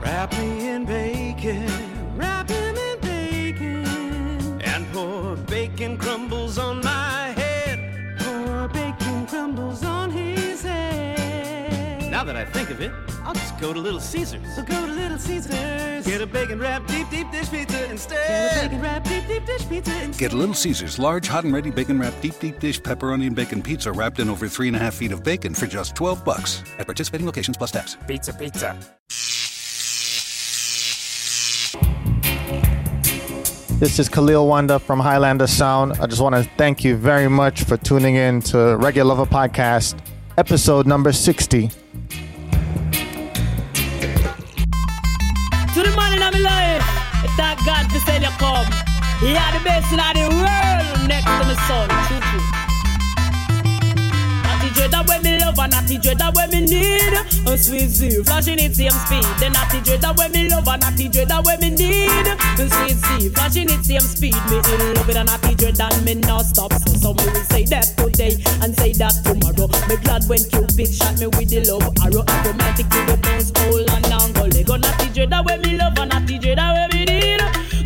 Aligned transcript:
Wrap 0.00 0.32
me 0.38 0.68
in 0.70 0.86
bacon, 0.86 1.68
wrap 2.16 2.48
him 2.48 2.74
in 2.74 3.00
bacon, 3.00 4.60
and 4.62 4.86
pour 4.92 5.36
bacon 5.36 5.98
crumbles 5.98 6.58
on 6.58 6.80
my 6.82 7.34
head. 7.36 8.18
Pour 8.18 8.68
bacon 8.68 9.26
crumbles 9.26 9.84
on 9.84 10.10
his 10.10 10.62
head. 10.62 12.10
Now 12.10 12.24
that 12.24 12.34
I 12.34 12.46
think 12.46 12.70
of 12.70 12.80
it, 12.80 12.90
I'll 13.24 13.34
just 13.34 13.58
go 13.60 13.74
to 13.74 13.78
Little 13.78 14.00
Caesars. 14.00 14.56
So 14.56 14.62
go 14.62 14.86
to 14.86 14.92
Little 14.92 15.18
Caesars. 15.18 16.06
Get 16.06 16.22
a 16.22 16.26
bacon 16.26 16.58
wrap 16.58 16.86
deep 16.86 17.10
deep 17.10 17.30
dish 17.30 17.50
pizza 17.50 17.90
instead. 17.90 18.26
Get 18.26 18.64
a 18.64 18.68
bacon 18.68 18.82
wrap 18.82 19.04
deep 19.04 19.26
deep 19.28 19.44
dish 19.44 19.68
pizza 19.68 20.02
instead. 20.02 20.18
Get 20.18 20.32
Little 20.32 20.54
Caesars 20.54 20.98
large, 20.98 21.28
hot 21.28 21.44
and 21.44 21.52
ready 21.52 21.70
bacon 21.70 21.98
wrap 21.98 22.14
deep 22.22 22.38
deep 22.40 22.58
dish 22.58 22.80
pepperoni 22.80 23.26
and 23.26 23.36
bacon 23.36 23.62
pizza 23.62 23.92
wrapped 23.92 24.18
in 24.18 24.30
over 24.30 24.48
three 24.48 24.68
and 24.68 24.76
a 24.76 24.80
half 24.80 24.94
feet 24.94 25.12
of 25.12 25.22
bacon 25.22 25.52
for 25.52 25.66
just 25.66 25.94
12 25.94 26.24
bucks 26.24 26.64
at 26.78 26.86
participating 26.86 27.26
locations 27.26 27.58
plus 27.58 27.70
tax. 27.70 27.98
Pizza, 28.06 28.32
pizza. 28.32 28.76
This 33.80 33.98
is 33.98 34.08
Khalil 34.10 34.46
Wanda 34.46 34.78
from 34.78 35.00
Highlander 35.00 35.46
Sound. 35.46 35.94
I 35.94 36.06
just 36.06 36.20
want 36.20 36.34
to 36.34 36.42
thank 36.58 36.84
you 36.84 36.96
very 36.96 37.30
much 37.30 37.64
for 37.64 37.78
tuning 37.78 38.14
in 38.14 38.42
to 38.42 38.76
Regular 38.76 39.14
Lover 39.14 39.24
Podcast, 39.24 39.98
episode 40.36 40.86
number 40.86 41.12
60. 41.12 41.68
To 41.68 41.74
the 45.80 45.94
man 45.96 46.12
in 46.12 46.20
my 46.20 46.28
life, 46.28 46.84
thank 47.38 47.64
God 47.64 47.88
to. 47.88 48.68
He 49.24 49.34
are 49.34 49.52
the 49.56 49.64
best 49.64 49.90
in 49.90 49.96
the 49.96 50.28
world 50.28 51.08
next 51.08 51.24
to 51.24 51.44
my 51.48 51.54
son. 51.66 51.88
That 54.90 55.06
me 55.22 55.39
love 55.50 55.58
and 55.58 55.72
natty 55.72 55.98
dread 55.98 56.18
that 56.18 56.34
when 56.34 56.50
me 56.50 56.60
need. 56.62 57.14
A 57.46 57.58
sweet 57.58 57.90
Z 57.90 58.22
flashing 58.22 58.58
it 58.58 58.74
same 58.74 58.90
speed. 58.90 59.26
The 59.42 59.50
natty 59.50 59.80
dread 59.82 60.00
that 60.02 60.16
when 60.16 60.32
me 60.32 60.48
love 60.48 60.68
and 60.68 60.80
natty 60.80 61.08
dread 61.08 61.28
that 61.28 61.44
when 61.44 61.58
me 61.60 61.70
need. 61.70 62.26
A 62.30 62.64
sweet 62.70 62.96
Z 62.96 63.28
flashing 63.34 63.70
it 63.70 63.84
same 63.84 64.00
speed. 64.00 64.38
Me 64.50 64.58
in 64.62 64.94
love 64.94 65.06
with 65.06 65.16
a 65.16 65.24
natty 65.24 65.54
dread 65.54 65.80
and 65.80 66.04
me 66.04 66.14
not 66.14 66.46
stop. 66.46 66.72
So 66.72 66.94
some 66.94 67.16
me 67.16 67.26
will 67.34 67.46
say 67.50 67.64
that 67.66 67.90
today 67.98 68.38
and 68.62 68.76
say 68.78 68.92
that 68.94 69.14
tomorrow. 69.26 69.66
Me 69.88 69.96
glad 69.98 70.24
when 70.30 70.42
Cupid 70.46 70.90
shot 70.94 71.18
me 71.18 71.26
with 71.26 71.50
the 71.50 71.66
love 71.66 71.86
arrow. 72.06 72.22
Automatic 72.22 72.86
to 72.86 73.00
the 73.10 73.16
bones 73.18 73.50
hole 73.58 73.86
and 73.90 74.06
angle. 74.06 74.46
Lego 74.46 74.76
natty 74.76 75.08
dread 75.10 75.30
that 75.30 75.44
when 75.44 75.60
me 75.62 75.76
love 75.76 75.98
and 75.98 76.10
natty 76.10 76.38
dread 76.38 76.58
that 76.58 76.72
when 76.74 76.88
me 76.94 77.04
need. 77.04 77.09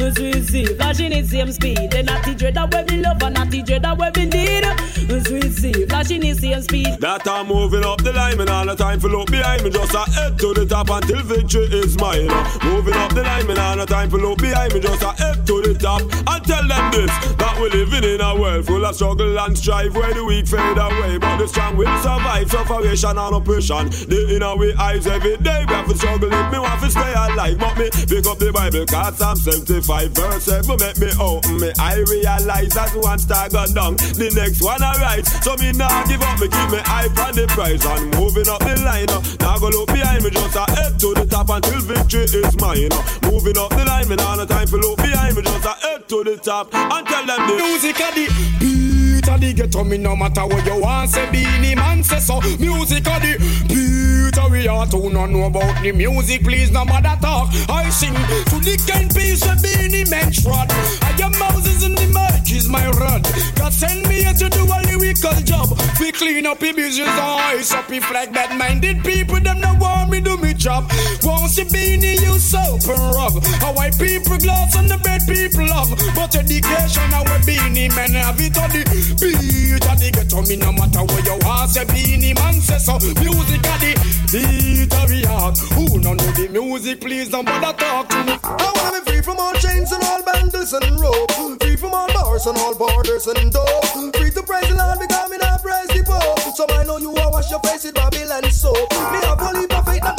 A 0.00 0.12
sweet 0.12 0.42
Z 0.42 0.66
flashing 0.74 1.12
it 1.12 1.26
same 1.26 1.52
speed. 1.52 1.90
The 1.90 2.02
natty 2.02 2.34
dread 2.34 2.54
that 2.54 2.90
me 2.90 3.00
love 3.00 3.22
and 3.22 3.34
natty 3.34 3.62
dread 3.62 3.82
that 3.82 4.16
me 4.16 4.24
need. 4.26 4.64
A 4.64 5.24
sweet 5.24 5.52
Z 5.52 5.86
flashing 5.86 6.24
it 6.24 6.36
same 6.38 6.62
speed. 6.62 6.98
That 6.98 7.26
I'm 7.28 7.46
moving 7.46 7.84
up 7.84 8.02
the 8.02 8.12
line, 8.12 8.40
and 8.40 8.50
all 8.50 8.66
the 8.66 8.74
time 8.74 8.98
for 8.98 9.08
look 9.08 9.30
behind 9.30 9.62
me. 9.62 9.70
Just 9.70 9.94
a 9.94 10.02
head 10.10 10.36
to 10.38 10.52
the 10.52 10.66
top 10.66 10.90
until 10.90 11.22
victory 11.22 11.66
is 11.70 11.96
mine. 11.98 12.26
Moving 12.64 12.94
up 12.94 13.14
the 13.14 13.22
line, 13.22 13.48
and 13.48 13.58
all 13.58 13.76
the 13.76 13.86
time 13.86 14.10
for 14.10 14.18
look 14.18 14.38
behind 14.38 14.74
me. 14.74 14.80
Just 14.80 15.02
a 15.02 15.12
head 15.12 15.46
to 15.46 15.62
the 15.62 15.74
top 15.78 16.02
and 16.02 16.44
tell 16.44 16.66
them 16.66 16.90
this 16.90 17.12
that 17.38 17.54
we're 17.60 17.70
living 17.70 18.02
in 18.02 18.20
a 18.20 18.34
world 18.34 18.66
full 18.66 18.84
of 18.84 18.94
struggle 18.96 19.38
and 19.38 19.56
strife 19.56 19.94
where 19.94 20.12
the 20.12 20.24
weak 20.24 20.48
fade 20.48 20.78
away, 20.78 21.18
but 21.18 21.36
the 21.38 21.46
strong 21.46 21.76
will 21.76 21.86
survive. 22.02 22.50
Sufferation 22.50 23.16
and 23.16 23.34
oppression, 23.34 23.86
the 24.10 24.34
inner 24.34 24.56
we 24.56 24.74
eyes 24.74 25.06
every 25.06 25.36
day. 25.38 25.64
We 25.68 25.74
have 25.74 25.86
to 25.86 25.96
struggle 25.96 26.32
if 26.32 26.52
me 26.52 26.58
want 26.58 26.82
to 26.82 26.90
stay 26.90 27.12
alive, 27.14 27.58
but 27.58 27.78
me 27.78 27.90
pick 28.10 28.26
up 28.26 28.38
the 28.38 28.50
Bible, 28.50 28.86
cause 28.86 29.18
Psalm 29.18 29.36
75 29.36 29.83
verse 29.86 30.44
7 30.44 30.76
make 30.80 30.98
me 30.98 31.10
open 31.20 31.60
me. 31.60 31.72
I 31.78 32.00
realize 32.08 32.72
that 32.72 32.92
one 32.96 33.18
star 33.18 33.48
gone 33.48 33.72
down, 33.74 33.96
the 34.16 34.32
next 34.34 34.62
one 34.62 34.82
I 34.82 34.96
rise. 35.00 35.28
So 35.44 35.56
me 35.56 35.72
nah 35.72 36.04
give 36.06 36.22
up, 36.22 36.40
me 36.40 36.48
keep 36.48 36.70
me 36.70 36.80
eye 36.88 37.08
on 37.20 37.34
the 37.36 37.46
prize 37.48 37.84
and 37.84 38.08
moving 38.16 38.48
up 38.48 38.60
the 38.60 38.80
line. 38.80 39.10
uh. 39.10 39.20
Now 39.40 39.58
go 39.58 39.68
look 39.68 39.88
behind 39.88 40.24
me, 40.24 40.30
just 40.30 40.56
a 40.56 40.64
head 40.72 40.98
to 41.00 41.14
the 41.14 41.26
top 41.26 41.50
until 41.50 41.80
victory 41.80 42.24
is 42.24 42.56
mine. 42.60 42.92
uh. 42.92 43.30
Moving 43.30 43.58
up 43.58 43.70
the 43.70 43.84
line, 43.84 44.08
me 44.08 44.16
nah 44.16 44.36
no 44.36 44.46
time 44.46 44.66
for 44.66 44.78
look 44.78 44.96
behind 44.98 45.36
me, 45.36 45.42
just 45.42 45.64
a 45.64 45.74
head 45.84 46.08
to 46.08 46.24
the 46.24 46.36
top 46.36 46.72
and 46.74 47.06
tell 47.06 47.26
them 47.26 47.40
the 47.48 47.54
Music 47.56 48.00
a 48.00 48.08
the 48.14 48.93
beat 49.24 49.34
a 49.34 49.38
the 49.38 49.52
ghetto 49.52 49.84
me 49.84 49.98
no 49.98 50.16
matter 50.16 50.46
what 50.46 50.64
you 50.66 50.80
want 50.80 51.10
say 51.10 51.30
Beenie 51.30 51.74
Man 51.74 52.02
say 52.02 52.18
so. 52.18 52.40
Music 52.58 53.06
a 53.06 53.18
the 53.20 54.34
a 54.36 54.48
we 54.50 54.68
all 54.68 54.86
to 54.86 55.10
no 55.10 55.26
know 55.26 55.44
about 55.44 55.82
the 55.82 55.92
music 55.92 56.42
please 56.42 56.70
no 56.70 56.84
matter 56.84 57.16
talk. 57.20 57.48
I 57.68 57.88
sing 57.90 58.14
to 58.14 58.58
the 58.60 58.76
kind 58.90 59.14
piece 59.14 59.46
of 59.46 59.62
Beenie 59.62 60.08
Man 60.10 60.32
trot 60.32 60.68
I 61.02 61.16
am 61.22 61.32
Moses 61.38 61.84
in 61.84 61.94
the 61.94 62.06
mic 62.06 62.52
is 62.52 62.68
my 62.68 62.86
rod. 62.90 63.22
God 63.56 63.72
send 63.72 64.06
me 64.08 64.22
here 64.22 64.34
to 64.34 64.48
do 64.48 64.64
a 64.64 64.78
lyrical 64.88 65.34
job. 65.42 65.78
We 66.00 66.12
clean 66.12 66.46
up 66.46 66.58
the 66.58 66.72
business 66.72 67.08
eyes 67.08 67.72
oh, 67.72 67.78
up 67.78 67.90
if 67.90 68.10
like 68.12 68.32
bad 68.32 68.56
minded 68.58 69.04
people 69.04 69.40
them 69.40 69.60
no 69.60 69.74
want 69.80 70.10
me 70.10 70.20
to 70.20 70.36
job 70.64 70.90
Won't 71.22 71.52
see 71.52 71.68
Beenie 71.68 72.16
you 72.24 72.38
soap 72.40 72.88
and 72.88 73.04
rub 73.12 73.36
How 73.60 73.74
white 73.74 73.98
people 74.00 74.38
gloss 74.38 74.74
on 74.76 74.88
the 74.88 74.96
bed 75.04 75.20
people 75.28 75.68
love 75.68 75.92
But 76.16 76.34
education 76.34 77.12
our 77.12 77.38
Beenie 77.44 77.92
man 77.92 78.16
have 78.16 78.40
it 78.40 78.56
on 78.56 78.72
the 78.72 78.82
beat 79.20 79.84
and 79.84 80.00
the 80.00 80.10
ghetto 80.10 80.40
me 80.48 80.56
no 80.56 80.72
matter 80.72 81.04
where 81.04 81.20
you 81.20 81.36
want 81.44 81.70
say 81.70 81.84
Beenie 81.84 82.32
man 82.32 82.54
say 82.64 82.78
so 82.78 82.96
Music 83.20 83.60
a 83.60 83.74
the 83.76 83.92
beat 84.32 84.94
of 84.96 85.08
the 85.12 85.20
heart 85.28 85.58
Who 85.76 86.00
no 86.00 86.14
know 86.16 86.32
the 86.32 86.48
music 86.48 87.00
please 87.02 87.28
don't 87.28 87.44
bother 87.44 87.76
talk 87.76 88.08
to 88.08 88.24
me 88.24 88.32
I 88.42 88.72
wanna 88.74 89.04
be 89.04 89.10
free 89.12 89.22
from 89.22 89.36
all 89.38 89.52
chains 89.54 89.92
and 89.92 90.02
all 90.04 90.22
bangles 90.22 90.72
and 90.72 91.00
rope. 91.00 91.30
Free 91.60 91.76
from 91.76 91.94
all 91.94 92.08
bars 92.12 92.46
and 92.46 92.58
all 92.58 92.74
borders 92.74 93.26
and 93.26 93.52
dope. 93.52 93.84
Free 94.16 94.30
to 94.30 94.42
praise 94.42 94.68
the 94.68 94.76
Lord 94.76 94.98
because 94.98 95.30
me 95.30 95.38
not 95.38 95.62
praise 95.62 95.88
the 95.88 96.02
Pope. 96.04 96.56
So 96.56 96.66
I 96.68 96.84
know 96.84 96.98
you 96.98 97.14
are 97.16 97.30
wash 97.30 97.50
your 97.50 97.60
face 97.60 97.84
with 97.84 97.94
Babylon 97.94 98.50
soap. 98.50 98.90
Me 99.12 99.18
have 99.24 99.40
only 99.40 99.66
for 99.66 99.82
faith 99.84 100.02
that 100.02 100.18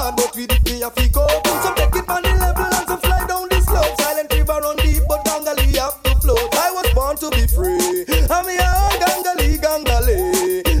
hard, 0.00 0.16
but 0.16 0.34
we 0.34 0.46
did 0.46 0.64
pay 0.64 0.80
a 0.82 0.90
fee 0.90 1.08
cope. 1.10 1.46
Some 1.62 1.74
take 1.76 1.96
it 2.00 2.08
on 2.08 2.22
the 2.22 2.32
level 2.40 2.64
and 2.64 2.86
some 2.88 3.00
fly 3.00 3.20
down 3.28 3.48
the 3.52 3.60
slope. 3.60 3.94
Silent 4.00 4.32
river 4.32 4.58
run 4.64 4.76
deep, 4.76 5.02
but 5.08 5.24
Gangali 5.24 5.76
have 5.76 6.02
to 6.04 6.12
float. 6.20 6.48
I 6.56 6.70
was 6.72 6.88
born 6.96 7.16
to 7.20 7.28
be 7.36 7.44
free. 7.46 8.08
I'm 8.32 8.48
here, 8.48 8.80
Gangali, 9.02 9.60
Gangali. 9.60 10.16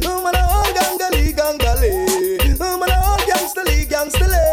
I'm 0.08 0.24
an 0.24 0.36
old 0.40 0.72
Gangali, 0.76 1.24
Gangali. 1.36 1.92
I'm 2.60 2.82
an 2.82 2.92
old 3.04 3.22
gangsterly, 3.28 3.84
gangsterly. 3.92 4.46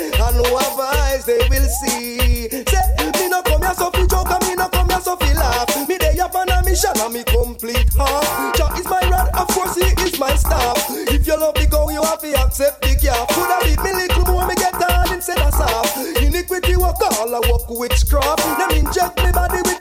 And 0.00 0.36
who 0.40 0.56
have 0.56 0.80
eyes, 0.80 1.24
they 1.26 1.42
will 1.50 1.68
see. 1.80 2.48
Say, 2.48 2.86
me 3.20 3.28
no 3.28 3.42
come 3.42 3.62
here 3.62 3.74
so 3.74 3.90
fi 3.90 4.06
joke, 4.06 4.30
and 4.32 4.42
me 4.48 4.54
no 4.56 4.68
come 4.68 4.88
here 4.88 5.00
so 5.00 5.16
fi 5.16 5.32
laugh. 5.34 5.88
Me 5.88 5.98
day 5.98 6.16
up 6.18 6.34
on 6.34 6.48
a 6.48 6.64
mission, 6.64 6.96
and 6.96 7.12
me 7.12 7.22
complete 7.24 7.92
half. 7.94 8.56
Jah 8.56 8.72
is 8.78 8.86
my 8.86 9.02
rod, 9.10 9.28
of 9.36 9.48
course 9.48 9.76
he 9.76 9.86
is 10.02 10.18
my 10.18 10.34
staff. 10.36 10.78
If 11.12 11.26
you 11.26 11.36
love 11.38 11.54
the 11.54 11.66
to 12.22 12.40
accept 12.40 12.82
the 12.82 12.94
calf. 12.94 13.28
Coulda 13.30 13.58
beat 13.64 13.82
me 13.82 13.92
little 13.92 14.24
more, 14.32 14.46
me 14.46 14.54
get 14.54 14.74
hard 14.74 15.10
instead 15.10 15.38
of 15.40 15.52
soft. 15.54 15.96
Iniquity 16.22 16.76
walk 16.76 17.00
all, 17.02 17.34
I 17.34 17.40
walk 17.48 17.68
witchcraft. 17.68 18.42
Them 18.58 18.70
inject 18.86 19.16
me 19.24 19.32
body 19.32 19.58
with 19.62 19.71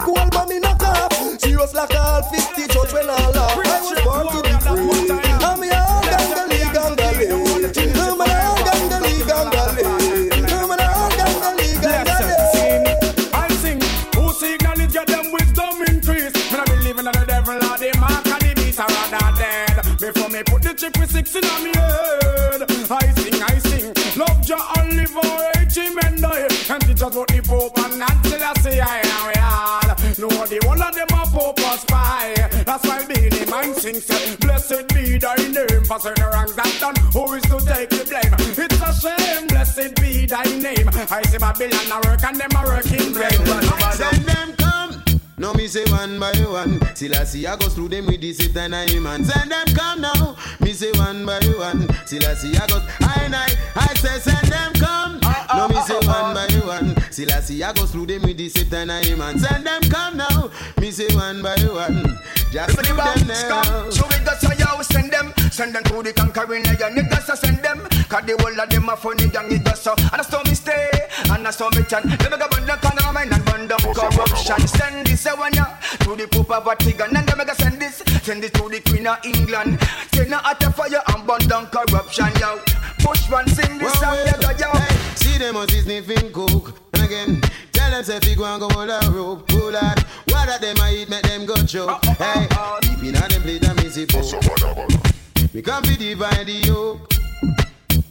For 35.92 36.00
certain 36.00 36.24
wrongs 36.32 36.56
that 36.56 36.72
done, 36.80 36.96
who 37.12 37.34
is 37.34 37.44
to 37.52 37.60
take 37.60 37.90
the 37.90 38.08
blame? 38.08 38.32
It's 38.56 38.80
a 38.80 38.92
shame, 38.96 39.46
blessed 39.48 39.94
be 40.00 40.26
thy 40.26 40.44
name. 40.56 40.88
I 40.88 41.22
see 41.28 41.38
Babylon 41.38 41.92
a 41.92 42.00
work 42.08 42.24
and 42.24 42.40
them 42.40 42.56
a 42.56 42.64
work 42.64 42.88
in. 42.96 43.12
Send 43.12 44.24
them 44.24 44.56
come. 44.56 45.04
No 45.38 45.54
me 45.54 45.68
say 45.68 45.84
one 45.92 46.18
by 46.18 46.32
one. 46.48 46.80
Till 46.96 47.14
I 47.14 47.26
see 47.26 47.46
I 47.46 47.58
go 47.58 47.68
through 47.68 47.90
them 47.90 48.06
with 48.06 48.22
this 48.22 48.40
it 48.40 48.56
and 48.56 48.74
I 48.74 48.88
man. 49.00 49.26
Send 49.26 49.52
them 49.52 49.68
come 49.76 50.00
now. 50.00 50.38
Me 50.62 50.72
say 50.72 50.94
one 50.94 51.26
by 51.26 51.44
one. 51.60 51.86
Till 52.08 52.24
I 52.26 52.36
see 52.36 52.56
I 52.56 52.68
go. 52.68 52.80
I 53.02 53.24
and 53.26 53.36
I. 53.36 53.48
I 53.76 53.94
say 53.96 54.32
send 54.32 54.48
them 54.48 54.72
come. 54.80 55.20
Uh, 55.22 55.58
no 55.58 55.68
me 55.68 55.76
uh, 55.76 55.84
say 55.84 55.98
uh, 55.98 56.08
one 56.08 56.34
by 56.34 56.48
one. 56.66 56.96
Till 57.12 57.34
I 57.34 57.42
see 57.42 57.62
I 57.62 57.74
go 57.74 57.86
through 57.86 58.06
them 58.06 58.22
with 58.22 58.38
this 58.38 58.56
it 58.56 58.72
and 58.72 58.94
I 58.94 59.14
man. 59.16 59.38
Send 59.38 59.66
them 59.66 59.82
come 59.92 60.16
now. 60.16 60.52
Me 60.80 60.90
say 60.90 61.14
one 61.14 61.42
by 61.42 61.60
one. 61.68 62.18
Just 62.50 62.80
Everybody 62.80 63.24
them 63.24 63.28
now. 63.28 63.62
come. 63.64 63.92
So 63.92 64.08
we 64.08 64.24
got 64.24 64.40
so 64.40 64.52
you 64.52 64.84
send 64.84 65.12
them, 65.12 65.34
send 65.62 65.76
them 65.76 65.84
to 65.84 66.02
the 66.02 66.12
conquering 66.12 66.66
iron. 66.66 66.96
Niggas 66.96 67.22
so 67.30 67.36
send 67.36 67.58
them, 67.62 67.78
cause 68.10 68.26
the 68.26 68.34
whole 68.42 68.60
of 68.60 68.68
them 68.70 68.90
are 68.90 68.98
funny 68.98 69.26
young 69.30 69.48
niggas 69.48 69.78
so. 69.78 69.94
And 69.94 70.22
I 70.22 70.26
saw 70.26 70.42
me 70.44 70.56
stay, 70.56 70.90
and 71.30 71.48
I 71.48 71.52
saw 71.52 71.70
me 71.70 71.84
turn. 71.84 72.10
Let 72.10 72.32
me 72.32 72.38
go 72.42 72.48
burn 72.50 72.66
the 72.66 72.76
corner 72.82 73.14
mine 73.14 73.32
and 73.32 73.46
burn 73.46 73.68
down 73.70 73.80
corruption. 73.94 74.68
Send 74.68 75.06
this 75.06 75.26
eh, 75.28 75.32
a 75.32 75.36
one 75.38 75.54
ya 75.54 75.66
to 76.02 76.16
the 76.16 76.28
Pope 76.28 76.50
of 76.50 76.66
Vatican, 76.66 77.16
and 77.16 77.28
then 77.28 77.38
me 77.38 77.46
go 77.46 77.54
send 77.54 77.80
this, 77.80 78.02
send 78.26 78.42
this 78.42 78.50
to 78.58 78.66
the 78.70 78.82
Queen 78.90 79.06
of 79.06 79.22
England. 79.24 79.78
Send 80.14 80.34
her 80.34 80.42
at 80.44 80.64
a 80.64 80.72
fire 80.72 81.02
and 81.14 81.28
burn 81.28 81.46
down 81.48 81.68
corruption, 81.68 82.32
yo. 82.42 82.58
Push 83.06 83.30
one, 83.30 83.48
sing 83.48 83.78
this 83.78 83.94
song, 84.00 84.18
Well, 84.18 84.42
yeah, 84.42 84.58
yo. 84.58 84.70
hey, 84.74 84.96
See 85.14 85.38
them 85.38 85.58
on 85.58 85.68
this 85.68 85.84
sniffing 85.86 86.32
coke. 86.32 86.74
And 86.94 87.06
again, 87.06 87.42
tell 87.72 87.92
them 87.92 88.04
say 88.04 88.20
fi 88.20 88.34
go 88.34 88.46
and 88.46 88.62
go 88.62 88.70
hold 88.70 88.90
a 88.90 89.00
rope. 89.12 89.48
Pull 89.48 89.76
out. 89.78 90.00
What 90.26 90.46
that 90.50 90.62
them 90.62 90.78
I 90.82 91.06
eat 91.06 91.10
make 91.10 91.22
them 91.24 91.46
go 91.46 91.56
choke. 91.66 91.90
Oh, 91.90 92.00
oh, 92.04 92.48
oh, 92.52 92.80
hey, 92.82 92.96
deep 92.96 93.04
in 93.04 93.16
a 93.16 93.28
them 93.28 93.42
plate 93.42 93.66
a 93.68 93.74
missy 93.76 94.06
folk. 94.06 95.11
We 95.54 95.62
come 95.62 95.84
fi 95.84 95.98
divide 95.98 96.46
the 96.48 96.54
yoke. 96.66 97.12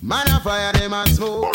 Man 0.03 0.29
a 0.29 0.41
fire 0.41 0.73
them 0.75 0.93
a 0.93 1.07
smoke. 1.09 1.55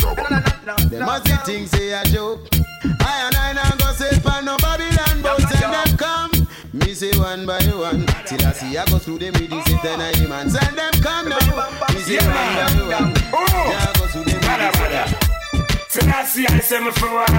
Them 0.90 1.06
must 1.06 1.28
see 1.28 1.36
things 1.46 1.70
say 1.70 1.92
a 1.94 2.04
joke. 2.06 2.48
I 2.84 3.28
and 3.28 3.36
I 3.36 3.54
now 3.54 3.76
go 3.78 3.94
say 3.94 4.20
pan 4.20 4.46
no 4.46 4.58
Babylon, 4.58 5.22
but 5.22 5.42
send 5.42 5.74
them 5.74 5.98
come. 5.98 6.48
Me 6.74 6.94
say 6.96 7.16
one 7.20 7.46
by 7.46 7.62
one, 7.68 8.04
till 8.26 8.48
I 8.48 8.52
see 8.54 8.76
I 8.76 8.86
go 8.86 8.98
through 8.98 9.20
them 9.20 9.34
with 9.34 9.50
this 9.50 9.68
it 9.68 9.86
and 9.86 10.02
I 10.02 10.28
man. 10.28 10.50
Send 10.50 10.76
them 10.76 10.92
come 11.04 11.30
now. 11.30 11.38
Me 11.94 12.00
say 12.02 12.18
one 12.18 12.34
by 12.34 12.74
one, 12.90 13.14
oh. 13.32 13.46
till 13.46 13.78
I 13.78 13.94
go 13.96 14.08
through 14.08 14.24
them 14.24 14.42
with 14.42 14.58
this 14.58 14.74
it 14.74 15.06
and 15.06 15.36
Selassie, 15.88 16.46
I 16.50 16.84
me 16.84 16.92
for 16.92 17.14
one. 17.14 17.30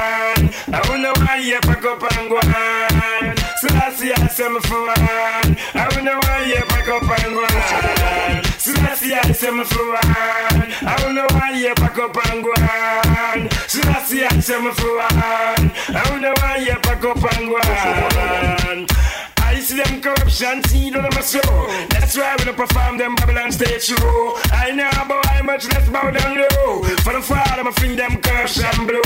I 0.72 0.88
wonder 0.88 1.12
why 1.20 1.38
you 1.38 1.58
pack 1.62 1.84
up 1.84 2.02
and 2.16 2.30
go 2.30 2.36
on. 2.36 3.45
Selassie, 3.66 4.12
I 4.12 4.26
say 4.28 4.48
me 4.48 4.60
for 4.60 4.80
one. 4.80 4.96
I 4.96 5.88
wonder 5.94 6.14
why 6.22 6.44
you 6.46 6.62
pack 6.68 6.88
up 6.88 7.02
and 7.02 7.34
go 7.34 7.42
on. 7.42 8.44
Selassie, 8.58 9.14
I 9.14 9.32
say 9.32 9.50
me 9.50 9.64
for 9.64 9.86
one. 9.86 9.98
I 10.02 10.96
wonder 11.02 11.26
why 11.34 11.50
you 11.50 11.74
pack 11.74 11.98
up 11.98 12.16
and 12.30 12.44
go 12.44 12.50
on. 12.50 13.50
Selassie, 13.66 14.24
I 14.24 14.40
say 14.40 14.60
me 14.60 14.70
for 14.70 14.96
one. 14.96 15.72
I 15.88 16.06
wonder 16.10 16.32
why 16.38 16.56
you 16.58 16.76
pack 16.76 17.04
up 17.04 17.24
and 17.34 17.48
go 17.48 17.56
on. 17.56 19.25
I 19.66 19.68
see 19.68 19.82
them 19.82 20.00
corruption 20.00 20.62
seed 20.68 20.94
on 20.94 21.02
my 21.02 21.20
soul. 21.20 21.66
That's 21.90 22.16
why 22.16 22.36
when 22.38 22.50
I 22.50 22.52
perform 22.52 22.98
them 22.98 23.16
Babylon 23.16 23.50
stage 23.50 23.82
show. 23.82 24.38
I 24.52 24.70
know 24.70 24.88
about 24.94 25.26
how 25.26 25.42
much 25.42 25.66
less 25.66 25.88
bow 25.88 26.08
down 26.08 26.38
low. 26.38 26.84
For 27.02 27.12
the 27.14 27.20
fall, 27.20 27.42
I'ma 27.44 27.72
fling 27.72 27.96
them 27.96 28.22
corruption 28.22 28.86
blow. 28.86 29.02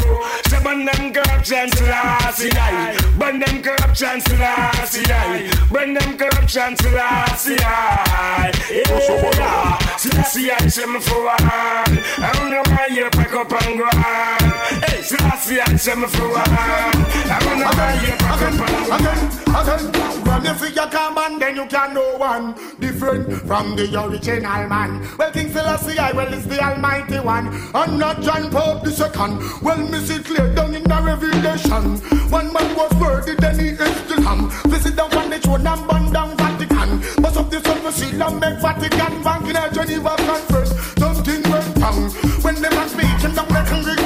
So 0.48 0.60
burn 0.60 0.84
them 0.84 1.14
corruption 1.14 1.70
Selassie 1.70 2.50
die. 2.50 2.94
Burn 3.18 3.38
them 3.38 3.62
corruption 3.62 4.20
Selassie 4.20 5.02
die. 5.04 5.50
Burn 5.72 5.94
them 5.94 6.18
corruption 6.18 6.76
Selassie 6.76 7.56
die. 7.56 8.52
Yeah. 8.70 9.96
Selassie 9.96 10.50
I 10.50 10.66
say 10.68 10.84
me 10.84 11.00
for 11.00 11.24
one. 11.24 11.36
I 11.40 12.32
don't 12.34 12.50
know 12.50 12.62
why 12.66 12.88
you 12.90 13.08
pack 13.08 13.32
up 13.32 13.50
and 13.64 13.78
go 13.78 13.84
on. 13.86 14.89
Hey, 15.50 15.56
Selassie 15.56 15.72
I 15.72 15.76
say 15.76 15.94
me 15.96 16.06
for 16.06 16.28
one. 16.28 16.46
I 16.46 17.38
don't 17.42 17.58
know 17.58 17.66
why 17.74 17.98
you 18.06 18.14
up 18.22 18.40
and 18.46 18.54
again, 18.86 19.18
again. 19.50 20.22
From 20.22 20.42
the 20.44 20.54
figure 20.54 20.88
come 20.92 21.18
and 21.18 21.42
then 21.42 21.56
you 21.56 21.66
can 21.66 21.92
know 21.92 22.16
one 22.18 22.54
different 22.78 23.42
from 23.48 23.74
the 23.74 23.90
original 24.00 24.68
man. 24.68 25.08
Well, 25.18 25.32
King 25.32 25.50
Selassie, 25.50 25.98
I 25.98 26.12
well 26.12 26.32
is 26.32 26.46
the 26.46 26.62
Almighty 26.62 27.18
One, 27.18 27.48
and 27.74 27.98
not 27.98 28.22
John 28.22 28.48
Pope 28.48 28.84
the 28.84 28.92
Second. 28.92 29.42
Well, 29.60 29.78
miss 29.78 30.08
it 30.10 30.24
clear 30.24 30.54
down 30.54 30.72
in 30.72 30.84
the 30.84 31.02
Revelation. 31.02 31.98
One 32.30 32.52
man 32.52 32.76
was 32.76 32.94
worthy, 32.94 33.34
then 33.34 33.58
he 33.58 33.70
is 33.70 34.02
the 34.06 34.20
Lamb. 34.20 34.50
Visit 34.70 34.94
down 34.94 35.12
on 35.18 35.30
the 35.30 35.40
throne 35.40 35.66
and 35.66 35.88
burn 35.88 36.12
down 36.12 36.36
Vatican. 36.36 37.00
Bust 37.20 37.36
up 37.36 37.50
the 37.50 37.60
silver 37.60 37.90
seal 37.90 38.22
and 38.22 38.38
make 38.38 38.60
Vatican 38.60 39.22
Bank 39.24 39.48
in 39.50 39.56
a 39.56 39.68
Geneva 39.72 40.14
conference. 40.16 40.70
Something 40.94 41.42
went 41.50 41.76
wrong 41.78 42.08
when 42.42 42.54
them 42.62 42.74
are 42.74 42.86
speaking 42.86 43.34
down 43.34 43.48
the 43.48 43.64
congregation. 43.66 43.99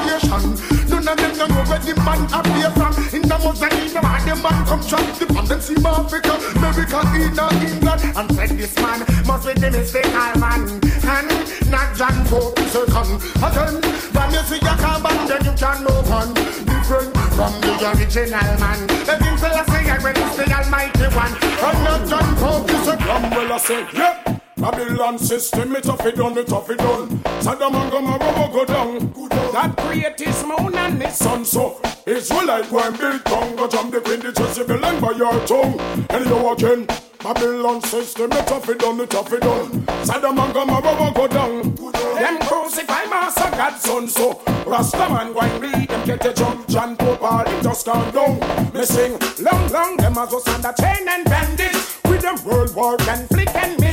None 1.04 1.20
of 1.20 1.36
them 1.36 1.50
know 1.52 1.64
where 1.68 1.78
the 1.78 1.94
man 2.00 2.24
appear 2.32 2.70
from. 2.72 2.92
In 3.12 3.28
the 3.28 3.36
Mozambique, 3.44 3.92
man, 3.92 4.24
the 4.24 4.34
man 4.40 4.64
come 4.64 4.80
from 4.80 5.04
the 5.04 5.26
dependency 5.26 5.74
of 5.76 5.84
Africa, 5.84 6.32
America, 6.56 7.00
in 7.12 7.28
England. 7.28 8.00
And 8.16 8.32
said 8.32 8.50
this 8.56 8.74
man 8.80 9.04
must 9.28 9.44
be 9.44 9.52
the 9.52 9.70
mystical 9.70 10.32
man. 10.40 10.64
And 11.04 11.28
not 11.68 11.92
John 11.92 12.16
Pope 12.24 12.56
second. 12.72 13.20
Again, 13.36 13.74
when 14.16 14.28
you 14.32 14.42
see 14.48 14.60
your 14.64 14.78
carbon, 14.80 15.28
then 15.28 15.44
you 15.44 15.52
can 15.52 15.84
know 15.84 16.00
one. 16.08 16.32
Different 16.32 17.12
from 17.36 17.52
the 17.60 17.72
original 17.84 18.48
man. 18.56 18.80
The 19.04 19.14
things 19.20 19.40
that 19.44 19.60
I 19.60 19.64
say, 19.68 19.84
I 19.92 19.98
will 20.00 20.16
the 20.16 20.44
almighty 20.56 21.08
one. 21.12 21.36
And 21.36 21.78
not 21.84 22.00
John 22.08 22.28
Pope 22.40 22.70
second. 22.80 23.28
Well, 23.28 23.52
I 23.52 23.58
say, 23.58 23.86
yep. 23.92 24.33
Babylon 24.56 25.18
system, 25.18 25.74
it 25.74 25.88
off 25.88 26.06
it 26.06 26.16
done, 26.16 26.38
it 26.38 26.52
off 26.52 26.70
it 26.70 26.78
done. 26.78 27.20
Sodom 27.40 27.74
and 27.74 27.90
Gomorrah 27.90 28.48
go 28.52 28.64
down. 28.64 29.12
That 29.52 29.76
create 29.76 30.18
his 30.18 30.44
moon 30.44 30.74
and 30.74 31.02
his 31.02 31.16
sun, 31.16 31.44
so 31.44 31.80
Israelite 32.06 32.70
go 32.70 32.78
and 32.78 32.96
build 32.96 33.24
tongue, 33.24 33.56
go 33.56 33.68
jump 33.68 33.92
the 33.92 34.00
queen, 34.00 34.20
the 34.20 34.30
Jezebel 34.30 34.84
and 34.84 35.00
by 35.00 35.10
your 35.10 35.44
tongue. 35.46 35.78
And 36.10 36.26
you 36.26 36.48
again, 36.52 36.86
Babylon 37.18 37.80
system, 37.82 38.30
it 38.32 38.52
off 38.52 38.68
it 38.68 38.78
done, 38.78 39.00
it 39.00 39.14
off 39.14 39.32
it 39.32 39.40
done. 39.40 40.04
Sodom 40.04 40.38
and 40.38 40.54
Gomorrah 40.54 41.12
go 41.14 41.26
down. 41.26 41.74
Them 42.14 42.38
crucify 42.38 43.06
Master 43.06 43.50
God's 43.50 43.82
son, 43.82 44.08
so 44.08 44.34
Rastaman 44.66 45.34
go 45.34 45.40
and 45.40 45.62
read 45.62 45.88
them 45.88 46.06
get 46.06 46.24
a 46.26 46.32
jump. 46.32 46.68
John 46.68 46.96
Pope, 46.96 47.22
all 47.22 47.44
him 47.44 47.62
just 47.62 47.86
calm 47.86 48.08
down. 48.12 48.38
Me 48.72 48.84
sing, 48.84 49.18
long, 49.40 49.68
long, 49.72 49.96
them 49.96 50.16
as 50.16 50.32
us 50.32 50.46
under 50.46 50.72
chain 50.80 51.08
and 51.08 51.24
bandit. 51.24 51.74
With 52.04 52.22
them 52.22 52.36
world 52.44 52.74
war 52.76 52.96
conflict 52.98 53.54
and. 53.56 53.74
It's 53.74 53.83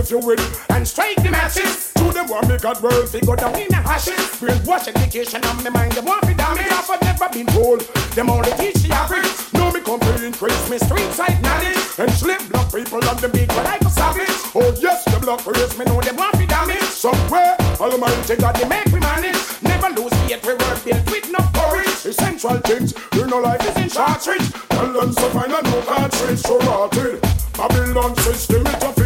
sniff 0.00 0.10
you 0.10 0.26
with 0.26 0.70
and 0.70 0.86
strike 0.86 1.16
the 1.16 1.30
masses. 1.30 1.92
To 1.94 2.12
them 2.12 2.28
want 2.28 2.48
me 2.48 2.56
God 2.58 2.80
world, 2.82 3.08
they 3.08 3.20
go 3.20 3.36
down 3.36 3.54
in 3.56 3.68
the 3.68 3.76
ashes. 3.76 4.16
Brainwash 4.40 4.88
education 4.88 5.44
on 5.44 5.62
me 5.62 5.70
mind, 5.70 5.92
them 5.92 6.04
want 6.06 6.26
me 6.26 6.34
damage. 6.34 6.66
I've 6.70 7.02
never 7.02 7.28
been 7.28 7.46
told, 7.46 7.80
them 8.14 8.30
only 8.30 8.50
teach 8.52 8.82
the 8.82 8.92
average. 8.94 9.28
No 9.54 9.70
me 9.72 9.80
come 9.80 10.00
to 10.00 10.24
increase 10.24 10.70
me 10.70 10.78
street 10.78 11.10
side 11.12 11.42
knowledge. 11.42 11.76
And 11.98 12.10
slip 12.12 12.40
black 12.48 12.72
people 12.72 13.04
on 13.08 13.16
the 13.20 13.28
beat, 13.28 13.48
but 13.48 13.64
like 13.64 13.82
a 13.82 13.90
savage. 13.90 14.36
Oh 14.54 14.72
yes, 14.80 15.04
the 15.04 15.20
black 15.20 15.44
race, 15.46 15.76
me 15.78 15.84
know 15.84 16.00
them 16.00 16.16
want 16.16 16.38
me 16.38 16.46
damage. 16.46 16.88
Somewhere, 16.88 17.56
Almighty 17.80 18.36
God, 18.36 18.56
they 18.56 18.68
make 18.68 18.86
we 18.86 19.00
manage. 19.00 19.36
Never 19.62 19.90
lose 20.00 20.14
faith, 20.24 20.44
we 20.46 20.54
work 20.54 20.80
built 20.84 21.06
with 21.10 21.30
no 21.30 21.40
courage. 21.52 22.06
Essential 22.06 22.56
things, 22.64 22.94
you 23.14 23.26
know 23.26 23.38
life 23.38 23.60
is 23.68 23.76
in 23.76 23.90
cartridge. 23.90 24.48
Tell 24.70 24.92
them 24.92 25.12
so 25.12 25.28
find 25.30 25.52
a 25.52 25.60
no 25.62 25.82
cartridge, 25.82 26.38
so 26.38 26.58
rotted. 26.60 27.20
Babylon 27.52 28.16
system, 28.16 28.66
it 28.66 28.82
off 28.82 28.99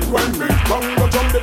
like 0.00 0.12
when 0.12 0.32
go 0.96 1.08
jump 1.08 1.32
the. 1.32 1.40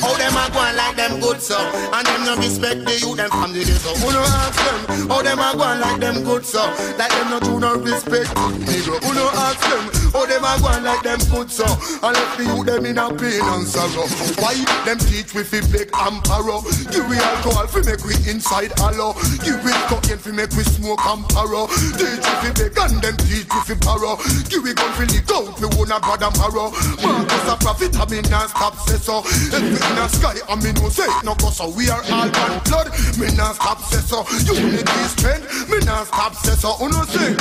How 0.00 0.16
them 0.16 0.34
a 0.34 0.52
go 0.52 0.58
on 0.58 0.76
like 0.76 0.96
them 0.96 1.20
good 1.20 1.40
so? 1.40 1.58
And 1.58 2.06
them 2.06 2.24
no 2.24 2.36
respect 2.36 2.84
the 2.84 2.98
youth 2.98 3.16
them 3.16 3.30
from 3.30 3.52
the 3.52 3.64
so. 3.64 3.94
Who 3.94 4.12
no 4.12 4.20
ask 4.20 4.58
them? 4.58 5.08
How 5.08 5.22
them 5.22 5.38
a 5.38 5.52
go 5.56 5.62
on 5.62 5.80
like 5.80 6.00
them 6.00 6.24
good 6.24 6.44
so? 6.44 6.62
Like 6.98 7.10
them 7.10 7.30
no 7.30 7.40
do 7.40 7.60
no 7.60 7.76
respect. 7.76 8.30
Nigga 8.66 9.04
Who 9.04 9.14
no 9.14 9.28
ask 9.30 9.60
them 9.60 10.01
How 10.12 10.26
them 10.28 10.44
a 10.44 10.52
go 10.60 10.68
on 10.68 10.84
like 10.84 11.02
them 11.02 11.20
good 11.32 11.50
so. 11.50 11.64
And 12.04 12.12
left 12.12 12.36
the 12.36 12.44
youth 12.44 12.66
them 12.66 12.84
in 12.84 12.98
a 13.00 13.08
pain 13.16 13.40
and 13.40 13.64
sorrow. 13.66 14.04
Why 14.36 14.54
them 14.84 14.98
teach 15.00 15.32
we 15.32 15.42
fi 15.42 15.64
beg 15.72 15.88
and 15.88 16.20
borrow? 16.28 16.60
Give 16.92 17.08
we 17.08 17.16
alcohol 17.16 17.66
fi 17.66 17.80
make 17.88 18.04
we 18.04 18.14
inside 18.28 18.76
hollow. 18.76 19.16
Give 19.40 19.56
we 19.64 19.72
cocaine 19.88 20.20
fi 20.20 20.30
make 20.32 20.52
we 20.52 20.64
smoke 20.68 21.00
and 21.08 21.24
parrow 21.32 21.66
Teach 21.96 22.20
we 22.20 22.34
fi 22.44 22.50
beg 22.52 22.76
and 22.76 23.00
them 23.00 23.16
teach 23.24 23.48
we 23.48 23.60
fi 23.64 23.74
borrow. 23.80 24.20
Give 24.52 24.60
we 24.60 24.76
gun 24.76 24.92
fi 25.00 25.08
lick 25.08 25.30
out 25.32 25.56
fi 25.56 25.66
own 25.80 25.88
a 25.88 25.96
brother 25.96 26.28
marrow. 26.36 26.68
Marcus 27.00 27.48
a 27.48 27.56
prophet 27.56 27.96
I 27.96 28.04
mean 28.12 28.28
not 28.28 28.52
stop 28.52 28.76
say 28.84 29.00
so. 29.00 29.24
In 29.56 29.72
the 29.72 30.06
sky 30.12 30.36
and 30.44 30.60
me 30.60 30.76
no 30.76 30.92
say 30.92 31.08
no 31.24 31.32
go 31.40 31.48
so 31.48 31.72
we 31.72 31.88
are 31.88 32.04
all 32.12 32.28
one 32.28 32.60
blood. 32.68 32.92
Me 33.16 33.32
not 33.32 33.56
stop 33.56 33.80
say 33.88 34.04
so. 34.04 34.28
Unity 34.44 35.02
strength 35.08 35.48
me 35.72 35.80
not 35.88 36.04
stop 36.06 36.36
say 36.36 36.52
so. 36.52 36.76
Who 36.76 36.92
no 36.92 37.00
say? 37.08 37.32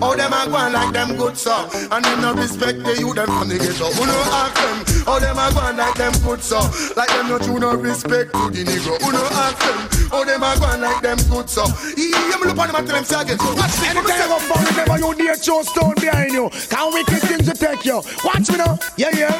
How 0.00 0.16
them 0.16 0.32
a 0.32 0.48
go 0.48 0.72
like 0.72 0.92
them 0.96 1.16
good 1.20 1.36
so. 1.36 1.52
And 1.92 2.13
them 2.14 2.22
no 2.22 2.40
respect 2.40 2.78
the 2.84 2.96
you 2.98 3.14
them 3.14 3.26
from 3.26 3.48
the 3.48 3.58
ghetto 3.58 3.90
who 3.90 4.06
no 4.06 4.18
ask 4.30 4.54
them? 4.54 5.04
How 5.04 5.18
them 5.18 5.38
a 5.38 5.46
go 5.50 5.60
like 5.76 5.94
them 5.94 6.12
good 6.22 6.42
so? 6.42 6.58
Like 6.96 7.08
them 7.08 7.28
no 7.28 7.38
true 7.38 7.58
no 7.58 7.74
respect 7.74 8.32
to 8.32 8.50
the 8.50 8.62
negro 8.64 8.94
who 9.02 9.12
no 9.12 9.24
ask 9.42 9.58
them? 9.58 10.10
How 10.10 10.24
them 10.24 10.42
a 10.42 10.50
go 10.58 10.68
like 10.78 11.02
them 11.02 11.18
good 11.30 11.50
so? 11.50 11.64
Yeah 11.96 12.38
me 12.38 12.46
look 12.46 12.58
on 12.58 12.66
them 12.70 12.76
and 12.76 12.86
tell 12.86 12.96
them 12.96 13.04
say 13.04 13.20
again. 13.20 13.38
Watch 13.40 13.74
this. 13.74 13.88
Anytime 13.88 14.30
you 14.30 14.38
found 14.46 14.66
remember 14.70 14.98
you 14.98 15.10
need 15.18 15.46
your 15.46 15.62
stone 15.64 15.94
behind 15.96 16.32
you. 16.32 16.50
Can't 16.70 16.94
wicked 16.94 17.22
things 17.26 17.46
to 17.50 17.54
take 17.54 17.84
you? 17.84 18.02
Watch 18.24 18.50
me 18.50 18.56
now. 18.58 18.78
Yeah 18.96 19.10
yeah. 19.14 19.34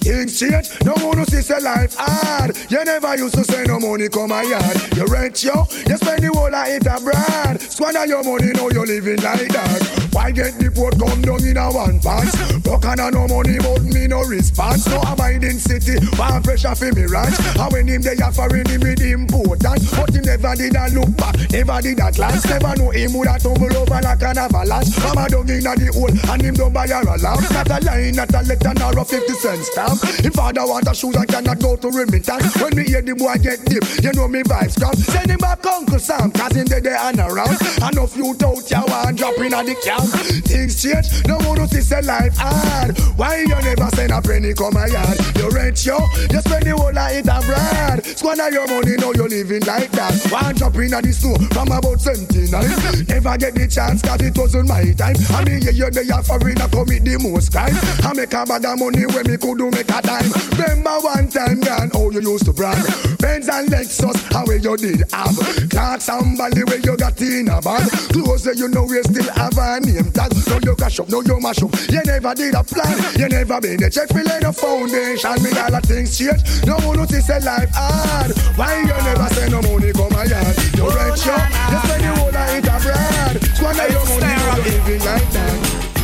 Things 0.00 0.40
change 0.40 0.72
No 0.84 0.94
one 1.04 1.24
see 1.26 1.42
say 1.42 1.60
life 1.60 1.94
hard. 1.96 2.56
You 2.70 2.84
never 2.84 3.16
used 3.16 3.34
to 3.34 3.44
say 3.44 3.64
no 3.64 3.78
money 3.78 4.08
come 4.08 4.30
my 4.30 4.42
yard. 4.42 4.76
You 4.96 5.06
rent 5.06 5.42
yo. 5.44 5.66
You 5.86 5.96
spend 5.96 6.24
the 6.24 6.32
whole 6.32 6.54
of 6.54 6.68
it 6.68 6.86
abroad. 6.86 7.60
Squander 7.60 8.06
your 8.06 8.24
money 8.24 8.52
now 8.52 8.68
you 8.70 8.84
living 8.86 9.20
like 9.20 9.52
that. 9.52 10.08
Why 10.12 10.30
get 10.30 10.58
the 10.58 10.70
port 10.70 10.98
come 10.98 11.20
down 11.22 11.44
in 11.44 11.56
a 11.56 11.70
one 11.70 11.97
pants. 11.98 12.34
Buck 12.62 12.84
and 12.84 13.14
no 13.14 13.26
money 13.28 13.58
but 13.58 13.82
me 13.82 14.06
no 14.06 14.22
response. 14.24 14.86
No 14.88 15.00
abiding 15.02 15.58
city 15.58 15.98
One 16.16 16.42
pressure 16.42 16.74
for 16.74 16.92
me 16.92 17.04
ranch. 17.06 17.36
And 17.58 17.72
when 17.72 17.88
him 17.88 18.02
they 18.02 18.16
offering 18.22 18.66
him 18.66 18.80
with 18.80 19.02
important. 19.02 19.82
But 19.92 20.14
him 20.14 20.24
never 20.24 20.54
did 20.54 20.76
a 20.76 20.88
look 20.94 21.10
back 21.16 21.34
Never 21.50 21.80
did 21.82 22.00
a 22.00 22.10
glance. 22.12 22.44
Never 22.46 22.74
know 22.76 22.90
him 22.90 23.12
would 23.14 23.28
have 23.28 23.42
tumble 23.42 23.76
over 23.76 24.00
like 24.00 24.22
an 24.22 24.38
avalanche. 24.38 24.96
Mama 25.02 25.28
dug 25.28 25.50
in 25.50 25.64
the 25.64 25.90
hole 25.94 26.32
And 26.32 26.42
him 26.42 26.54
don't 26.54 26.72
buy 26.72 26.86
her 26.86 27.02
a 27.02 27.16
lamp. 27.18 27.42
Not 27.50 27.70
a 27.70 27.78
line, 27.84 28.14
not 28.14 28.34
a 28.34 28.42
letter, 28.42 28.74
nor 28.78 28.98
a 28.98 29.04
50 29.04 29.32
cent 29.34 29.64
stamp. 29.64 29.98
If 30.24 30.34
father 30.34 30.66
want 30.66 30.88
a 30.88 30.94
shoes 30.94 31.16
I 31.16 31.26
cannot 31.26 31.58
go 31.60 31.76
to 31.76 31.88
remittance. 31.90 32.56
When 32.60 32.74
me 32.76 32.84
hear 32.84 33.02
the 33.02 33.14
boy 33.14 33.36
get 33.42 33.64
deep 33.66 33.82
You 34.02 34.12
know 34.12 34.28
me 34.28 34.42
vibes 34.42 34.78
come 34.80 34.94
Send 34.94 35.30
him 35.30 35.38
back 35.38 35.64
Uncle 35.66 35.98
Sam 35.98 36.30
Cause 36.30 36.54
him 36.54 36.66
dead 36.66 36.84
there 36.84 36.96
and 36.96 37.18
around 37.18 37.56
Enough 37.82 38.16
you 38.16 38.34
out 38.42 38.70
ya 38.70 38.82
want 38.86 39.16
drop 39.16 39.38
in 39.38 39.54
at 39.54 39.66
the 39.66 39.74
camp. 39.82 40.08
Things 40.44 40.82
change 40.82 41.26
No 41.26 41.38
one 41.48 41.58
to 41.58 41.66
see 41.68 41.80
life 41.96 42.36
hard. 42.36 42.98
Why 43.16 43.40
you 43.40 43.48
never 43.48 43.88
send 43.96 44.12
a 44.12 44.20
penny 44.20 44.52
come 44.52 44.74
my 44.74 44.86
yard? 44.86 45.18
You 45.36 45.48
rent 45.50 45.84
yo 45.84 45.98
You 46.30 46.40
spend 46.40 46.64
the 46.68 46.74
whole 46.76 46.92
of 46.92 47.24
abroad. 47.24 48.04
Squander 48.04 48.50
your 48.52 48.66
money 48.68 48.96
now 48.96 49.12
you 49.12 49.28
living 49.28 49.64
like 49.64 49.90
that. 49.92 50.14
One 50.30 50.54
drop 50.54 50.76
in 50.76 50.94
at 50.94 51.04
the 51.04 51.12
store 51.12 51.38
From 51.50 51.72
about 51.72 52.00
79 52.00 53.08
Never 53.08 53.36
get 53.38 53.54
the 53.54 53.66
chance 53.66 54.02
cause 54.02 54.20
it 54.20 54.36
wasn't 54.36 54.68
my 54.68 54.84
time. 54.92 55.16
I 55.32 55.44
mean 55.44 55.62
yeah 55.64 55.72
you 55.72 55.90
they 55.90 56.08
are 56.10 56.22
foreign 56.22 56.60
I 56.60 56.68
commit 56.68 57.04
the 57.04 57.16
most 57.18 57.52
crime 57.52 57.74
I 58.04 58.12
make 58.12 58.32
a 58.32 58.44
bag 58.44 58.64
of 58.64 58.78
money 58.78 59.06
when 59.08 59.24
me 59.24 59.36
could 59.40 59.58
do 59.58 59.70
make 59.72 59.88
a 59.88 60.00
dime. 60.04 60.30
Remember 60.60 60.96
one 61.00 61.28
time 61.28 61.60
gone 61.60 61.90
how 61.90 62.10
you 62.10 62.20
used 62.20 62.44
to 62.46 62.52
brag. 62.52 62.78
Benz 63.18 63.48
and 63.48 63.68
Lexus 63.72 64.18
how 64.32 64.44
you 64.44 64.76
did 64.76 65.08
have. 65.12 65.36
Clarks 65.70 66.08
and 66.08 66.36
Bally 66.36 66.64
where 66.64 66.80
you 66.80 66.96
got 66.96 67.20
in 67.20 67.48
a 67.48 67.60
bag. 67.60 67.88
Clothes 68.12 68.44
that 68.44 68.56
you 68.58 68.68
know 68.68 68.84
we 68.84 69.00
still 69.02 69.32
have 69.34 69.56
a 69.56 69.80
name 69.80 70.12
tag. 70.12 70.32
Now 70.46 70.60
you 70.62 70.76
cash 70.76 71.00
up, 71.00 71.08
now 71.08 71.20
you 71.20 71.40
mash 71.40 71.62
up 71.62 71.77
You 71.86 72.02
never 72.04 72.34
did 72.34 72.54
a 72.54 72.64
plan. 72.64 72.98
You 73.16 73.28
never 73.28 73.60
been 73.60 73.82
a 73.82 73.90
check 73.90 74.08
for 74.08 74.22
lay 74.22 74.40
the 74.40 74.52
foundation. 74.52 75.38
Me 75.42 75.50
all 75.54 75.70
the 75.70 75.80
things 75.86 76.18
change. 76.18 76.42
No 76.66 76.76
one 76.82 76.98
notice 76.98 77.26
say 77.26 77.40
life 77.40 77.70
hard. 77.72 78.32
Why 78.58 78.82
you 78.82 78.96
never 79.06 79.28
say 79.34 79.48
no 79.48 79.62
money 79.62 79.92
come 79.92 80.10
my 80.10 80.24
yard? 80.26 80.56
You 80.74 80.90
rent 80.90 81.14
shop 81.14 81.38
You 81.70 81.78
spend 81.78 82.02
the 82.02 82.10
whole 82.18 82.34
it 82.34 82.66
abroad 82.66 83.34
Squander 83.54 83.88
your 83.94 84.04
money 84.10 84.34
you 84.34 84.54
living 84.66 85.02
like 85.06 85.28
that. 85.30 85.54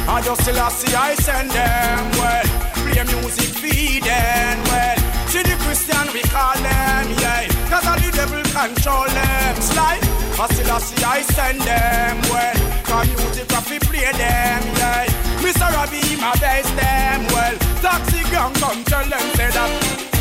I 0.07 0.23
just 0.23 0.43
still 0.43 0.61
I 0.61 0.69
see 0.71 0.95
I 0.95 1.15
send 1.17 1.51
them 1.51 2.05
well. 2.23 2.47
Play 2.87 3.03
music 3.11 3.51
feed 3.59 4.05
them 4.05 4.63
well. 4.71 4.97
See 5.27 5.43
the 5.43 5.57
Christian 5.67 6.07
we 6.15 6.23
call 6.31 6.55
them 6.63 7.05
yeah. 7.19 7.51
Cause 7.67 7.87
all 7.91 7.99
the 7.99 8.11
devil 8.15 8.43
control 8.55 9.09
them. 9.11 9.55
Slide. 9.59 10.05
I 10.39 10.47
still 10.55 10.71
I 10.71 10.79
see 10.79 11.05
I 11.05 11.23
send 11.23 11.61
them 11.63 12.23
well. 12.31 12.57
Cause 12.87 13.09
music 13.09 13.51
fi 13.51 13.79
play 13.79 14.13
them 14.13 14.63
yeah 14.79 15.24
Mr. 15.45 15.71
Robbie 15.75 16.17
my 16.17 16.35
best 16.41 16.75
them 16.75 17.27
well 17.27 17.57
Taxi 17.83 18.23
gang 18.31 18.55
come 18.55 18.83
tell 18.85 19.07
them 19.07 19.21
say 19.37 19.51
that 19.51 20.14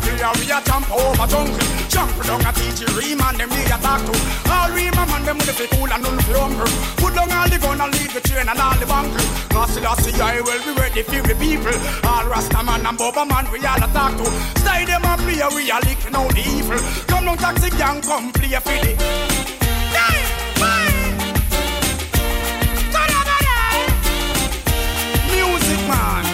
music 0.00 0.14
we 0.14 0.20
a 0.20 0.28
and 0.28 0.36
we 0.38 0.46
jump 0.64 0.90
over 0.90 1.26
jungle. 1.26 1.58
Jump 1.88 2.12
down 2.24 2.40
a 2.46 2.52
teach 2.52 2.80
ream 2.96 3.20
and 3.20 3.38
them 3.38 3.50
we 3.50 3.62
a 3.64 3.78
talk 3.80 4.00
to. 4.04 4.12
All 4.50 4.70
ream 4.70 4.92
a 4.92 5.06
man 5.06 5.24
them 5.24 5.38
with 5.38 5.56
the 5.56 5.66
cool 5.76 5.92
and 5.92 6.02
none 6.02 6.18
hungry. 6.18 6.70
Put 6.96 7.14
down 7.14 7.32
all 7.32 7.48
the 7.48 7.58
gun 7.58 7.80
and 7.80 7.92
leave 7.94 8.12
the 8.12 8.20
train 8.20 8.48
and 8.48 8.58
all 8.58 8.76
the 8.78 8.86
bunker. 8.86 9.22
Nasty 9.52 9.80
Lassie, 9.80 10.20
I 10.20 10.40
will 10.40 10.62
be 10.64 10.72
ready 10.80 11.02
for 11.02 11.22
the 11.22 11.34
people. 11.34 11.74
All 12.08 12.26
Rasta 12.28 12.62
man 12.62 12.86
and 12.86 12.98
Bubba 12.98 13.28
man 13.28 13.50
we 13.52 13.58
all 13.66 13.82
a 13.82 13.88
talk 13.92 14.16
to. 14.16 14.24
Stay 14.60 14.84
them 14.84 15.04
a 15.04 15.16
play, 15.16 15.42
we 15.54 15.70
a 15.70 15.78
licking 15.84 16.14
out 16.14 16.32
the 16.34 16.42
evil. 16.56 16.78
Come 17.08 17.24
down 17.24 17.38
taxi 17.38 17.70
gang, 17.76 18.00
come 18.02 18.32
play 18.32 18.56
for 18.60 18.76
the. 18.84 18.94
Hey. 19.90 20.20
Music 25.30 25.80
man. 25.88 26.24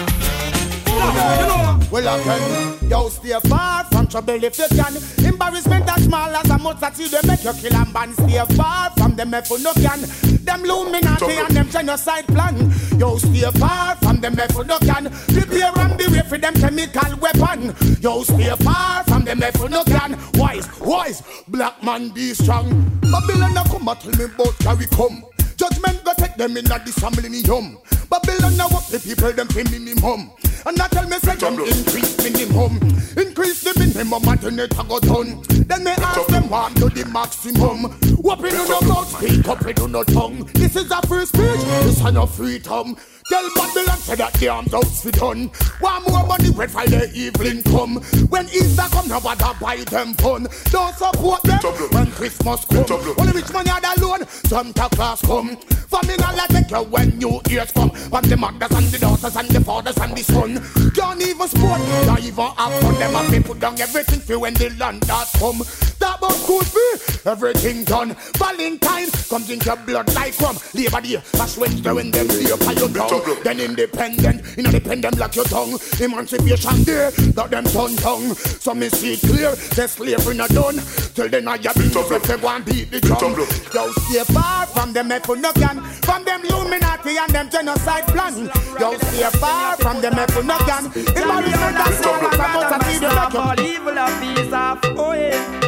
Oh, 0.89 1.66
Well, 1.89 2.19
again, 2.19 2.89
yo, 2.89 3.07
stay 3.07 3.39
far 3.47 3.85
from 3.85 4.07
trouble 4.07 4.43
if 4.43 4.57
you 4.57 4.67
can. 4.75 4.97
Embarrassment 5.25 5.89
as 5.89 6.03
small 6.03 6.35
as 6.35 6.49
a 6.49 6.57
mustard 6.57 6.95
seed, 6.95 7.11
they 7.11 7.25
make 7.25 7.43
you 7.45 7.53
kill 7.53 7.75
and 7.75 7.93
ban. 7.93 8.13
Stay 8.13 8.43
far 8.55 8.91
from 8.97 9.15
them 9.15 9.33
if 9.33 9.49
you 9.49 9.59
no 9.63 9.73
can. 9.73 10.01
Them 10.43 10.65
Illuminati 10.65 11.31
and 11.31 11.55
them 11.55 11.69
genocide 11.69 12.27
plan. 12.27 12.57
Yo, 12.99 13.17
stay 13.17 13.49
far 13.57 13.95
from 13.97 14.19
them 14.19 14.37
if 14.37 14.53
you 14.55 14.65
no 14.65 14.77
can. 14.79 15.09
Prepare 15.27 15.71
and 15.79 15.97
be 15.97 16.07
ready 16.07 16.27
for 16.27 16.37
them 16.37 16.53
chemical 16.55 17.15
weapon. 17.21 17.73
Yo, 18.01 18.21
stay 18.23 18.49
far 18.63 19.05
from 19.05 19.23
them 19.23 19.41
if 19.41 19.57
you 19.57 19.69
no 19.69 19.83
can. 19.85 20.19
Wise, 20.33 20.67
wise, 20.81 21.23
black 21.47 21.81
man 21.81 22.09
be 22.09 22.33
strong. 22.33 22.67
Babylon 22.99 23.53
now 23.53 23.63
come 23.63 23.87
and 23.87 23.99
tell 23.99 24.11
me 24.11 24.25
about 24.25 24.59
carry 24.59 24.87
come. 24.87 25.23
Judgment 25.55 26.03
go 26.03 26.11
take 26.17 26.35
them 26.35 26.57
in 26.57 26.69
a 26.69 26.79
this 26.83 27.01
millennium. 27.01 27.77
Babylon 28.09 28.57
now 28.57 28.67
up 28.67 28.85
the 28.87 28.99
people 28.99 29.31
them 29.31 29.47
pay 29.47 29.63
minimum. 29.63 30.31
And 30.65 30.81
I 30.81 30.87
tell 30.87 31.07
me 31.07 31.17
say 31.19 31.35
them 31.35 31.59
increase 31.59 32.17
minimum. 32.17 32.77
Increase 33.17 33.61
the 33.61 33.73
minimum 33.79 34.27
and 34.27 34.39
then 34.39 34.59
it 34.59 34.77
a 34.77 34.83
go 34.83 34.99
done. 34.99 35.41
Then 35.67 35.83
me 35.83 35.91
ask 35.91 36.27
them 36.27 36.49
what 36.49 36.75
to 36.77 36.89
the 36.89 37.05
maximum. 37.05 37.85
Open 38.27 38.51
you 38.51 38.67
no 38.67 38.81
mouth, 38.81 39.07
speak 39.17 39.47
up 39.47 39.65
you 39.65 39.87
no 39.87 40.03
tongue. 40.03 40.49
This 40.53 40.75
is 40.75 40.91
a 40.91 41.01
free 41.07 41.25
speech, 41.25 41.61
this 41.61 41.97
is 41.97 42.13
no 42.13 42.25
freedom. 42.25 42.95
Tell 43.29 43.49
Babylon 43.55 43.97
say 43.97 44.15
that 44.15 44.33
the 44.35 44.47
arms 44.47 44.73
out 44.73 44.87
fi 44.87 45.11
done. 45.11 45.47
One 45.79 46.03
more 46.03 46.25
money 46.25 46.49
red 46.51 46.71
for 46.71 46.85
the 46.87 47.11
evening 47.13 47.61
come. 47.63 47.95
When 48.29 48.45
Easter 48.47 48.87
come, 48.89 49.09
no 49.09 49.19
bother 49.19 49.53
buy 49.59 49.77
them 49.77 50.13
fun. 50.15 50.47
Don't 50.71 50.95
support 50.95 51.43
them 51.43 51.59
when 51.91 52.11
Christmas 52.11 52.63
come. 52.65 52.85
Only 53.19 53.33
rich 53.33 53.51
money 53.51 53.69
had 53.69 53.83
alone, 53.97 54.25
Santa 54.27 54.87
Claus 54.91 55.21
come. 55.21 55.57
Family 55.57 56.15
not 56.17 56.35
let 56.35 56.49
take 56.49 56.71
you 56.71 56.83
when 56.83 57.17
New 57.17 57.41
Year's 57.49 57.71
come. 57.71 57.91
But 58.09 58.23
the 58.25 58.37
mothers 58.37 58.71
and 58.71 58.87
the 58.87 58.99
daughters 58.99 59.35
and 59.35 59.49
the 59.49 59.61
fathers 59.61 59.97
and 59.97 60.15
the 60.15 60.23
son. 60.23 60.91
Can't 60.93 61.21
even 61.21 61.47
sport, 61.47 61.81
not 62.07 62.21
even 62.21 62.45
have 62.45 62.81
fun. 62.81 62.95
Them 62.95 63.13
have 63.13 63.31
to 63.31 63.41
put 63.41 63.59
down 63.59 63.79
everything 63.81 64.21
for 64.21 64.39
when 64.39 64.53
the 64.53 64.69
land 64.79 65.03
that 65.03 65.27
come. 65.37 65.59
That 65.99 66.17
about 66.17 66.31
school 66.31 66.61
fee, 66.61 67.21
everything 67.25 67.83
done. 67.83 68.15
Valentine 68.37 69.09
comes 69.27 69.49
into 69.49 69.65
your 69.65 69.77
blood 69.77 70.13
like 70.13 70.39
rum. 70.39 70.57
Labor 70.73 71.01
Day, 71.01 71.21
that's 71.33 71.57
Wednesday 71.57 71.91
when 71.91 72.11
them 72.11 72.27
lay 72.27 72.51
up 72.51 72.61
your 72.77 72.89
down. 73.25 73.43
Then 73.43 73.59
independent, 73.59 74.57
independent 74.57 75.17
like 75.17 75.35
your 75.35 75.45
tongue. 75.45 75.79
Emancipation 75.99 76.83
Day, 76.83 77.09
that 77.35 77.49
them 77.49 77.65
turn 77.65 77.95
tongue. 77.97 78.33
So 78.35 78.73
me 78.73 78.89
see 78.89 79.13
it 79.13 79.19
clear, 79.21 79.51
the 79.51 79.87
slavery 79.87 80.35
not 80.35 80.49
done. 80.49 80.79
Till 81.13 81.29
then 81.29 81.47
I 81.47 81.57
have 81.57 81.75
been 81.75 81.91
if 81.91 82.23
they 82.23 82.37
go 82.37 82.47
and 82.49 82.65
beat 82.65 82.91
the 82.91 82.99
drum. 83.01 83.33
Yo, 83.73 83.91
stay 83.91 84.23
far 84.33 84.65
from 84.67 84.93
them 84.93 85.11
if 85.11 85.27
you 85.27 85.35
no. 85.35 85.51
From 85.51 86.23
them 86.23 86.45
Illuminati 86.45 87.17
and 87.17 87.31
them 87.33 87.49
genocide 87.49 88.07
plan. 88.07 88.49
Yo, 88.79 88.97
stay 88.97 89.29
far 89.39 89.77
from 89.77 90.01
them 90.01 90.17
if 90.17 90.35
you 90.35 90.43
no 90.43 90.57
can. 90.59 90.85
If 90.95 91.17
I 91.17 91.41
remember 91.41 91.71
that 91.77 91.93
song, 92.03 92.19
I'm 92.21 92.33
about 92.33 92.81
to 92.81 92.91
see 92.91 92.99
the 92.99 93.39
all 93.39 93.59
evil 93.59 93.97
of 93.97 94.21
these 94.21 94.53
off. 94.53 94.79
Oh 94.97 95.13
yeah. 95.13 95.67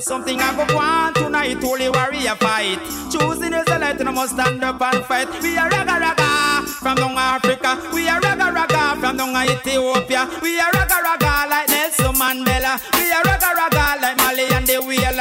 something 0.00 0.38
I 0.40 0.66
go 0.66 0.74
want 0.74 1.17
tonight. 1.54 1.64
Holy 1.64 1.88
warrior 1.88 2.34
fight. 2.36 2.78
Choosing 3.10 3.52
is 3.52 3.64
the 3.64 3.78
light 3.78 4.00
and 4.00 4.08
I 4.08 4.12
must 4.12 4.34
stand 4.34 4.62
up 4.64 4.80
and 4.80 5.04
fight. 5.04 5.28
We 5.42 5.56
are 5.56 5.68
raga 5.68 5.98
raga 6.00 6.66
from 6.66 6.96
down 6.96 7.16
Africa. 7.16 7.78
We 7.92 8.08
are 8.08 8.20
raga 8.20 8.52
raga 8.52 9.00
from 9.00 9.16
down 9.16 9.36
Ethiopia. 9.48 10.28
We 10.42 10.60
are 10.60 10.70
raga 10.72 10.98
raga 11.02 11.48
like 11.48 11.68
Nelson 11.68 12.14
Mandela. 12.14 12.80
We 12.94 13.10
are 13.12 13.22
raga 13.22 13.50
raga 13.56 14.00
like 14.00 14.17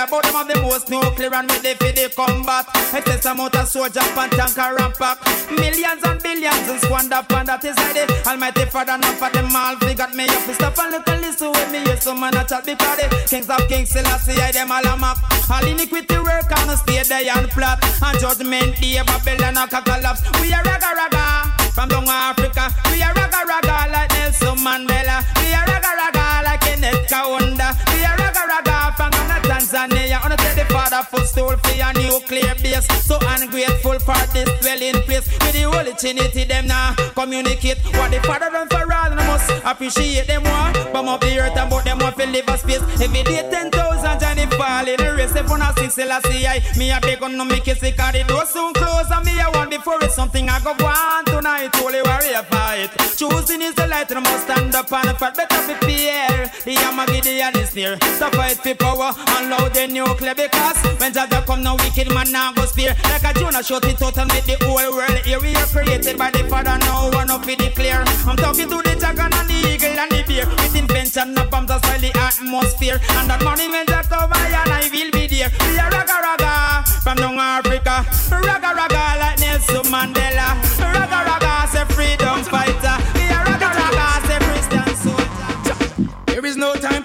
About 0.07 0.23
them 0.23 0.35
of 0.39 0.47
the 0.47 0.55
most 0.61 0.89
nuclear 0.89 1.35
and 1.35 1.49
the 1.49 1.75
for 1.75 1.91
the 1.91 2.07
combat. 2.15 2.63
Excess 2.95 3.25
amount 3.25 3.55
of 3.59 3.67
soldier 3.67 3.99
and 3.99 4.31
tanker 4.31 4.79
and 4.79 4.93
pack. 4.95 5.19
Millions 5.51 5.99
and 5.99 6.23
billions 6.23 6.67
and 6.69 6.79
squander 6.79 7.19
upon 7.19 7.45
that 7.47 7.59
is 7.65 7.75
like 7.75 7.91
the 7.91 8.07
Almighty 8.23 8.63
Father. 8.71 8.95
Not 8.95 9.19
for 9.19 9.27
them 9.35 9.51
all. 9.51 9.75
They 9.75 9.93
got 9.93 10.15
me 10.15 10.23
up 10.31 10.39
to 10.47 10.53
stop 10.55 10.79
and 10.79 10.91
look 10.95 11.07
and 11.11 11.19
listen 11.19 11.51
with 11.51 11.71
me. 11.75 11.83
Yes, 11.83 12.07
some 12.07 12.21
man 12.23 12.39
a 12.39 12.47
chat 12.47 12.63
because 12.63 12.95
the 12.95 13.07
kings 13.27 13.49
of 13.51 13.59
kings 13.67 13.89
still 13.91 14.07
I 14.07 14.15
see 14.23 14.39
I 14.39 14.55
them 14.55 14.71
all 14.71 14.87
a 14.87 14.95
mock. 14.95 15.19
All 15.51 15.67
iniquity 15.67 16.15
work 16.23 16.47
on 16.55 16.71
stay 16.79 17.03
there 17.03 17.27
and 17.27 17.51
flat. 17.51 17.83
And 17.99 18.15
judgment 18.15 18.79
day 18.79 19.03
Babylon 19.03 19.59
a 19.59 19.67
collapse. 19.67 20.23
We 20.39 20.55
are 20.55 20.63
raga 20.63 20.95
raga 20.95 21.51
from 21.75 21.91
down 21.91 22.07
Africa. 22.07 22.71
We 22.95 23.03
are 23.03 23.11
raga 23.11 23.43
raga 23.43 23.91
like 23.91 24.11
Nelson 24.15 24.55
Mandela. 24.63 25.19
We 25.43 25.51
are 25.51 25.67
raga 25.67 25.91
raga 25.99 26.47
like 26.47 26.61
Kenneth 26.63 27.11
Kaunda. 27.11 27.75
We 27.91 28.07
are 28.07 28.15
raga 28.15 28.43
raga 28.47 28.95
from 28.95 29.16
Tanzania. 29.47 30.23
On 30.23 30.31
take 30.37 30.55
the 30.55 30.65
father 30.73 31.03
footstool 31.09 31.55
for 31.57 31.75
your 31.75 31.93
nuclear 31.93 32.55
base. 32.61 32.85
So 33.05 33.17
ungrateful 33.21 33.99
for 33.99 34.19
this 34.33 34.49
dwelling 34.61 35.01
place. 35.07 35.27
With 35.27 35.53
the 35.53 35.63
Holy 35.63 35.93
Trinity, 35.93 36.43
them 36.43 36.67
now 36.67 36.93
communicate 37.15 37.79
what 37.95 38.11
the 38.11 38.19
father 38.27 38.49
done 38.51 38.67
for 38.69 38.83
all. 38.93 39.11
And 39.11 39.19
I 39.19 39.27
must 39.27 39.49
appreciate 39.65 40.27
them 40.27 40.43
more. 40.43 40.91
Bum 40.93 41.07
up 41.07 41.21
the 41.21 41.39
earth 41.39 41.57
and 41.57 41.69
but 41.69 41.83
them 41.85 41.99
want 41.99 42.17
to 42.17 42.27
live 42.27 42.47
a 42.47 42.57
space. 42.57 42.83
Every 43.01 43.23
day 43.23 43.47
10,000 43.49 44.19
Johnny 44.19 44.45
fall 44.57 44.87
in 44.87 44.97
the 44.97 45.15
race. 45.15 45.35
If 45.35 45.49
one 45.49 45.61
six 45.77 45.95
Selassie, 45.95 46.47
I 46.47 46.61
me 46.77 46.91
a 46.91 46.99
beg 46.99 47.23
on 47.23 47.37
no 47.37 47.45
make 47.45 47.67
it 47.67 47.77
sick. 47.79 47.95
The 47.97 48.23
door 48.27 48.45
soon 48.45 48.73
close 48.73 49.09
and 49.11 49.25
me 49.25 49.33
a 49.39 49.49
want 49.51 49.69
before 49.71 50.03
it's 50.03 50.15
something 50.15 50.49
I 50.49 50.59
go 50.59 50.73
want 50.79 51.27
tonight. 51.27 51.75
Holy 51.75 52.01
warrior 52.01 52.43
fight. 52.43 52.89
Choosing 53.17 53.61
is 53.61 53.75
the 53.75 53.87
light 53.87 54.09
and 54.11 54.19
I 54.19 54.21
must 54.21 54.43
stand 54.43 54.75
up 54.75 54.91
and 54.91 55.17
fight. 55.17 55.35
Better 55.35 55.61
prepare. 55.63 56.51
The 56.65 56.75
Yamagidian 56.75 57.55
is 57.57 57.75
near. 57.75 57.97
So 58.17 58.29
fight 58.31 58.57
for 58.57 58.75
power 58.75 59.13
the 59.45 59.87
nuclear 59.87 60.33
because 60.33 60.77
when 60.99 61.13
Jaja 61.13 61.45
come 61.45 61.63
wicked 61.77 62.13
man 62.13 62.31
now 62.31 62.53
go 62.53 62.65
spear. 62.65 62.95
Like 63.05 63.23
a 63.23 63.33
Jonah 63.39 63.63
shot 63.63 63.85
it 63.85 64.01
out 64.01 64.17
and 64.17 64.27
make 64.33 64.45
the 64.45 64.57
whole 64.65 64.95
world 64.95 65.19
here. 65.25 65.39
We 65.39 65.55
are 65.55 65.65
created 65.67 66.17
by 66.17 66.31
the 66.31 66.43
Father 66.49 66.77
one 67.13 67.29
up 67.29 67.43
clear. 67.43 68.03
I'm 68.25 68.35
talking 68.35 68.69
to 68.69 68.77
the 68.81 68.95
dragon 68.97 69.31
and 69.33 69.49
the 69.49 69.57
eagle 69.69 69.99
and 69.99 70.11
the 70.11 70.23
bear. 70.27 70.45
With 70.47 70.75
invention 70.75 71.37
of 71.37 71.49
bombs 71.49 71.67
that's 71.67 71.85
the 72.01 72.11
atmosphere. 72.17 72.99
And 73.21 73.29
that 73.29 73.43
money 73.43 73.69
when 73.69 73.85
Jack 73.85 74.11
over 74.11 74.33
and 74.33 74.71
I 74.73 74.89
will 74.91 75.11
be 75.11 75.27
there. 75.27 75.51
We 75.69 75.77
are 75.77 75.91
raga 75.91 76.17
raga 76.25 76.83
from 77.03 77.17
down 77.17 77.37
Africa. 77.37 78.05
Raga 78.31 78.73
raga 78.73 79.03
like 79.21 79.39
Nelson 79.39 79.85
Mandela. 79.93 80.57
Raga 80.81 81.19
raga 81.29 81.67
say 81.69 81.85
freedom 81.93 82.41
fighter. 82.43 82.97
We 83.13 83.29
are 83.29 83.45
raga 83.45 83.69
raga 83.69 84.05
say 84.25 84.39
Christian 84.49 84.89
soldier. 84.97 85.77
There 86.25 86.45
is 86.45 86.57
no 86.57 86.73
time 86.75 86.96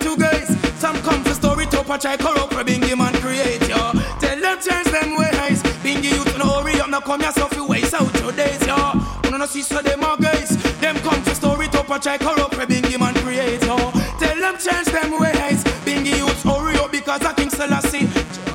a 1.92 1.98
try 1.98 2.16
corrupt 2.16 2.54
for 2.54 2.64
Bingy 2.64 2.96
man 2.96 3.12
create 3.20 3.68
yo. 3.68 3.92
Tell 4.18 4.40
them 4.40 4.58
change 4.60 4.88
them 4.88 5.16
ways. 5.16 5.62
Bingy 5.84 6.14
you 6.16 6.24
to 6.24 6.38
no 6.38 6.60
hurry 6.60 6.80
up, 6.80 6.88
now 6.88 7.00
come 7.00 7.20
yourself 7.20 7.54
you 7.54 7.66
waste 7.66 7.92
out 7.92 8.12
your 8.20 8.32
days 8.32 8.66
yo. 8.66 8.76
No 9.30 9.36
no 9.36 9.46
see 9.46 9.62
so 9.62 9.82
them 9.82 10.02
are 10.02 10.16
guys. 10.16 10.56
Them 10.80 10.96
come 10.98 11.22
for 11.22 11.34
story 11.34 11.68
top 11.68 11.90
a 11.90 11.98
try 11.98 12.16
corrupt 12.16 12.54
for 12.54 12.66
Bingy 12.66 12.98
man 12.98 13.14
create 13.16 13.62
yo. 13.64 13.76
Tell 14.18 14.38
them 14.40 14.56
change 14.58 14.88
them 14.88 15.20
ways. 15.20 15.64
Bingy 15.84 16.16
you 16.16 16.28
to 16.28 16.48
hurry 16.48 16.76
up 16.76 16.90
because 16.92 17.22
I 17.22 17.34
King 17.34 17.50
Selassie. 17.50 18.08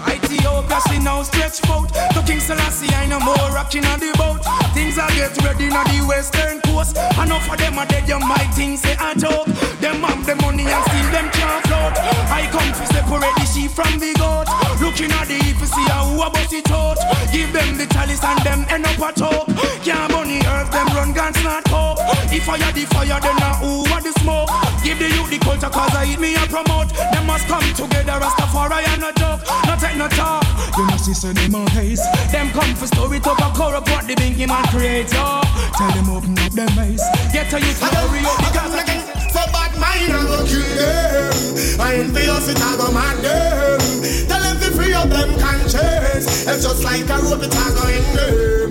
Ethiopia 0.07 0.79
see 0.89 0.99
now 0.99 1.21
stretch 1.21 1.63
out. 1.69 2.16
Selassie 2.47 2.87
I 2.95 3.05
no 3.07 3.19
more 3.19 3.51
rocking 3.51 3.83
on 3.91 3.99
the 3.99 4.07
boat. 4.15 4.39
Things 4.71 4.97
are 4.97 5.11
get 5.11 5.35
ready 5.43 5.67
on 5.67 5.83
the 5.91 5.99
western 6.07 6.61
coast. 6.61 6.95
Enough 6.95 7.51
of 7.51 7.57
them 7.59 7.77
are 7.77 7.85
dead, 7.85 8.07
you 8.07 8.19
might 8.19 8.47
think 8.55 8.79
say 8.79 8.95
a 8.95 9.11
joke. 9.19 9.51
Them 9.83 9.99
have 9.99 10.25
the 10.25 10.33
money 10.39 10.63
and 10.63 10.83
still 10.87 11.11
them 11.11 11.27
can't 11.35 11.59
float. 11.67 11.91
I 12.31 12.47
come 12.47 12.71
to 12.71 12.85
separate 12.87 13.35
the 13.35 13.45
sheep 13.51 13.71
from 13.71 13.99
the 13.99 14.15
goat. 14.15 14.47
Looking 14.79 15.11
at 15.11 15.27
the 15.27 15.35
if 15.43 15.59
you 15.59 15.67
see 15.67 15.87
how 15.91 16.07
who 16.07 16.23
about 16.23 16.53
it 16.53 16.71
out. 16.71 16.95
Give 17.35 17.51
them 17.51 17.77
the 17.77 17.85
chalice 17.91 18.23
and 18.23 18.39
them 18.39 18.63
end 18.71 18.87
up 18.87 18.95
a 18.95 19.11
choke. 19.11 19.51
Can't 19.83 20.09
money 20.13 20.39
earth, 20.47 20.71
them 20.71 20.87
run 20.95 21.11
guns 21.11 21.43
not 21.43 21.65
cope. 21.65 21.96
If 22.37 22.45
fire 22.45 22.71
the 22.71 22.85
fire, 22.93 23.17
then 23.17 23.35
now 23.41 23.57
who 23.57 23.81
want 23.89 24.05
the 24.05 24.13
smoke? 24.21 24.53
Give 24.85 24.93
the 25.01 25.09
youth 25.09 25.33
the 25.33 25.41
culture 25.41 25.73
cause 25.73 25.89
I 25.97 26.05
eat 26.05 26.19
me 26.21 26.37
and 26.37 26.45
promote. 26.45 26.93
Them 26.93 27.25
must 27.25 27.49
come 27.49 27.65
together, 27.73 28.13
Rastafari 28.21 28.85
and 28.93 29.01
no 29.01 29.09
joke. 29.17 29.41
No 29.65 29.73
take 29.73 29.97
no 29.97 30.05
talk. 30.05 30.45
You 30.77 30.85
know 30.85 31.01
see 31.01 31.17
so 31.17 31.33
them 31.33 31.55
on 31.55 31.65
haze. 31.73 32.05
Them 32.29 32.53
come 32.53 32.75
for 32.77 32.85
story 32.85 33.19
talk 33.19 33.41
and 33.41 33.55
corrupt 33.57 33.89
what 33.89 34.05
the 34.05 34.13
bingy 34.13 34.45
man 34.47 34.61
creates. 34.69 35.17
yo. 35.17 35.41
Tell 35.81 35.89
them 35.97 36.13
open 36.13 36.37
up 36.37 36.53
them 36.53 36.69
eyes. 36.77 37.01
Get 37.33 37.49
to 37.49 37.57
you 37.57 37.73
hurry 37.73 38.21
up 38.21 38.37
because 38.37 38.73
I 38.77 38.83
can 38.85 39.01
So 39.33 39.41
bad 39.49 39.73
mind 39.81 40.13
I 40.13 40.21
go 40.29 40.37
kill 40.45 40.61
them 40.77 41.81
I 41.81 41.95
envious 42.05 42.49
it 42.53 42.61
I 42.61 42.77
go 42.77 42.93
mad 42.93 43.17
them 43.17 43.81
Tell 44.29 44.41
them 44.45 44.57
to 44.61 44.69
free 44.77 44.93
up 44.93 45.09
them 45.09 45.33
conscience 45.41 46.45
It's 46.45 46.61
just 46.61 46.83
like 46.85 47.09
a 47.09 47.17
rope 47.25 47.41
it 47.41 47.49
I 47.49 47.65
go 47.73 47.83
in 47.89 48.05
them 48.13 48.66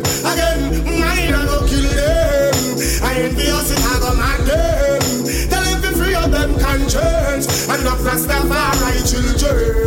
Rastafari 8.06 9.02
children 9.04 9.85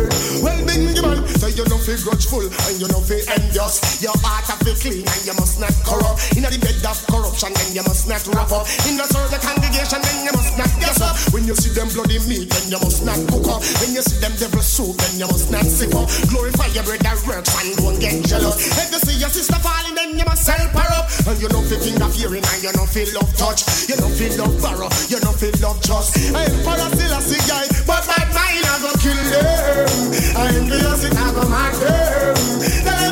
you 1.60 1.68
know 1.68 1.76
feel 1.76 2.00
grudgeful 2.00 2.48
And 2.48 2.76
you 2.80 2.88
know 2.88 3.04
feel 3.04 3.20
envious. 3.36 4.00
Your 4.00 4.16
heart 4.24 4.48
have 4.48 4.64
fi 4.64 4.72
clean 4.80 5.04
and 5.04 5.22
you 5.28 5.36
must 5.36 5.60
not 5.60 5.74
corrupt. 5.84 6.32
In 6.32 6.48
the 6.48 6.56
bed 6.56 6.80
of 6.88 6.96
corruption 7.04 7.52
then 7.52 7.76
you 7.76 7.84
must 7.84 8.08
not 8.08 8.24
wrap 8.32 8.48
up. 8.48 8.64
In 8.88 8.96
the 8.96 9.04
serve 9.04 9.28
the 9.28 9.36
congregation 9.44 10.00
then 10.00 10.18
you 10.24 10.32
must 10.32 10.56
not 10.56 10.72
guess 10.80 11.00
up. 11.04 11.16
When 11.36 11.44
you 11.44 11.52
see 11.52 11.72
them 11.76 11.92
bloody 11.92 12.16
meat 12.24 12.48
then 12.48 12.72
you 12.72 12.80
must 12.80 13.04
not 13.04 13.20
cook 13.28 13.44
up. 13.52 13.60
When 13.84 13.92
you 13.92 14.00
see 14.00 14.16
them 14.24 14.32
devil 14.40 14.64
soup 14.64 14.96
then 14.96 15.20
you 15.20 15.28
must 15.28 15.52
not 15.52 15.66
sip 15.68 15.92
up. 15.92 16.08
Glorify 16.32 16.72
your 16.72 16.84
brother 16.88 17.16
works 17.28 17.52
and 17.60 17.76
don't 17.76 17.98
get 18.00 18.16
jealous. 18.24 18.56
If 18.80 18.88
you 18.88 19.00
see 19.04 19.16
your 19.20 19.32
sister 19.32 19.60
falling 19.60 19.96
then 19.98 20.16
you 20.16 20.24
must 20.24 20.48
help 20.48 20.72
her 20.72 20.90
up. 20.96 21.12
And 21.28 21.36
you 21.36 21.50
know 21.52 21.60
fi 21.60 21.76
finger 21.76 22.08
fearing 22.08 22.44
and 22.46 22.60
you 22.64 22.72
know 22.72 22.88
fi 22.88 23.04
love 23.12 23.28
touch. 23.36 23.68
You 23.84 24.00
know 24.00 24.08
feel 24.08 24.32
love 24.40 24.56
borrow, 24.64 24.88
you 25.12 25.20
know 25.20 25.36
feel 25.36 25.52
love 25.60 25.82
trust. 25.84 26.16
I 26.32 26.48
am 26.48 26.56
for 26.64 26.78
a 26.78 26.86
still 26.96 27.12
a 27.12 27.20
guy 27.44 27.66
But 27.84 28.06
my 28.08 28.22
mind 28.32 28.64
I 28.64 28.76
go 28.80 28.89
kill 29.00 29.16
them. 29.16 29.88
I 30.36 30.52
the 30.68 30.76
it 31.06 31.16
I 31.16 31.32
go 31.32 31.48
mad 31.48 31.74
them. 31.80 32.36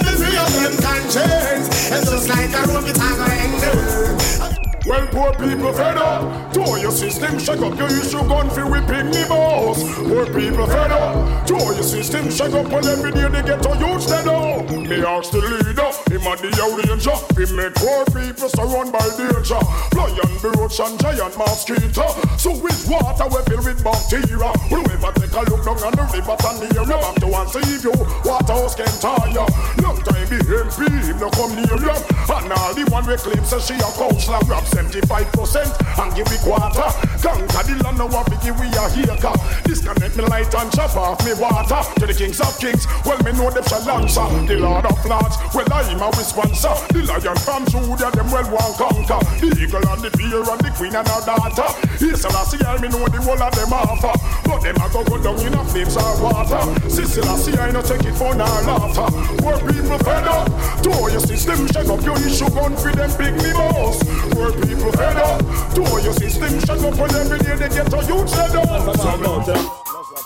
To 0.05 0.11
free 0.16 0.37
up 0.37 0.48
them 0.48 0.77
conscience 0.83 1.90
It's 1.90 2.11
just 2.11 2.29
like 2.29 2.53
a 2.53 2.68
rope 2.68 2.88
it 2.88 2.98
I 3.01 3.16
go 3.16 3.24
hang 3.24 3.61
them 3.61 4.68
Well, 4.88 5.07
poor 5.09 5.33
people 5.35 5.70
fed 5.74 5.98
up. 5.98 6.51
To 6.55 6.81
your 6.81 6.90
system, 6.90 7.38
shake 7.38 7.61
up 7.61 7.77
your 7.77 7.92
issue, 7.92 8.24
gun 8.24 8.48
for 8.48 8.64
whipping 8.64 9.11
me 9.12 9.20
boss. 9.29 9.85
Poor 10.01 10.24
people 10.33 10.66
fed 10.66 10.90
up. 10.90 11.46
To 11.46 11.57
your 11.61 11.83
system, 11.83 12.31
shake 12.31 12.55
up 12.55 12.72
on 12.72 12.88
every 12.88 13.12
day 13.12 13.29
they 13.29 13.42
get 13.42 13.61
to 13.61 13.77
use 13.77 14.07
dead 14.07 14.27
up. 14.27 14.64
Me 14.70 15.05
ask 15.05 15.31
the 15.31 15.44
leader, 15.44 15.92
him 16.09 16.24
a 16.24 16.33
the 16.40 16.48
ranger. 16.81 17.16
He 17.37 17.44
make 17.53 17.77
poor 17.77 18.09
people 18.16 18.48
surround 18.48 18.88
by 18.88 19.05
danger. 19.12 19.61
Lion, 19.92 20.57
roach 20.57 20.81
and 20.81 20.96
giant 21.05 21.37
mosquito. 21.37 22.09
So 22.40 22.57
with 22.57 22.88
water 22.88 23.29
we 23.29 23.44
fill 23.44 23.61
with 23.68 23.85
bacteria. 23.85 24.48
Whoever 24.72 25.12
take 25.20 25.37
a 25.37 25.44
look 25.53 25.68
down 25.68 25.85
on 25.85 25.92
the 26.01 26.05
river 26.16 26.37
Tanzania, 26.40 26.88
back 26.88 27.14
to 27.20 27.29
one 27.29 27.48
save 27.53 27.85
you. 27.85 27.92
Waterhouse 28.24 28.72
can 28.72 28.88
tire. 29.05 29.44
Long 29.85 30.01
time 30.01 30.29
the 30.33 30.64
MP, 30.64 30.88
him 31.05 31.18
no 31.20 31.29
come 31.37 31.53
near 31.53 31.77
you. 31.77 31.92
And 31.92 32.53
all 32.57 32.72
the 32.72 32.88
one 32.88 33.05
we 33.05 33.16
claim 33.16 33.44
say 33.44 33.61
she 33.61 33.74
a 33.77 33.88
coach 33.92 34.24
slam 34.24 34.48
75% 34.79 35.75
and 35.99 36.14
give 36.14 36.31
me 36.31 36.38
quarter. 36.38 36.87
Conquer 37.19 37.62
the 37.67 37.75
land 37.83 37.99
now 37.99 38.07
we 38.07 38.37
give 38.38 38.55
we 38.62 38.71
a 38.79 38.85
haker. 38.87 39.35
Disconnect 39.67 40.14
me 40.14 40.23
light 40.31 40.55
and 40.55 40.71
chop 40.71 40.95
off 40.95 41.19
me 41.27 41.35
water. 41.35 41.83
To 41.99 42.07
the 42.07 42.14
kings 42.14 42.38
of 42.38 42.55
kings, 42.62 42.87
well 43.03 43.19
me 43.27 43.35
know 43.35 43.51
them 43.51 43.67
shall 43.67 43.83
answer. 43.91 44.23
The 44.47 44.55
lord 44.62 44.87
of 44.87 45.03
lords, 45.03 45.35
well 45.51 45.67
I'm 45.67 45.99
a 45.99 46.23
sponsor. 46.23 46.75
The 46.95 47.03
lion 47.11 47.38
from 47.43 47.67
Judah, 47.67 48.14
them 48.14 48.31
well 48.31 48.47
one 48.55 48.75
conquer. 48.79 49.19
The 49.43 49.51
eagle 49.59 49.83
and 49.83 49.99
the 49.99 50.14
bear 50.14 50.47
and 50.47 50.62
the 50.62 50.71
queen 50.79 50.95
and 50.95 51.09
her 51.11 51.23
daughter. 51.27 51.69
Yes, 51.99 52.23
I 52.23 52.31
see 52.47 52.62
I 52.62 52.79
me 52.79 52.88
know 52.88 53.03
the 53.11 53.19
whole 53.19 53.43
of 53.43 53.51
them 53.59 53.75
offer. 53.75 54.14
But 54.47 54.62
them 54.62 54.79
a 54.79 54.87
go 54.95 55.03
go 55.03 55.19
down 55.19 55.43
in 55.43 55.59
a 55.59 55.62
flames 55.67 55.99
of 55.99 56.23
water. 56.23 56.62
Sister, 56.87 57.27
I 57.27 57.35
see 57.35 57.57
I 57.59 57.75
no 57.75 57.83
take 57.83 58.07
it 58.07 58.14
for 58.14 58.31
no 58.31 58.47
laughter. 58.47 59.11
Poor 59.43 59.59
people 59.59 59.99
fed 60.07 60.29
up. 60.31 60.47
To 60.87 60.91
your 61.11 61.19
system, 61.19 61.67
shake 61.67 61.91
up 61.91 62.03
your 62.07 62.19
issue, 62.23 62.47
gun 62.55 62.79
for 62.79 62.95
them 62.95 63.11
big 63.19 63.35
me 63.43 63.51
boss. 63.51 63.99
Poor 64.31 64.55
people 64.55 64.68
fed 64.77 65.17
up. 65.17 65.41
To 65.75 65.83
your 66.03 66.13
system, 66.13 66.61
shake 66.61 66.71
up 66.71 66.99
on 67.01 67.15
every 67.15 67.39
day 67.39 67.57
they 67.57 67.69
get 67.69 67.93
a 67.93 68.07
youth 68.07 68.35
fed 68.35 68.57
up. 68.57 68.97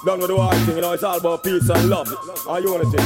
Down 0.04 0.18
with 0.18 0.28
the 0.28 0.36
white 0.36 0.56
thing, 0.66 0.76
you 0.76 0.82
know, 0.82 0.92
it's 0.92 1.04
all 1.04 1.16
about 1.16 1.44
peace 1.44 1.68
and 1.68 1.88
love 1.88 2.08
and 2.48 2.64
unity. 2.64 2.98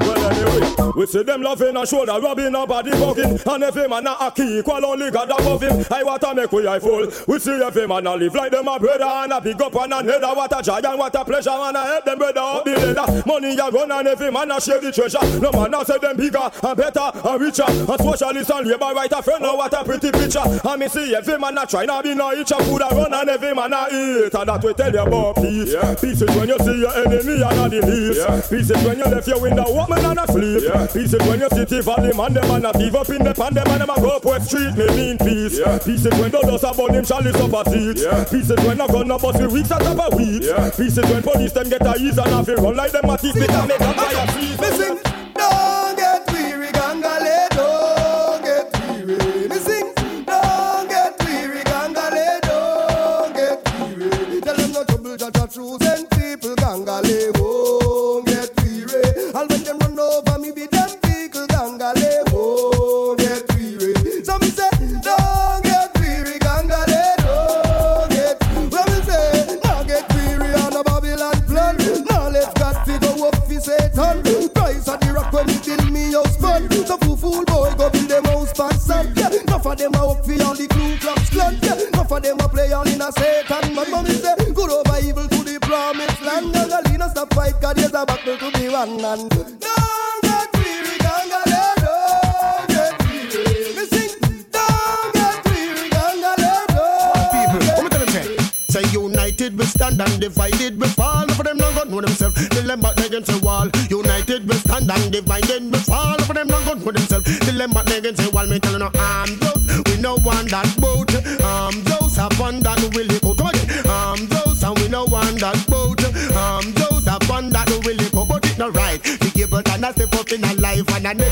Well, 0.00 0.30
anyway. 0.30 0.47
We 0.96 1.06
see 1.06 1.22
them 1.22 1.42
loving 1.42 1.76
and 1.76 1.88
shoulder 1.88 2.18
rubbing 2.20 2.54
and 2.54 2.68
body 2.68 2.90
bugging. 2.90 3.54
And 3.54 3.64
every 3.64 3.88
man 3.88 4.06
a 4.06 4.30
key 4.30 4.58
equal 4.58 4.84
only 4.84 5.10
God 5.10 5.30
above 5.30 5.62
him. 5.62 5.84
I 5.90 6.02
want 6.02 6.22
to 6.22 6.34
make 6.34 6.52
we 6.52 6.66
I 6.66 6.78
full. 6.78 7.06
We 7.26 7.38
see 7.38 7.62
every 7.62 7.86
man 7.86 8.06
a 8.06 8.16
live 8.16 8.34
like 8.34 8.52
them 8.52 8.68
a 8.68 8.78
brother 8.78 9.04
and 9.04 9.32
a 9.32 9.40
big 9.40 9.60
up 9.60 9.74
and 9.74 9.92
a 9.92 10.02
header. 10.02 10.34
What 10.34 10.58
a 10.58 10.62
joy 10.62 10.80
and 10.82 10.98
what 10.98 11.14
a 11.14 11.24
pleasure 11.24 11.50
and 11.50 11.76
a 11.76 11.82
help 11.82 12.04
them 12.04 12.18
brother 12.18 12.40
up 12.40 12.64
the 12.64 12.72
ladder. 12.72 13.22
Money 13.26 13.58
a 13.58 13.70
run 13.70 13.92
and 13.92 14.08
every 14.08 14.30
man 14.30 14.50
a 14.50 14.60
share 14.60 14.80
the 14.80 14.92
treasure. 14.92 15.40
No 15.40 15.50
man 15.52 15.74
a 15.74 15.84
say 15.84 15.98
them 15.98 16.16
bigger 16.16 16.50
and 16.62 16.76
better 16.76 17.10
and 17.14 17.40
richer. 17.40 17.64
And 17.68 18.00
socialist 18.00 18.50
and 18.50 18.66
labor 18.66 18.92
right 18.94 19.12
a 19.12 19.22
friend. 19.22 19.42
Now 19.42 19.56
what 19.56 19.72
a 19.72 19.84
pretty 19.84 20.10
picture. 20.10 20.42
And 20.42 20.80
me 20.80 20.88
see 20.88 21.14
every 21.14 21.38
man 21.38 21.58
a 21.58 21.66
try 21.66 21.84
now 21.84 22.02
be 22.02 22.14
no 22.14 22.32
each 22.32 22.50
a 22.50 22.56
food 22.64 22.82
a 22.82 22.88
run 22.94 23.12
and 23.12 23.30
every 23.30 23.54
man 23.54 23.72
a 23.72 23.86
eat. 23.90 24.34
And 24.34 24.48
that 24.48 24.62
we 24.62 24.74
tell 24.74 24.92
you 24.92 25.00
about 25.00 25.36
peace. 25.36 25.72
Yeah. 25.72 25.94
Peace 25.94 26.22
is 26.22 26.36
when 26.36 26.48
you 26.48 26.58
see 26.58 26.78
your 26.80 26.94
enemy 26.94 27.42
and 27.42 27.56
not 27.56 27.70
the 27.70 27.80
least. 27.86 28.18
Yeah. 28.18 28.40
Peace 28.40 28.70
is 28.70 28.84
when 28.84 28.98
you 28.98 29.04
left 29.04 29.28
your 29.28 29.40
window 29.40 29.64
open 29.64 30.04
and 30.04 30.18
asleep. 30.56 30.72
Yeah. 30.74 30.86
Peace 30.86 31.14
is 31.14 31.28
when 31.28 31.40
you 31.40 31.48
city 31.50 31.80
valley 31.80 32.12
man 32.16 32.32
them 32.34 32.50
and 32.50 32.66
a 32.66 32.72
thief 32.72 32.94
up 32.94 33.08
in 33.10 33.24
the 33.24 33.34
pan 33.34 33.54
them 33.54 33.66
and 33.68 33.80
them 33.80 33.90
a 33.90 34.00
go 34.00 34.10
up 34.10 34.24
West 34.24 34.46
Street. 34.48 34.74
Me 34.76 34.86
mean 34.96 35.18
peace. 35.18 35.58
Yeah. 35.58 35.78
Peace 35.78 36.06
is 36.06 36.20
when 36.20 36.30
the 36.30 36.40
dust 36.40 36.64
about 36.64 36.92
them 36.92 37.04
chalice 37.04 37.36
up 37.36 37.66
a 37.66 37.70
seat. 37.70 37.98
Yeah. 38.02 38.24
Peace 38.24 38.50
is 38.50 38.64
when 38.64 38.80
a 38.80 38.86
gun 38.88 39.10
a 39.10 39.18
bust 39.18 39.38
the 39.38 39.48
weeks 39.48 39.70
at 39.70 39.80
top 39.82 40.12
a 40.12 40.16
week. 40.16 40.42
Yeah. 40.42 40.70
Peace 40.70 40.98
is 40.98 41.10
when 41.10 41.22
police 41.22 41.52
them 41.52 41.68
get 41.68 41.86
a 41.86 41.94
ease 42.00 42.18
and 42.18 42.30
have 42.30 42.46
to 42.46 42.54
run 42.56 42.76
like 42.76 42.92
them 42.92 43.10
a 43.10 43.18
thief. 43.18 43.34
They 43.34 43.46
can 43.46 43.68
make 43.68 43.80
a 43.80 43.94
fire 43.94 44.26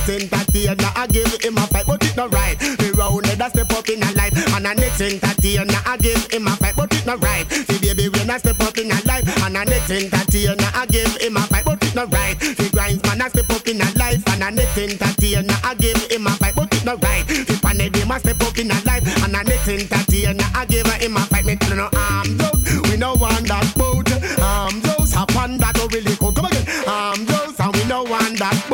entertainer 0.08 0.90
I 0.94 1.06
give 1.06 1.32
him 1.42 1.56
a 1.58 1.66
fight. 1.66 1.86
But 1.86 2.04
it 2.04 2.16
not 2.16 2.32
right. 2.32 2.58
The 2.58 2.94
round 2.96 3.26
head 3.26 3.40
a 3.40 3.50
step 3.50 3.70
up 3.72 3.88
in 3.88 4.02
a 4.02 4.10
life 4.12 4.34
and 4.54 4.66
a 4.66 4.74
next 4.74 5.00
entertainer 5.00 5.80
I 5.84 5.96
give 5.98 6.26
him 6.32 6.46
a 6.46 6.56
fight. 6.56 6.76
But 6.76 6.92
it 6.94 7.06
not 7.06 7.22
right. 7.22 7.48
The 7.48 7.78
baby 7.80 8.08
when 8.08 8.30
I 8.30 8.38
step 8.38 8.60
up 8.60 8.76
in 8.78 8.90
a 8.90 8.98
life 9.04 9.26
and 9.44 9.56
a 9.56 9.64
next 9.64 9.90
entertainer 9.90 10.70
I 10.74 10.86
give 10.86 11.16
him 11.16 11.36
a 11.36 11.40
fight. 11.40 11.64
But 11.64 11.82
it 11.82 11.94
not 11.94 12.12
right. 12.12 12.38
The 12.38 12.68
grinds 12.72 13.02
man 13.04 13.20
a 13.20 13.30
step 13.30 13.50
up 13.50 13.66
in 13.66 13.80
a 13.80 13.88
life 13.98 14.22
and 14.28 14.42
a 14.42 14.50
next 14.50 14.78
entertainer 14.78 15.56
I 15.62 15.74
give 15.74 16.02
him 16.10 16.26
a 16.26 16.30
fight. 16.30 16.54
But 16.54 16.74
it 16.74 16.84
not 16.84 17.02
right. 17.02 17.26
The 17.26 17.58
panel 17.62 17.90
them 17.90 18.10
a 18.10 18.20
step 18.20 18.40
up 18.42 18.58
in 18.58 18.70
a 18.70 18.78
life 18.86 19.06
and 19.24 19.36
a 19.36 19.42
next 19.44 19.68
entertainer 19.68 20.46
I 20.54 20.66
give 20.66 20.86
him 20.86 21.16
a 21.16 21.20
fight. 21.26 21.44
Me 21.44 21.56
tell 21.56 21.76
no 21.76 21.88
arm 21.92 22.36
those. 22.36 22.64
We 22.90 22.96
no 22.96 23.14
want 23.14 23.46
that 23.48 23.66
boat. 23.76 24.10
Arm 24.40 24.80
those 24.80 25.14
upon 25.14 25.58
that 25.58 25.78
oh 25.78 25.88
really 25.88 26.16
cold. 26.16 26.36
Come 26.36 26.46
again. 26.46 26.66
Arm 26.86 27.24
those 27.24 27.58
and 27.60 27.74
we 27.74 27.84
no 27.84 28.02
want 28.02 28.38
that 28.38 28.65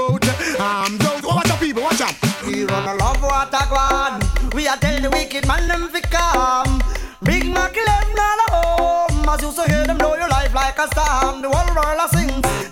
wicked 5.32 5.48
man 5.48 5.66
them 5.68 5.88
fi 5.88 6.00
come. 6.00 6.82
Big 7.22 7.46
Mac 7.46 7.74
left 7.74 8.16
not 8.16 8.40
home. 8.50 9.28
As 9.28 9.40
you 9.40 9.50
so 9.52 9.64
hear 9.64 9.86
them 9.86 9.96
know 9.98 10.14
your 10.14 10.28
life 10.28 10.52
like 10.54 10.78
a 10.78 10.86
storm. 10.88 11.40
The 11.40 11.48
whole 11.48 11.74
world 11.74 12.00
a 12.04 12.08
sing. 12.16 12.71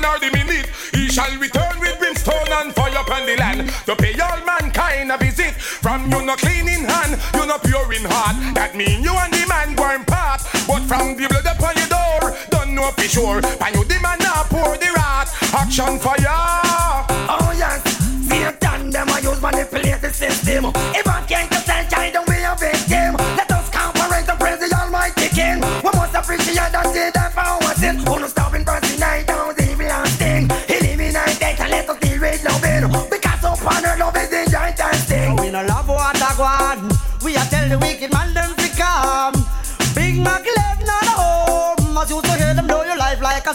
The 0.00 0.06
hour 0.06 0.18
the 0.18 0.30
minute. 0.30 0.66
He 0.92 1.08
shall 1.08 1.30
return 1.38 1.78
with 1.80 1.98
brimstone 1.98 2.48
and 2.48 2.74
fire 2.74 3.00
upon 3.00 3.26
the 3.26 3.36
land 3.36 3.68
to 3.86 3.96
pay 3.96 4.18
all 4.20 4.40
mankind 4.44 5.10
a 5.12 5.18
visit. 5.18 5.54
From 5.54 6.10
you 6.10 6.22
no 6.24 6.36
clean 6.36 6.68
in 6.68 6.84
hand, 6.84 7.18
you 7.34 7.46
no 7.46 7.58
pure 7.58 7.92
in 7.92 8.04
heart. 8.04 8.36
That 8.54 8.74
mean 8.76 9.02
you 9.02 9.14
and 9.14 9.32
the 9.32 9.46
man 9.48 9.76
weren't 9.76 10.06
part. 10.06 10.42
But 10.66 10.82
from 10.86 11.16
the 11.16 11.26
blood 11.28 11.46
upon 11.46 11.76
your 11.76 11.88
door, 11.88 12.36
don't 12.50 12.74
know 12.74 12.90
for 12.92 13.08
sure. 13.08 13.40
And 13.44 13.74
you 13.74 13.84
the 13.84 13.98
man 14.00 14.18
now 14.18 14.44
pour 14.48 14.76
the 14.76 14.90
wrath. 14.94 15.34
Action 15.54 15.98
fire. 15.98 17.06
Oh 17.28 17.52
yes, 17.56 17.82
Satan 18.28 18.90
them 18.90 19.08
a 19.08 19.20
use 19.20 19.40
manipulate 19.40 20.00
the 20.00 20.12
system. 20.12 20.72
If 20.94 21.06
I 21.06 21.24
can't 21.26 21.57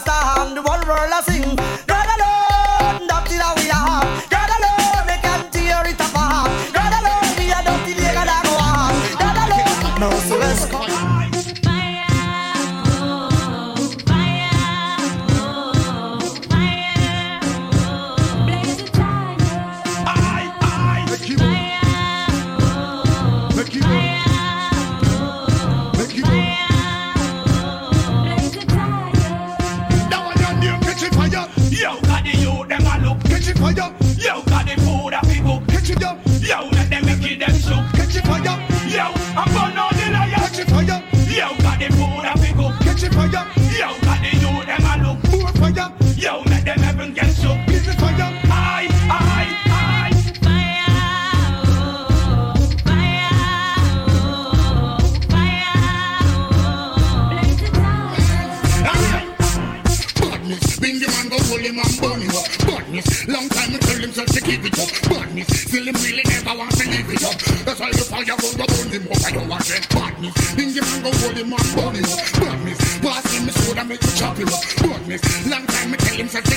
storm. 0.04 0.56
The 0.56 0.62
whole 0.62 0.84
world 0.88 1.14
a 1.16 1.33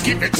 keep 0.06 0.22
it 0.22 0.35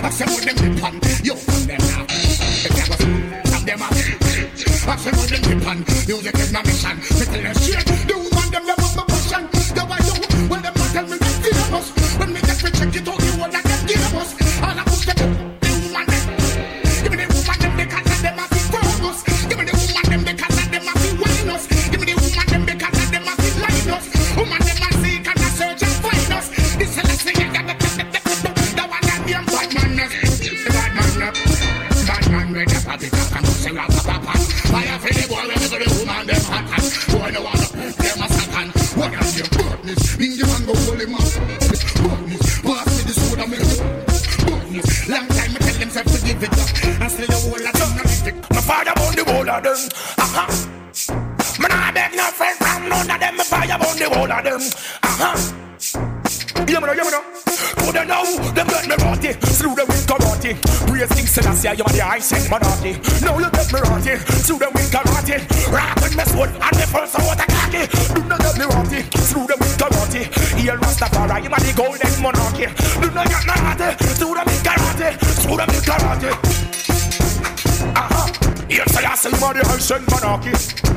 I 0.00 0.10
said 0.10 0.28
with 0.28 0.44
them 0.44 0.74
dip 0.74 0.84
on 0.84 0.94
Yo, 1.24 1.34
from 1.34 1.66
them 1.66 1.78
now 1.78 2.06
If 2.08 2.72
I 2.72 2.88
was 2.88 3.52
from 3.52 3.64
them 3.64 3.82
up 3.82 3.92
I 3.92 4.96
said 4.96 5.16
with 5.16 5.28
them 5.28 5.68
on 5.68 5.78
Music 6.06 6.34
is 6.34 6.52
my 6.52 6.62
mission 6.62 7.00
tell 7.00 7.42
them 7.42 7.87
King 61.68 61.78
you 61.78 61.84
are 61.84 61.92
the 61.92 62.00
I 62.00 62.18
send 62.18 62.48
monarchy. 62.48 62.92
Now 63.20 63.38
you 63.38 63.50
get 63.50 63.72
me 63.72 63.80
rotty. 63.80 64.16
Slew 64.40 64.58
them 64.58 64.72
with 64.72 64.90
karate. 64.90 65.36
Rock 65.70 66.00
with 66.00 66.16
me 66.16 66.24
sword 66.24 66.48
and 66.48 66.76
me 66.76 66.84
first 66.88 67.14
of 67.14 67.20
khaki. 67.20 67.84
Do 68.14 68.24
not 68.24 68.40
get 68.40 68.56
me 68.56 68.64
rotty. 68.64 69.00
Slew 69.20 69.46
them 69.46 69.58
with 69.60 69.76
karate. 69.76 70.22
Here 70.56 70.78
Rastafari, 70.78 71.44
you 71.44 71.50
are 71.50 71.60
the 71.60 71.72
golden 71.76 72.22
monarchy. 72.22 72.66
Do 73.00 73.10
not 73.12 73.28
get 73.28 73.44
me 73.44 73.52
rotty. 73.60 73.88
Slew 74.16 74.34
them 74.34 74.46
with 74.46 74.64
karate. 74.64 75.08
Slew 75.44 75.56
them 75.56 75.68
with 75.68 75.84
karate. 75.84 76.30
Uh-huh. 77.96 78.66
Here 78.68 78.86
Selassie, 78.88 79.28
you 79.28 79.44
are 79.44 79.54
the 79.54 79.68
I 79.68 79.78
send 79.78 80.06
monarchy. 80.08 80.87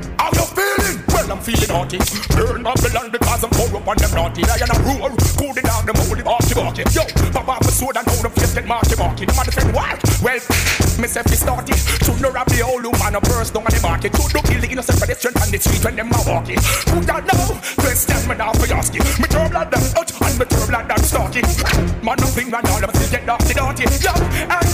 I'm 1.31 1.39
feeling 1.39 1.71
naughty. 1.71 1.97
Burn 2.35 2.59
Babylon 2.59 3.07
because 3.07 3.43
I'm 3.47 3.51
corrupt 3.55 3.87
and 3.87 3.99
them 4.03 4.11
naughty. 4.11 4.43
I 4.43 4.59
am 4.59 4.67
a 4.67 4.77
roar, 4.83 5.15
cooling 5.39 5.63
down 5.63 5.85
them 5.87 5.95
holy 6.03 6.23
marky 6.27 6.53
marky. 6.59 6.83
Yo, 6.91 7.07
pop 7.31 7.47
off 7.47 7.63
a 7.63 7.71
sword 7.71 7.95
and 7.95 8.03
hold 8.03 8.27
them 8.27 8.35
face 8.35 8.53
get 8.53 8.67
marky 8.67 8.99
marky. 8.99 9.23
The 9.23 9.33
man 9.39 9.45
defend 9.47 9.71
wild. 9.71 9.99
Well, 10.19 10.43
myself 10.99 11.31
is 11.31 11.39
started. 11.39 11.79
Should 12.03 12.19
not 12.19 12.35
have 12.35 12.51
the 12.51 12.59
old 12.67 12.83
woman 12.83 13.15
a 13.15 13.21
burst 13.23 13.55
down 13.55 13.63
on 13.63 13.71
the 13.71 13.79
market. 13.79 14.11
Should 14.11 14.33
not 14.35 14.43
kill 14.43 14.59
the 14.59 14.67
innocent 14.67 14.99
pedestrian 14.99 15.35
on 15.39 15.47
the 15.47 15.57
street 15.63 15.83
when 15.87 15.95
them 15.95 16.11
are 16.11 16.25
walking. 16.27 16.59
Who 16.91 16.99
don't 16.99 17.23
know? 17.23 17.47
Question 17.79 18.19
me 18.27 18.35
now 18.35 18.51
for 18.51 18.67
asking. 18.67 19.07
Me 19.15 19.27
turn 19.31 19.47
blood 19.55 19.71
them 19.71 19.83
out 19.95 20.11
and 20.11 20.35
me 20.35 20.45
turn 20.51 20.67
blood 20.67 20.87
them 20.91 20.99
stalking. 20.99 21.47
Man, 22.03 22.19
nothing 22.19 22.51
and 22.51 22.67
all 22.67 22.83
of 22.83 22.91
them 22.91 22.95
still 22.99 23.11
get 23.15 23.23
naughty 23.23 23.55
naughty. 23.55 23.87
Yo, 24.03 24.11
and 24.51 24.70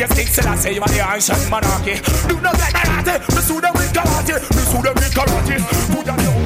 Praise 0.00 0.16
King 0.16 0.26
Selassie, 0.28 0.72
you 0.72 0.80
are 0.80 0.88
the 0.88 1.12
ancient 1.12 1.50
monarchy. 1.50 2.00
Do 2.26 2.40
not 2.40 2.56
get 2.56 2.72
karate. 2.72 3.20
Me 3.36 3.42
sue 3.42 3.60
them 3.60 3.74
with 3.74 3.92
karate. 3.92 4.40
Me 4.56 4.62
sue 4.64 4.80
them 4.80 4.94
with 4.96 5.12
karate. 5.12 5.60
Put 5.92 6.08
on 6.08 6.18
your 6.24 6.40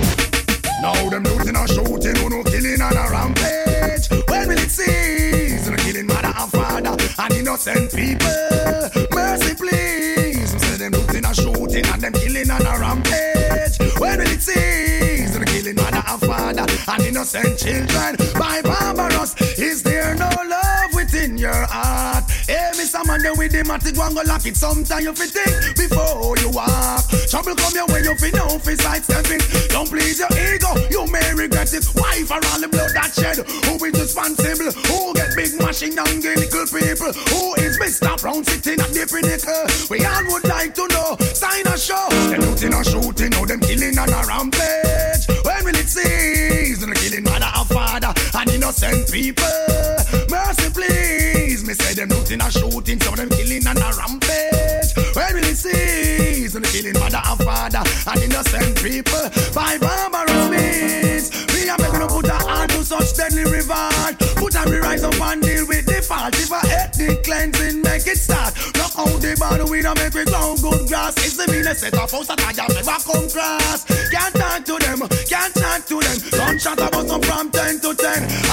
Now 0.83 1.09
them 1.09 1.23
looting 1.23 1.55
and 1.55 1.69
shooting, 1.71 2.17
who 2.19 2.31
no 2.31 2.43
killing 2.43 2.83
and 2.83 2.99
a 2.99 3.07
rampage. 3.15 4.11
When 4.27 4.49
will 4.49 4.59
it 4.59 4.71
cease? 4.71 5.71
No 5.71 5.77
killing 5.77 6.07
mother 6.09 6.35
and 6.35 6.51
father 6.51 6.97
and 6.99 7.35
innocent 7.35 7.95
people. 7.95 8.35
Mercy, 9.15 9.55
please. 9.55 10.51
Say 10.59 10.77
them 10.77 10.91
looting 10.91 11.25
and 11.25 11.37
shooting 11.37 11.87
and 11.87 12.03
them 12.03 12.13
killing 12.13 12.51
and 12.51 12.67
a 12.67 12.75
rampage. 12.75 13.79
When 14.01 14.19
will 14.19 14.35
it 14.35 14.43
cease? 14.43 15.39
No 15.39 15.45
killing 15.47 15.77
mother 15.77 16.03
and 16.03 16.21
father 16.27 16.67
and 16.67 17.03
innocent 17.07 17.57
children. 17.57 18.17
By 18.35 18.63
barbarous, 18.63 19.39
there 23.25 23.35
with 23.35 23.53
the 23.53 23.65
matic 23.65 23.97
one 23.97 24.13
go 24.13 24.21
lock 24.29 24.45
it. 24.45 24.57
Sometime 24.57 25.01
you 25.01 25.15
fi 25.17 25.25
think 25.25 25.77
before 25.81 26.37
you 26.37 26.53
walk. 26.53 27.09
Trouble 27.33 27.57
come 27.57 27.73
your 27.73 27.89
way, 27.89 28.05
you 28.05 28.15
fi 28.21 28.29
know 28.37 28.61
fi 28.61 28.77
sidestepping. 28.77 29.41
Don't 29.73 29.89
please 29.89 30.21
your 30.21 30.29
ego, 30.37 30.69
you 30.93 31.09
may 31.09 31.25
regret 31.33 31.73
it. 31.73 31.89
Why 31.97 32.21
for 32.29 32.37
all 32.37 32.61
the 32.61 32.69
blood 32.69 32.93
that 32.93 33.17
shed? 33.17 33.41
Who 33.65 33.81
is 33.81 33.97
responsible? 33.97 34.71
Who 34.93 35.17
get 35.17 35.33
big 35.35 35.57
mashing 35.57 35.97
down 35.97 36.21
clinical 36.21 36.69
people? 36.69 37.13
Who 37.33 37.57
is 37.65 37.81
Mr. 37.81 38.13
Brown 38.21 38.45
sitting 38.45 38.79
at 38.79 38.93
the 38.93 39.09
pinnacle? 39.09 39.65
We 39.89 40.05
all 40.05 40.25
would 40.29 40.45
like 40.45 40.77
to 40.77 40.85
know. 40.93 41.17
Sign 41.33 41.65
a 41.65 41.77
show. 41.81 42.05
Them 42.29 42.45
looting 42.45 42.77
and 42.77 42.85
shooting, 42.85 43.33
now 43.33 43.49
them 43.49 43.61
killing 43.65 43.97
on 43.97 44.13
a 44.13 44.21
rampage. 44.29 45.25
When 45.49 45.65
will 45.65 45.81
it 45.81 45.89
cease? 45.89 46.85
The 46.85 46.93
killing 46.93 47.25
mother 47.25 47.49
and 47.49 47.69
father 47.73 48.13
and 48.37 48.51
innocent 48.53 49.09
people. 49.09 49.94
Me 51.75 51.85
say 51.87 51.95
them 51.95 52.09
looting 52.11 52.41
and 52.41 52.53
shooting, 52.53 53.01
some 53.01 53.17
them 53.17 53.29
killing 53.31 53.67
on 53.67 53.79
a 53.79 53.91
rampage. 53.99 54.95
When 55.11 55.35
will 55.35 55.43
it 55.43 55.59
cease? 55.59 56.53
The 56.55 56.63
killing 56.71 56.95
mother 57.03 57.19
and 57.19 57.41
father 57.43 57.83
and 57.83 58.23
innocent 58.23 58.79
people 58.79 59.27
by 59.51 59.75
barbarous 59.83 60.47
means. 60.55 61.35
Me 61.51 61.67
a 61.67 61.75
make 61.75 61.99
no 61.99 62.07
put 62.07 62.31
a 62.31 62.39
hand 62.39 62.71
to 62.71 62.85
such 62.85 63.17
deadly 63.19 63.43
revenge. 63.43 64.23
Put 64.39 64.55
a 64.55 64.63
rise 64.79 65.03
up 65.03 65.19
and 65.19 65.43
deal 65.43 65.67
with 65.67 65.87
the 65.87 65.99
fault. 65.99 66.39
If 66.39 66.55
a 66.55 66.63
ethnic 66.63 67.25
cleansing 67.25 67.83
make 67.83 68.07
it 68.07 68.23
start. 68.23 68.55
Knock 68.79 68.95
out 68.95 69.19
the 69.19 69.35
bottle 69.35 69.67
with 69.67 69.83
a 69.83 69.95
make 69.99 70.15
we 70.15 70.25
ground 70.31 70.63
good 70.63 70.87
grass. 70.87 71.19
It's 71.27 71.35
the 71.35 71.51
meanest 71.51 71.81
set 71.81 71.99
of 71.99 72.07
house 72.07 72.29
that 72.31 72.39
I 72.39 72.55
have 72.55 72.71
never 72.71 72.99
come 73.03 73.27
cross. 73.27 73.83
Can't 74.15 74.35
talk 74.39 74.63
to 74.63 74.79
them, 74.79 75.03
can't 75.27 75.55
talk 75.59 75.83
to 75.91 75.99
them. 75.99 76.19
Gunshot 76.39 76.79
about 76.79 77.09
some 77.11 77.23
from 77.23 77.51
10 77.51 77.81
to 77.83 77.95
10. 77.99 78.44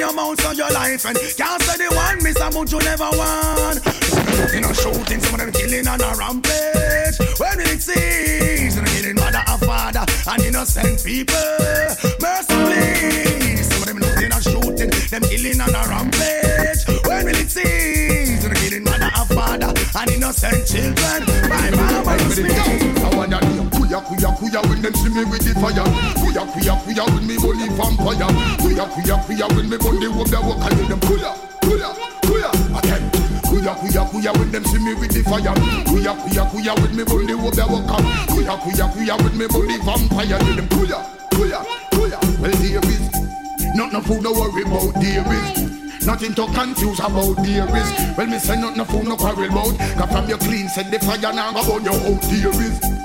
As 0.00 0.14
you 0.14 0.20
open 0.20 0.56
your 0.56 0.70
life 0.70 1.04
and 1.06 1.18
can't 1.18 1.62
say 1.62 1.76
the 1.76 1.94
one 1.94 2.22
miss 2.22 2.38
a 2.38 2.48
you 2.70 2.78
never 2.86 3.10
want. 3.18 3.82
Shooting 3.82 4.64
and 4.64 4.76
shooting, 4.76 5.20
some 5.20 5.34
of 5.34 5.40
them 5.40 5.50
killing 5.50 5.88
on 5.88 6.00
a 6.00 6.14
rampage. 6.14 7.18
When 7.38 7.58
it 7.60 7.82
cease? 7.82 8.76
They're 8.76 8.84
killing 8.84 9.16
mother 9.16 9.42
and 9.44 9.60
father 9.60 10.04
and 10.30 10.42
innocent 10.42 11.02
people. 11.02 11.34
Mercy, 12.22 12.54
please. 12.54 13.66
Some 13.66 13.82
of 13.82 14.00
them 14.00 14.30
and 14.30 14.42
shooting, 14.44 14.90
them 15.10 15.22
killing 15.26 15.60
on 15.60 15.74
a 15.74 15.82
rampage. 15.90 16.86
When 17.06 17.24
will 17.26 17.34
it 17.34 17.50
cease? 17.50 18.42
They're 18.44 18.54
killing 18.54 18.84
mother 18.84 19.10
and 19.10 19.28
father 19.34 19.74
and 19.98 20.10
innocent 20.10 20.66
children. 20.66 21.26
My 21.50 21.70
mama. 21.74 22.10
I 22.10 23.26
name. 23.26 23.67
Kuya, 23.98 24.06
kuya, 24.06 24.30
kuya 24.38 24.60
when 24.68 24.82
them 24.82 24.94
see 24.94 25.08
me 25.10 25.24
with 25.24 25.42
the 25.44 25.52
fire. 25.58 25.84
Kuya, 26.18 26.42
kuya, 26.52 26.74
kuya 26.84 27.04
when 27.14 27.26
me 27.26 27.36
bully 27.38 27.68
vampire. 27.74 28.28
Kuya, 28.62 28.84
kuya, 28.94 29.16
kuya 29.26 29.46
when 29.56 29.68
me 29.68 29.76
burn 29.76 29.98
the 30.00 30.08
wood 30.10 30.28
that 30.28 30.42
walk 30.42 30.62
and 30.70 30.78
them. 30.88 31.00
Kuya, 31.00 31.32
kuya, 31.62 31.90
kuya. 32.22 32.50
Again. 32.78 33.10
Kuya 33.48 33.72
kuya 33.80 34.02
kuya 34.10 34.30
when 34.38 34.50
them 34.52 34.64
see 34.64 34.78
me 34.78 34.94
with 34.94 35.10
the 35.12 35.22
fire. 35.24 35.54
Kuya 35.88 36.12
kuya 36.22 36.44
kuya 36.52 36.72
when 36.80 36.96
me 36.96 37.04
bully 37.04 37.34
wo 37.34 37.50
be 37.50 37.62
walk 37.64 37.90
up. 37.90 38.04
Kuya 38.28 38.54
kuya 38.60 38.86
kuya 38.92 39.14
when 39.22 39.36
me 39.38 39.46
bully 39.48 39.76
vampire. 39.82 40.38
Them 40.38 40.68
kuya 40.68 40.98
kuya 41.32 41.60
kuya. 41.92 42.18
Well 42.40 42.52
there 42.52 42.84
is 42.84 43.00
not 43.74 43.92
no 43.92 44.00
food 44.00 44.22
no 44.22 44.32
worry 44.32 44.62
about 44.62 44.94
there 45.00 45.24
is. 45.32 46.06
Nothing 46.06 46.34
to 46.34 46.46
confuse 46.52 47.00
about 47.00 47.38
is. 47.44 48.16
Well, 48.16 48.26
me 48.26 48.38
say 48.38 48.60
nothing 48.60 48.78
no 48.78 48.84
food 48.84 49.04
no 49.08 49.16
quarrel 49.16 49.44
about. 49.44 49.78
Cause 49.96 50.10
from 50.12 50.28
your 50.28 50.38
clean 50.38 50.68
set 50.68 50.90
the 50.90 50.98
fire 51.00 51.32
now 51.32 51.52
go 51.52 51.64
burn 51.64 51.84
your 51.84 51.94
out 51.94 52.22
there 52.22 52.97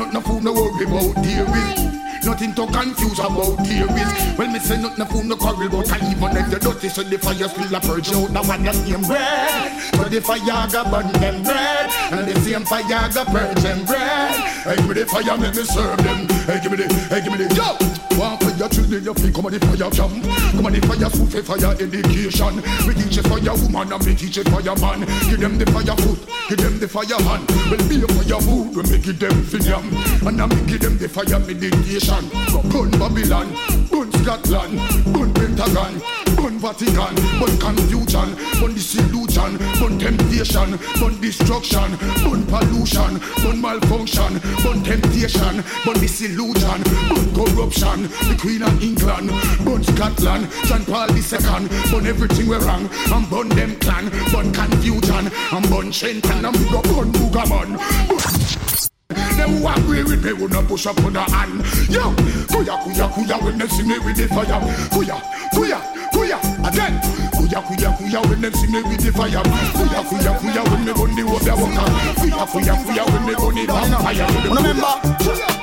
nothing 0.00 0.14
no 0.14 0.20
food 0.20 0.44
no 0.44 0.52
worry 0.52 0.84
about 0.84 1.24
is. 1.26 1.89
Nothing 2.22 2.54
to 2.54 2.66
confuse 2.66 3.18
about 3.18 3.56
theories. 3.64 4.38
Well, 4.38 4.50
me 4.50 4.58
say 4.58 4.80
nothing 4.80 4.98
no 4.98 5.04
fool 5.06 5.24
no 5.24 5.36
quarrel 5.36 5.68
but 5.68 5.90
I 5.90 5.96
even 6.10 6.36
if 6.36 6.50
you're 6.50 6.60
dirty, 6.60 6.88
so 6.88 7.02
the 7.02 7.18
fire 7.18 7.48
still 7.48 7.74
a 7.74 7.80
purge 7.80 8.12
out. 8.12 8.30
Now 8.30 8.44
one 8.44 8.62
the 8.62 8.72
same 8.72 9.02
bread, 9.02 9.72
so 9.96 10.04
the 10.04 10.20
fire 10.20 10.68
go 10.68 10.84
burn 10.90 11.12
them 11.20 11.42
bread, 11.42 11.90
and 12.12 12.28
the 12.28 12.40
same 12.40 12.64
fire 12.64 13.08
go 13.12 13.24
purge 13.24 13.62
them 13.62 13.84
bread. 13.86 14.34
Hey, 14.64 14.76
give 14.76 14.88
me 14.88 14.94
the 14.94 15.06
fire, 15.06 15.36
make 15.38 15.54
me 15.54 15.64
serve 15.64 15.96
them. 16.04 16.28
Hey, 16.44 16.60
give 16.62 16.70
me 16.70 16.76
the, 16.76 16.86
hey, 17.08 17.20
give 17.24 17.32
me 17.32 17.44
the, 17.44 17.54
yo. 17.54 17.76
One 18.20 18.36
for 18.36 18.52
your 18.52 18.68
children, 18.68 19.02
you 19.02 19.14
feel 19.14 19.32
come 19.32 19.46
on 19.46 19.52
the 19.52 19.60
fire 19.60 19.90
jam. 19.90 20.12
Come 20.52 20.66
on 20.66 20.72
the 20.72 20.80
fire 20.84 21.08
food 21.08 21.32
for 21.32 21.56
fire 21.56 21.72
education. 21.72 22.60
We 22.84 22.92
teach 22.92 23.16
it 23.16 23.26
fire 23.26 23.56
woman 23.64 23.92
and 23.96 24.04
we 24.04 24.14
teach 24.14 24.36
it 24.36 24.48
fire 24.48 24.76
man. 24.76 25.08
Give 25.24 25.40
them 25.40 25.56
the 25.56 25.64
fire 25.72 25.96
food, 25.96 26.20
give 26.48 26.60
them 26.60 26.78
the 26.78 26.86
fire 26.86 27.16
hand. 27.16 27.48
Well, 27.72 27.80
be 27.88 27.96
a 28.04 28.08
fire 28.12 28.40
food, 28.44 28.76
we 28.76 28.82
make 28.92 29.08
it 29.08 29.18
them 29.18 29.42
for 29.48 29.56
them. 29.56 29.88
And 30.28 30.36
I 30.36 30.46
make 30.46 30.66
give 30.68 30.80
them 30.84 30.98
the 30.98 31.08
fire 31.08 31.40
meditation. 31.40 32.09
Gun 32.10 32.90
Babylon, 32.98 33.54
gun 33.88 34.10
Scotland, 34.12 34.78
gun 35.14 35.32
Pentagon, 35.32 36.02
gun 36.34 36.58
Vatican, 36.58 37.14
gun 37.14 37.58
confusion, 37.58 38.34
gun 38.58 38.74
disillusion, 38.74 39.56
gun 39.78 39.96
temptation, 39.96 40.78
gun 40.98 41.20
destruction, 41.20 41.96
gun 42.24 42.44
pollution, 42.46 43.20
gun 43.36 43.60
malfunction, 43.60 44.40
gun 44.60 44.82
temptation, 44.82 45.62
gun 45.84 46.00
disillusion, 46.00 46.82
gun 46.82 47.34
corruption, 47.34 48.02
the 48.02 48.36
Queen 48.40 48.62
of 48.62 48.82
England, 48.82 49.30
gun 49.64 49.84
Scotland, 49.84 50.48
John 50.64 50.84
Paul 50.86 51.10
II, 51.16 51.68
gun 51.92 52.06
everything 52.08 52.48
we're 52.48 52.58
wrong, 52.66 52.90
and 53.12 53.30
burn 53.30 53.48
them 53.50 53.76
clan, 53.78 54.10
burn 54.32 54.52
confusion, 54.52 55.30
and 55.52 55.70
burn 55.70 55.92
Shenton, 55.92 56.44
and 56.44 56.56
burn 56.56 57.12
Boogaman. 57.12 58.89
Them 59.10 59.50
who 59.58 59.68
agree 59.68 60.04
with 60.04 60.24
me 60.24 60.46
not 60.46 60.66
push 60.66 60.86
up 60.86 60.98
on 61.04 61.12
the 61.12 61.20
hand. 61.20 61.60
Yo, 61.90 62.12
kuya 62.50 62.76
kuya 62.82 63.06
kuya 63.12 63.42
when 63.42 63.58
them 63.58 63.68
see 63.68 63.82
me 63.82 63.98
with 63.98 64.16
the 64.16 64.28
fire. 64.28 64.60
Kuya 64.90 65.16
kuya 65.52 65.78
kuya 66.12 66.38
again. 66.68 67.00
Kuya 67.34 67.60
kuya 67.66 67.90
kuya 67.98 68.20
when 68.28 68.40
them 68.40 68.54
see 68.54 68.66
me 68.70 68.82
with 68.82 69.00
the 69.00 69.12
fire. 69.12 69.42
Kuya 69.74 70.00
kuya 70.08 70.32
kuya 70.38 70.62
when 70.70 70.84
me 70.84 70.92
gun 70.92 71.14
the 71.16 71.22
water 71.26 71.56
walker. 71.56 71.90
Kuya 72.20 72.44
kuya 72.46 72.74
kuya 72.84 73.04
when 73.12 73.24
me 73.26 73.34
gun 73.34 73.54
the 73.54 73.66
vampire. 73.66 74.26
Remember, 74.54 74.94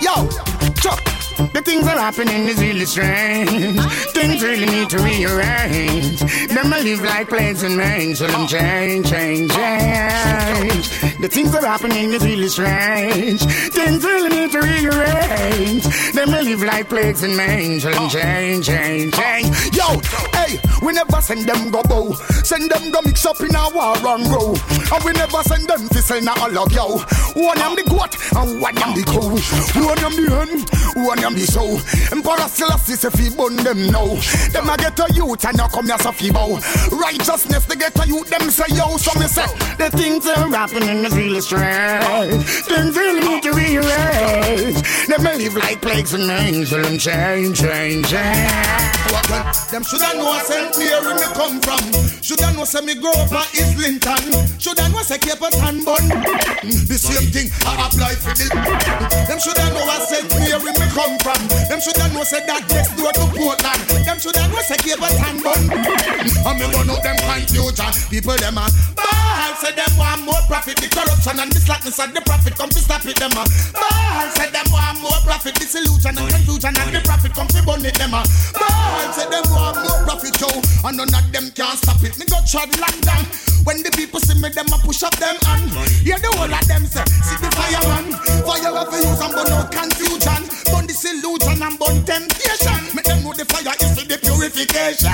yo, 0.01 0.27
chop. 0.81 0.99
The 1.53 1.62
things 1.62 1.86
that 1.86 1.97
are 1.97 2.12
happening 2.12 2.47
is 2.47 2.57
really 2.60 2.86
strange. 2.86 3.79
Things 4.13 4.43
really 4.43 4.65
need 4.65 4.89
to 4.89 4.97
rearrange. 4.97 6.19
Them 6.49 6.73
I 6.73 6.81
live 6.81 7.01
like 7.03 7.29
planes 7.29 7.63
and 7.63 7.77
rain, 7.77 8.15
so 8.15 8.25
them 8.27 8.47
change, 8.47 9.10
change, 9.10 9.51
change. 9.51 11.07
The 11.19 11.27
things 11.27 11.51
that 11.51 11.63
are 11.63 11.67
happening 11.67 12.13
is 12.13 12.23
really 12.23 12.47
strange. 12.47 13.41
Things 13.73 14.03
really 14.03 14.30
need 14.30 14.51
to 14.51 14.60
rearrange. 14.60 15.84
Them 16.13 16.30
I 16.30 16.41
live 16.41 16.62
like 16.62 16.89
plagues 16.89 17.23
and 17.23 17.36
them 17.82 18.10
change, 18.10 18.67
change, 18.67 19.13
change. 19.15 19.75
Yo, 19.75 19.99
hey, 20.47 20.60
we 20.81 20.93
never 20.93 21.21
send 21.21 21.47
them 21.47 21.69
go 21.71 21.81
bow. 21.83 22.13
Send 22.43 22.71
them 22.71 22.91
go 22.91 23.01
mix 23.03 23.25
up 23.25 23.39
in 23.41 23.53
a 23.53 23.69
war 23.73 23.95
and 23.95 24.25
go. 24.25 24.55
And 24.93 25.03
we 25.03 25.12
never 25.13 25.43
send 25.43 25.67
them 25.67 25.88
to 25.89 26.01
send 26.01 26.27
a 26.27 26.47
log 26.49 26.71
yo. 26.71 26.97
One 27.36 27.60
am 27.60 27.75
the 27.75 27.83
goat 27.83 28.15
and 28.36 28.62
one 28.62 28.77
am 28.77 28.95
the 28.95 29.03
cow. 29.03 29.27
One 29.83 29.99
am 29.99 30.15
the 30.15 30.25
hen, 30.31 31.03
one 31.05 31.23
am 31.23 31.33
the 31.36 31.45
sow. 31.45 31.79
Emperor 32.12 32.47
Selassie 32.47 32.95
say 32.95 33.10
fi 33.10 33.36
bun 33.36 33.55
them 33.57 33.88
now. 33.91 34.07
Them 34.51 34.69
a 34.69 34.77
get 34.77 34.99
a 34.99 35.13
youth 35.13 35.45
and 35.45 35.57
now 35.57 35.67
come 35.67 35.86
here 35.86 35.99
so 35.99 36.12
fi 36.12 36.31
bow. 36.31 36.60
Righteousness 36.91 37.65
they 37.65 37.75
get 37.75 37.97
a 37.99 38.07
youth 38.07 38.29
them 38.29 38.49
say 38.49 38.75
yo. 38.75 38.97
So 38.97 39.19
me 39.19 39.27
say 39.27 39.47
The 39.77 39.89
things 39.91 40.25
are 40.27 40.49
happening 40.49 41.05
is 41.05 41.15
really 41.15 41.41
strange. 41.41 42.43
Things 42.65 42.95
really 42.95 43.21
need 43.27 43.43
to 43.43 43.51
rearrange. 43.51 44.81
Them 45.07 45.27
I 45.27 45.36
live 45.36 45.55
like 45.55 45.81
plagues 45.81 46.13
and 46.13 46.67
so 46.67 46.81
them 46.81 46.97
change, 46.97 47.60
change, 47.60 48.10
change. 48.10 48.77
Them 49.71 49.83
shoulda 50.38 50.67
know 50.67 50.73
St. 50.73 50.78
Me 50.78 51.26
come 51.34 51.62
from. 51.62 52.08
Shoulda 52.21 52.54
know 52.54 52.65
say 52.65 52.82
me 52.82 52.95
grow 52.95 53.12
up 53.12 53.32
at 53.32 53.47
Islington. 53.56 54.60
Shoulda 54.60 54.89
know 54.89 55.02
say 55.02 55.17
Town 55.17 55.84
bun. 55.86 56.04
Mm, 56.62 56.88
the 56.88 56.97
same 56.97 57.32
thing 57.32 57.47
I 57.63 57.88
apply 57.88 58.13
for 58.19 58.34
the. 58.36 58.52
Them 59.28 59.39
shoulda 59.39 59.65
know 59.73 59.86
where 59.86 60.04
St. 60.06 60.28
Mary 60.36 60.71
me 60.76 60.88
come 60.91 61.17
from. 61.23 61.41
Them 61.69 61.80
shoulda 61.80 62.12
know 62.13 62.23
say 62.23 62.43
that 62.45 62.67
next 62.69 63.00
door 63.00 63.12
to 63.15 63.26
Portland. 63.32 63.82
Them 64.04 64.19
shoulda 64.19 64.47
know 64.52 64.62
say 64.62 64.76
Town 64.76 65.39
bun. 65.39 65.62
Mm, 65.71 66.52
and 66.52 66.56
me 66.60 66.65
burn 66.67 66.89
out 66.91 67.02
them 67.04 67.17
confusion. 67.23 67.91
People 68.10 68.38
them 68.38 68.58
a 68.58 68.67
ball 68.97 69.54
say 69.62 69.71
them 69.71 69.91
want 69.97 70.21
more 70.28 70.43
profit. 70.52 70.78
The 70.78 70.89
corruption 70.91 71.39
and 71.39 71.52
the 71.52 71.60
slackness 71.60 72.00
of 72.00 72.13
the 72.13 72.21
profit 72.21 72.56
come 72.56 72.69
to 72.69 72.82
stop 72.82 73.06
it. 73.06 73.15
Them 73.15 73.32
a 73.32 73.43
ball 73.71 74.28
say 74.36 74.50
them 74.52 74.67
want 74.67 75.00
more 75.00 75.21
profit. 75.23 75.56
Disillusion 75.56 76.17
and 76.17 76.28
confusion 76.28 76.73
and 76.76 76.91
the 76.91 77.02
profit 77.08 77.34
come 77.34 77.47
to 77.47 77.62
burn 77.63 77.86
it. 77.88 77.95
Them 77.95 78.13
a 78.13 78.21
ball 78.52 79.08
say 79.15 79.28
them 79.32 79.47
want 79.47 79.80
more 79.80 80.02
profit, 80.04 80.27
yo. 80.40 80.50
And 80.84 80.98
none 80.98 81.13
of 81.13 81.26
them 81.32 81.52
can 81.52 81.76
stop 81.78 82.04
it. 82.04 82.18
Me 82.20 82.26
go 82.26 82.38
trod 82.44 82.72
London. 82.80 83.24
When 83.68 83.84
the 83.84 83.92
people 83.92 84.24
see 84.24 84.40
me, 84.40 84.48
them 84.48 84.72
a 84.72 84.80
push 84.80 85.04
up 85.04 85.12
them 85.20 85.36
hand. 85.44 85.68
Hear 86.00 86.16
the 86.20 86.32
whole 86.40 86.48
of 86.48 86.63
them 86.72 86.88
say, 86.88 87.04
see 87.04 87.36
the 87.36 87.52
fireman. 87.52 88.16
Fire 88.48 88.72
have 88.72 88.88
to 88.88 88.96
use 88.96 89.20
and 89.20 89.34
burn 89.36 89.52
out 89.52 89.68
confusion. 89.68 90.42
Burn 90.72 90.88
disillusion 90.88 91.60
and 91.60 91.76
burn 91.76 92.00
temptation. 92.08 92.80
Make 92.96 93.04
them 93.04 93.28
know 93.28 93.36
the 93.36 93.44
fire 93.44 93.76
is 93.76 93.92
for 93.92 94.08
the 94.08 94.16
purification. 94.24 95.12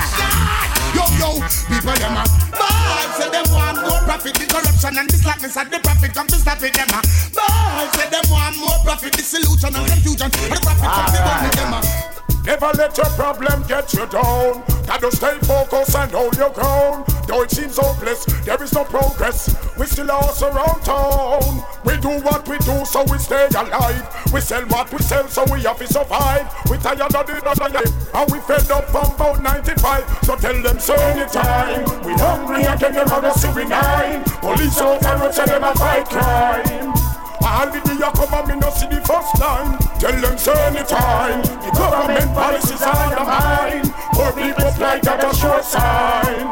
Yo, 0.94 1.02
yo, 1.18 1.42
people 1.66 1.98
them 1.98 2.14
a 2.14 2.22
ball. 2.54 3.06
Say 3.18 3.26
them 3.26 3.46
want 3.50 3.82
more 3.82 3.98
profit. 4.06 4.38
The 4.38 4.46
corruption 4.46 5.02
and 5.02 5.10
the 5.10 5.18
slackness 5.18 5.58
of 5.58 5.66
the 5.74 5.82
profit 5.82 6.14
come 6.14 6.30
to 6.30 6.38
stop 6.38 6.62
it. 6.62 6.78
Them 6.78 6.94
a 6.94 7.02
ball. 7.34 7.90
Say 7.98 8.06
them 8.06 8.22
want 8.30 8.54
more 8.62 8.78
profit. 8.86 9.18
Disillusion 9.18 9.74
and 9.74 9.82
confusion. 9.82 10.30
The 10.30 10.58
profit 10.62 10.86
come 10.86 11.10
to 11.10 11.20
burn 11.26 11.42
it. 11.50 11.54
Them 11.58 11.74
a 11.74 12.13
Never 12.44 12.70
let 12.76 12.96
your 12.96 13.06
problem 13.16 13.62
get 13.66 13.92
you 13.94 14.06
down. 14.06 14.62
Gotta 14.86 15.10
stay 15.10 15.38
focused 15.40 15.96
and 15.96 16.12
hold 16.12 16.36
your 16.36 16.50
ground. 16.50 17.06
Though 17.26 17.42
it 17.42 17.50
seems 17.50 17.78
hopeless, 17.78 18.26
there 18.44 18.62
is 18.62 18.72
no 18.74 18.84
progress. 18.84 19.48
We 19.78 19.86
still 19.86 20.10
are 20.10 20.30
around 20.42 20.82
town. 20.82 21.64
We 21.84 21.96
do 21.96 22.20
what 22.20 22.46
we 22.46 22.58
do, 22.58 22.84
so 22.84 23.02
we 23.04 23.16
stay 23.18 23.46
alive. 23.56 24.32
We 24.32 24.40
sell 24.40 24.62
what 24.66 24.92
we 24.92 24.98
sell, 24.98 25.26
so 25.28 25.44
we 25.50 25.62
have 25.62 25.78
to 25.78 25.86
survive. 25.86 26.46
We 26.68 26.76
tired 26.76 27.00
of 27.00 27.12
the 27.12 27.42
other 27.46 27.94
and 28.14 28.30
we 28.30 28.40
fed 28.40 28.70
up 28.70 28.84
from 28.90 29.14
about 29.14 29.42
95. 29.42 30.18
So 30.24 30.36
tell 30.36 30.62
them, 30.62 30.78
say 30.78 30.96
anytime. 31.12 31.84
We 32.04 32.12
hungry 32.12 32.64
again, 32.64 32.92
them 32.92 33.08
on 33.08 33.22
the 33.22 33.32
civil 33.32 33.66
nine. 33.66 34.22
Police 34.24 34.80
out 34.80 35.02
and 35.02 35.32
them 35.32 35.64
a 35.64 35.74
fight 35.74 36.08
crime. 36.10 37.13
All 37.44 37.68
the 37.68 37.80
day 37.84 38.00
come 38.00 38.32
and 38.32 38.48
me 38.48 38.54
no 38.56 38.70
see 38.70 38.88
the 38.88 39.04
first 39.04 39.36
time 39.36 39.76
Tell 40.00 40.16
them 40.16 40.38
say 40.38 40.56
anytime. 40.64 41.42
The 41.60 41.70
government 41.76 42.32
policies 42.32 42.80
are 42.80 43.10
the 43.12 43.24
mine 43.24 43.92
Poor 44.16 44.32
people 44.32 44.72
like 44.80 45.02
that 45.02 45.20
a 45.20 45.36
sure 45.36 45.62
sign. 45.62 46.48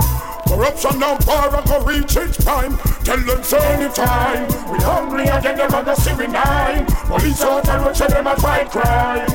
Corruption 0.46 1.00
now 1.00 1.16
far 1.24 1.48
go 1.64 1.80
reach 1.84 2.14
its 2.16 2.44
prime 2.44 2.76
Tell 3.04 3.16
them 3.16 3.42
say 3.42 3.58
anytime. 3.72 4.46
We 4.70 4.78
hungry 4.84 5.24
again 5.24 5.56
them 5.56 5.74
on 5.74 5.84
the 5.86 5.94
civil 5.96 6.28
nine. 6.28 6.86
Police 7.08 7.40
out 7.40 7.68
and 7.68 7.84
watch 7.84 7.98
them 7.98 8.26
a 8.26 8.36
fight 8.36 8.70
crime. 8.70 9.26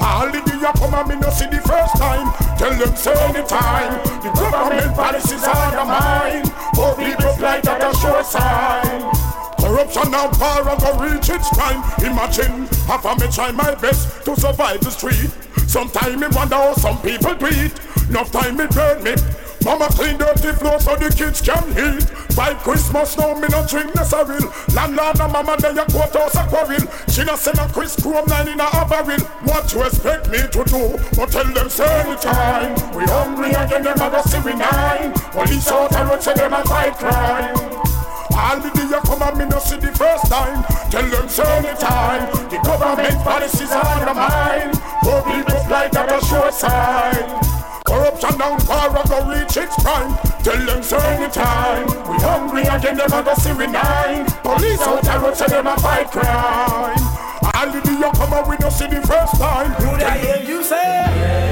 All 0.00 0.26
the 0.26 0.42
day 0.42 0.58
you 0.58 0.72
come 0.74 0.94
and 0.94 1.08
me 1.08 1.16
no 1.16 1.30
see 1.30 1.46
the 1.46 1.62
first 1.62 1.96
time. 1.96 2.34
Tell 2.58 2.74
them 2.74 2.96
say 2.96 3.14
anytime. 3.30 4.02
The 4.22 4.30
government 4.34 4.96
policies 4.96 5.44
are 5.44 5.70
the 5.70 5.84
mine 5.84 6.44
Poor 6.74 6.94
people 6.96 7.36
like 7.40 7.62
that 7.62 7.80
a 7.80 7.96
sure 7.96 8.24
sign 8.24 9.29
Corruption 9.70 10.10
now 10.10 10.28
far 10.32 10.64
go 10.64 10.98
reach 10.98 11.30
its 11.30 11.48
prime. 11.50 11.78
Imagine, 12.02 12.66
half 12.90 13.06
of 13.06 13.20
me 13.20 13.28
try 13.28 13.52
my 13.52 13.72
best 13.76 14.24
to 14.24 14.34
survive 14.34 14.80
the 14.80 14.90
street. 14.90 15.30
Sometime 15.68 16.18
me 16.18 16.26
wonder 16.32 16.56
how 16.56 16.74
some 16.74 17.00
people 17.02 17.36
do 17.36 17.46
it. 17.46 17.78
Enough 18.10 18.32
time 18.32 18.56
me 18.56 18.66
burn 18.66 19.04
me. 19.04 19.14
Mama 19.64 19.86
clean 19.92 20.18
dirty 20.18 20.50
floor 20.58 20.80
so 20.80 20.96
the 20.96 21.08
kids 21.14 21.40
can 21.40 21.62
eat. 21.78 22.02
By 22.34 22.52
Christmas 22.54 23.16
now 23.16 23.34
me 23.34 23.46
no 23.46 23.64
drink 23.64 23.94
necessary. 23.94 24.42
Landlord 24.74 25.20
and 25.20 25.32
mama 25.32 25.56
they 25.62 25.70
a 25.70 25.86
quote 25.86 26.18
house 26.18 26.34
a 26.34 26.42
quarrel. 26.50 26.82
She 27.06 27.22
no 27.22 27.36
send 27.36 27.60
a 27.60 27.68
Chris 27.68 27.94
Chrome 27.94 28.26
nine 28.26 28.48
in 28.48 28.58
a 28.58 28.66
barrel. 28.90 29.22
What 29.46 29.72
you 29.72 29.84
expect 29.84 30.30
me 30.30 30.38
to 30.50 30.64
do? 30.66 30.98
But 31.14 31.30
tell 31.30 31.46
them 31.46 31.70
say 31.70 31.86
anytime. 31.86 32.74
We 32.90 33.04
hungry 33.06 33.50
again 33.50 33.84
them 33.84 34.02
a 34.02 34.10
go 34.10 34.20
see 34.22 34.40
we 34.40 34.52
nine. 34.52 35.12
Police 35.30 35.70
out 35.70 35.94
and 35.94 36.10
road 36.10 36.22
say 36.24 36.34
them 36.34 36.54
a 36.54 36.64
fight 36.64 36.98
crime. 36.98 37.99
All 38.40 38.58
the 38.58 38.70
day 38.72 38.88
you 38.88 39.00
come 39.04 39.22
and 39.22 39.36
me 39.38 39.44
no 39.44 39.58
see 39.58 39.76
the 39.76 39.92
first 39.92 40.26
time 40.32 40.64
Tell 40.90 41.04
them 41.04 41.28
say 41.28 41.44
anytime 41.60 42.24
The 42.48 42.58
government 42.64 43.18
policies 43.22 43.70
are 43.70 44.04
the 44.04 44.14
mine 44.14 44.72
Poor 45.04 45.20
people 45.28 45.60
like 45.68 45.92
that 45.92 46.08
a 46.08 46.24
sure 46.24 46.50
sign 46.50 47.50
Corruption 47.90 48.38
down 48.38 48.60
far 48.60 48.88
go 48.90 49.28
reach 49.28 49.56
its 49.56 49.74
prime. 49.82 50.16
Tell 50.44 50.64
them 50.64 50.80
so 50.80 50.96
anytime. 50.98 51.86
We 52.08 52.16
hungry 52.22 52.62
again, 52.62 52.96
them 52.96 53.12
a 53.12 53.22
go 53.22 53.34
see 53.34 53.52
we 53.52 53.66
nine. 53.66 54.26
Police 54.42 54.80
out 54.82 55.02
there 55.02 55.34
say 55.34 55.48
them 55.48 55.66
a 55.66 55.76
fight 55.76 56.10
crime. 56.10 56.98
Hallelujah, 57.52 58.12
come 58.14 58.32
on, 58.32 58.48
we 58.48 58.56
don't 58.58 58.70
see 58.70 58.86
the 58.86 59.00
first 59.02 59.34
time. 59.40 59.72
Would 59.90 60.02
I 60.02 60.18
hear 60.18 60.48
you 60.48 60.62
say? 60.62 61.49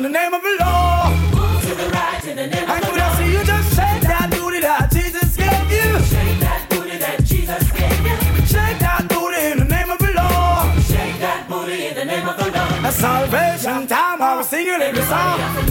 In 0.00 0.04
the 0.04 0.18
name 0.18 0.32
of 0.32 0.40
the 0.40 0.56
Lord. 0.64 1.12
Move 1.36 1.60
to 1.60 1.74
the 1.74 1.90
right 1.90 2.24
in 2.24 2.36
the 2.36 2.46
name 2.46 2.70
of 2.70 2.80
the 2.80 2.86
Lord. 2.86 3.00
I 3.00 3.16
see 3.18 3.32
you 3.36 3.44
just 3.44 3.68
shake 3.76 4.00
that 4.08 4.30
booty 4.30 4.60
that 4.60 4.90
Jesus 4.90 5.36
gave 5.36 5.68
you. 5.76 5.88
Shake 6.08 6.40
that 6.40 6.66
booty 6.70 6.96
that 6.96 7.22
Jesus 7.22 7.70
gave 7.72 8.00
you. 8.08 8.16
Shake 8.46 8.78
that 8.80 9.04
booty 9.10 9.42
in 9.52 9.58
the 9.58 9.68
name 9.68 9.90
of 9.90 9.98
the 9.98 10.12
Lord. 10.16 10.82
Shake 10.88 11.20
that 11.20 11.44
booty 11.50 11.88
in 11.88 11.94
the 11.94 12.04
name 12.06 12.26
of 12.26 12.36
the 12.38 12.48
Lord. 12.48 12.84
A 12.88 12.92
salvation 12.92 13.86
time, 13.86 14.22
I 14.22 14.36
was 14.38 14.48
singing 14.48 14.80
every 14.80 15.02
song. 15.02 15.69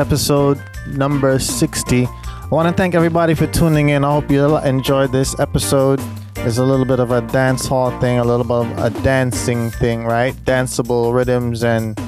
Episode 0.00 0.58
number 0.86 1.38
60. 1.38 2.06
I 2.06 2.48
want 2.50 2.68
to 2.68 2.74
thank 2.74 2.94
everybody 2.94 3.34
for 3.34 3.46
tuning 3.46 3.90
in. 3.90 4.02
I 4.02 4.10
hope 4.12 4.30
you 4.30 4.56
enjoyed 4.56 5.12
this 5.12 5.38
episode. 5.38 6.00
It's 6.36 6.56
a 6.56 6.64
little 6.64 6.86
bit 6.86 7.00
of 7.00 7.10
a 7.10 7.20
dance 7.20 7.66
hall 7.66 7.90
thing, 8.00 8.18
a 8.18 8.24
little 8.24 8.44
bit 8.44 8.72
of 8.72 8.78
a 8.78 9.02
dancing 9.02 9.70
thing, 9.70 10.04
right? 10.04 10.34
Danceable 10.46 11.14
rhythms 11.14 11.62
and 11.64 12.00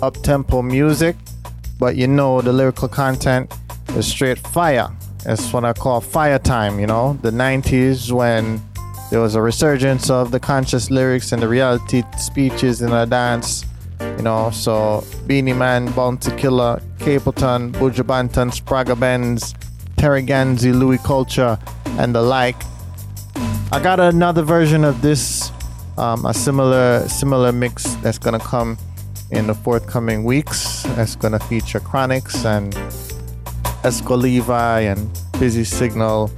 up 0.00 0.14
tempo 0.22 0.62
music. 0.62 1.16
But 1.80 1.96
you 1.96 2.06
know, 2.06 2.40
the 2.40 2.52
lyrical 2.52 2.86
content 2.86 3.52
is 3.96 4.06
straight 4.06 4.38
fire. 4.38 4.88
It's 5.26 5.52
what 5.52 5.64
I 5.64 5.72
call 5.72 6.00
fire 6.00 6.38
time, 6.38 6.78
you 6.78 6.86
know? 6.86 7.18
The 7.22 7.32
90s 7.32 8.12
when 8.12 8.62
there 9.10 9.20
was 9.20 9.34
a 9.34 9.42
resurgence 9.42 10.10
of 10.10 10.30
the 10.30 10.38
conscious 10.38 10.90
lyrics 10.90 11.32
and 11.32 11.42
the 11.42 11.48
reality 11.48 12.04
speeches 12.18 12.82
in 12.82 12.92
a 12.92 13.04
dance. 13.04 13.64
You 14.16 14.22
know, 14.22 14.50
so 14.50 15.04
Beenie 15.26 15.52
Man, 15.52 15.90
Bounty 15.92 16.30
Killer, 16.36 16.80
Capleton, 16.98 17.72
Buju 17.72 18.04
Banton, 18.04 18.50
Spragga 18.50 18.98
Benz, 18.98 19.54
Terry 19.96 20.22
Ganzie, 20.22 20.72
Louie 20.72 20.98
Culture, 20.98 21.58
and 21.98 22.14
the 22.14 22.22
like. 22.22 22.56
I 23.72 23.80
got 23.82 24.00
another 24.00 24.42
version 24.42 24.84
of 24.84 25.00
this, 25.02 25.50
um, 25.98 26.26
a 26.26 26.34
similar 26.34 27.08
similar 27.08 27.52
mix 27.52 27.94
that's 27.96 28.18
gonna 28.18 28.38
come 28.38 28.76
in 29.30 29.46
the 29.46 29.54
forthcoming 29.54 30.24
weeks. 30.24 30.82
That's 30.94 31.16
gonna 31.16 31.38
feature 31.38 31.80
Chronixx 31.80 32.44
and 32.44 32.72
Exco 33.82 34.16
Levi 34.20 34.80
and 34.80 35.08
Busy 35.40 35.64
Signal, 35.64 36.30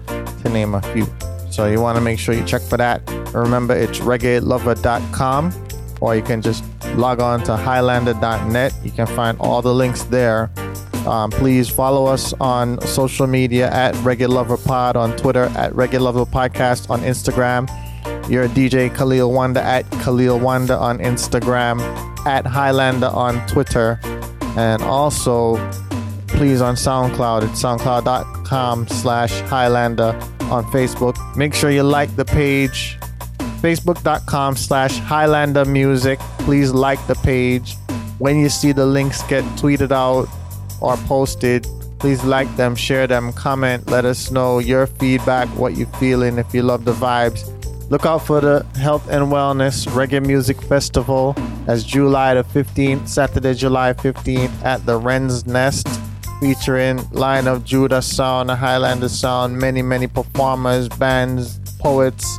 to 0.42 0.48
name 0.48 0.74
a 0.74 0.82
few. 0.92 1.06
So 1.50 1.66
you 1.66 1.80
want 1.80 1.96
to 1.96 2.00
make 2.00 2.18
sure 2.18 2.34
you 2.34 2.44
check 2.44 2.62
for 2.62 2.76
that. 2.78 3.02
Remember, 3.32 3.74
it's 3.76 3.98
reggaelover.com, 3.98 5.52
or 6.00 6.16
you 6.16 6.22
can 6.22 6.42
just 6.42 6.64
log 6.96 7.20
on 7.20 7.42
to 7.44 7.56
highlander.net. 7.56 8.74
You 8.82 8.90
can 8.90 9.06
find 9.06 9.38
all 9.40 9.62
the 9.62 9.74
links 9.74 10.04
there. 10.04 10.50
Um, 11.06 11.30
please 11.30 11.68
follow 11.68 12.06
us 12.06 12.32
on 12.40 12.80
social 12.82 13.26
media 13.26 13.70
at 13.70 13.94
Reggae 13.96 14.28
Lover 14.28 14.56
Pod 14.56 14.96
on 14.96 15.14
Twitter, 15.16 15.44
at 15.56 15.72
Reggae 15.72 16.00
Lover 16.00 16.24
Podcast 16.24 16.88
on 16.88 17.00
Instagram. 17.00 17.68
You're 18.30 18.48
DJ 18.48 18.94
Khalil 18.94 19.30
Wanda 19.32 19.62
at 19.62 19.90
Khalil 20.02 20.38
Wanda 20.38 20.76
on 20.78 20.98
Instagram, 20.98 21.80
at 22.26 22.46
Highlander 22.46 23.08
on 23.08 23.46
Twitter, 23.46 24.00
and 24.56 24.82
also 24.82 25.56
please 26.26 26.62
on 26.62 26.74
SoundCloud. 26.74 27.42
It's 27.50 27.62
soundcloud.com 27.62 28.88
slash 28.88 29.40
Highlander 29.42 30.18
on 30.50 30.64
Facebook. 30.64 31.16
Make 31.36 31.54
sure 31.54 31.70
you 31.70 31.82
like 31.82 32.14
the 32.16 32.24
page, 32.24 32.98
facebook.com 33.64 34.56
slash 34.56 34.98
Highlander 34.98 35.64
Music. 35.64 36.18
Please 36.40 36.70
like 36.72 37.04
the 37.06 37.14
page. 37.14 37.76
When 38.18 38.38
you 38.38 38.50
see 38.50 38.72
the 38.72 38.84
links 38.84 39.22
get 39.22 39.42
tweeted 39.56 39.90
out 39.90 40.28
or 40.82 40.98
posted, 41.08 41.66
please 41.98 42.22
like 42.24 42.54
them, 42.56 42.76
share 42.76 43.06
them, 43.06 43.32
comment, 43.32 43.88
let 43.88 44.04
us 44.04 44.30
know 44.30 44.58
your 44.58 44.86
feedback, 44.86 45.48
what 45.56 45.78
you're 45.78 45.96
feeling, 45.96 46.36
if 46.36 46.52
you 46.52 46.60
love 46.62 46.84
the 46.84 46.92
vibes. 46.92 47.40
Look 47.90 48.04
out 48.04 48.18
for 48.18 48.42
the 48.42 48.66
Health 48.76 49.08
and 49.08 49.32
Wellness 49.32 49.86
Reggae 49.88 50.24
Music 50.24 50.60
Festival 50.60 51.34
as 51.66 51.84
July 51.84 52.34
the 52.34 52.44
15th, 52.44 53.08
Saturday, 53.08 53.54
July 53.54 53.94
15th 53.94 54.62
at 54.62 54.84
the 54.84 54.98
Wren's 54.98 55.46
Nest, 55.46 55.88
featuring 56.38 57.00
Lion 57.12 57.48
of 57.48 57.64
Judah 57.64 58.02
Sound, 58.02 58.50
Highlander 58.50 59.08
Sound, 59.08 59.56
many, 59.56 59.80
many 59.80 60.06
performers, 60.06 60.86
bands, 60.90 61.60
poets, 61.78 62.38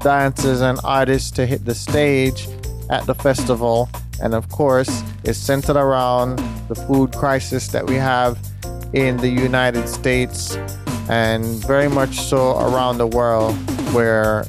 dancers, 0.00 0.60
and 0.60 0.78
artists 0.84 1.30
to 1.32 1.46
hit 1.46 1.64
the 1.64 1.74
stage 1.74 2.48
at 2.90 3.06
the 3.06 3.14
festival. 3.14 3.88
And 4.22 4.34
of 4.34 4.48
course, 4.48 5.02
is 5.24 5.36
centered 5.36 5.76
around 5.76 6.38
the 6.68 6.74
food 6.74 7.12
crisis 7.12 7.68
that 7.68 7.86
we 7.86 7.94
have 7.94 8.38
in 8.92 9.16
the 9.18 9.28
United 9.28 9.88
States 9.88 10.56
and 11.08 11.44
very 11.64 11.88
much 11.88 12.20
so 12.20 12.58
around 12.58 12.98
the 12.98 13.06
world 13.06 13.54
where 13.92 14.44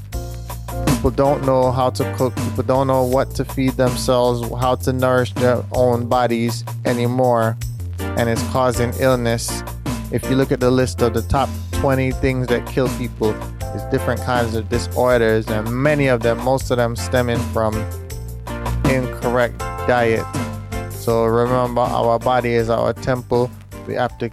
people 0.87 1.11
don't 1.11 1.45
know 1.45 1.71
how 1.71 1.89
to 1.89 2.13
cook, 2.17 2.35
people 2.35 2.63
don't 2.63 2.87
know 2.87 3.03
what 3.03 3.31
to 3.31 3.45
feed 3.45 3.71
themselves, 3.71 4.47
how 4.59 4.75
to 4.75 4.91
nourish 4.91 5.33
their 5.35 5.63
own 5.71 6.07
bodies 6.07 6.65
anymore, 6.85 7.57
and 7.99 8.29
it's 8.29 8.43
causing 8.49 8.93
illness. 8.99 9.63
If 10.11 10.29
you 10.29 10.35
look 10.35 10.51
at 10.51 10.59
the 10.59 10.71
list 10.71 11.01
of 11.01 11.13
the 11.13 11.21
top 11.21 11.49
20 11.73 12.11
things 12.11 12.47
that 12.47 12.67
kill 12.67 12.89
people, 12.97 13.33
different 13.85 14.21
kinds 14.21 14.55
of 14.55 14.69
disorders, 14.69 15.47
and 15.47 15.69
many 15.71 16.07
of 16.07 16.21
them, 16.21 16.43
most 16.43 16.71
of 16.71 16.77
them 16.77 16.95
stemming 16.95 17.39
from 17.53 17.75
incorrect 18.85 19.59
diet. 19.87 20.25
So 20.91 21.25
remember, 21.25 21.81
our 21.81 22.19
body 22.19 22.53
is 22.53 22.69
our 22.69 22.93
temple. 22.93 23.49
We 23.87 23.95
have 23.95 24.17
to 24.19 24.29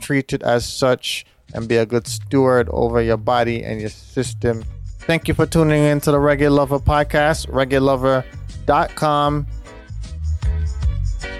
treat 0.00 0.32
it 0.32 0.42
as 0.42 0.66
such 0.66 1.24
and 1.54 1.68
be 1.68 1.76
a 1.76 1.86
good 1.86 2.06
steward 2.06 2.68
over 2.70 3.02
your 3.02 3.16
body 3.16 3.62
and 3.62 3.80
your 3.80 3.90
system. 3.90 4.64
Thank 5.00 5.28
you 5.28 5.34
for 5.34 5.46
tuning 5.46 5.82
in 5.82 6.00
to 6.02 6.10
the 6.12 6.18
Reggae 6.18 6.50
Lover 6.50 6.78
podcast, 6.78 7.48
reggaelover.com, 7.48 9.46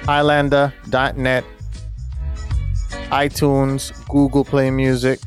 highlander.net, 0.05 1.45
iTunes, 3.11 4.09
Google 4.09 4.45
Play 4.45 4.71
Music, 4.71 5.21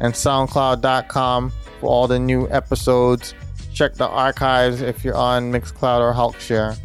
and 0.00 0.14
SoundCloud.com 0.14 1.52
for 1.80 1.86
all 1.86 2.06
the 2.06 2.18
new 2.18 2.48
episodes. 2.50 3.34
Check 3.72 3.94
the 3.94 4.08
archives 4.08 4.80
if 4.80 5.04
you're 5.04 5.16
on 5.16 5.52
Mixcloud 5.52 6.00
or 6.00 6.12
Hulkshare. 6.12 6.78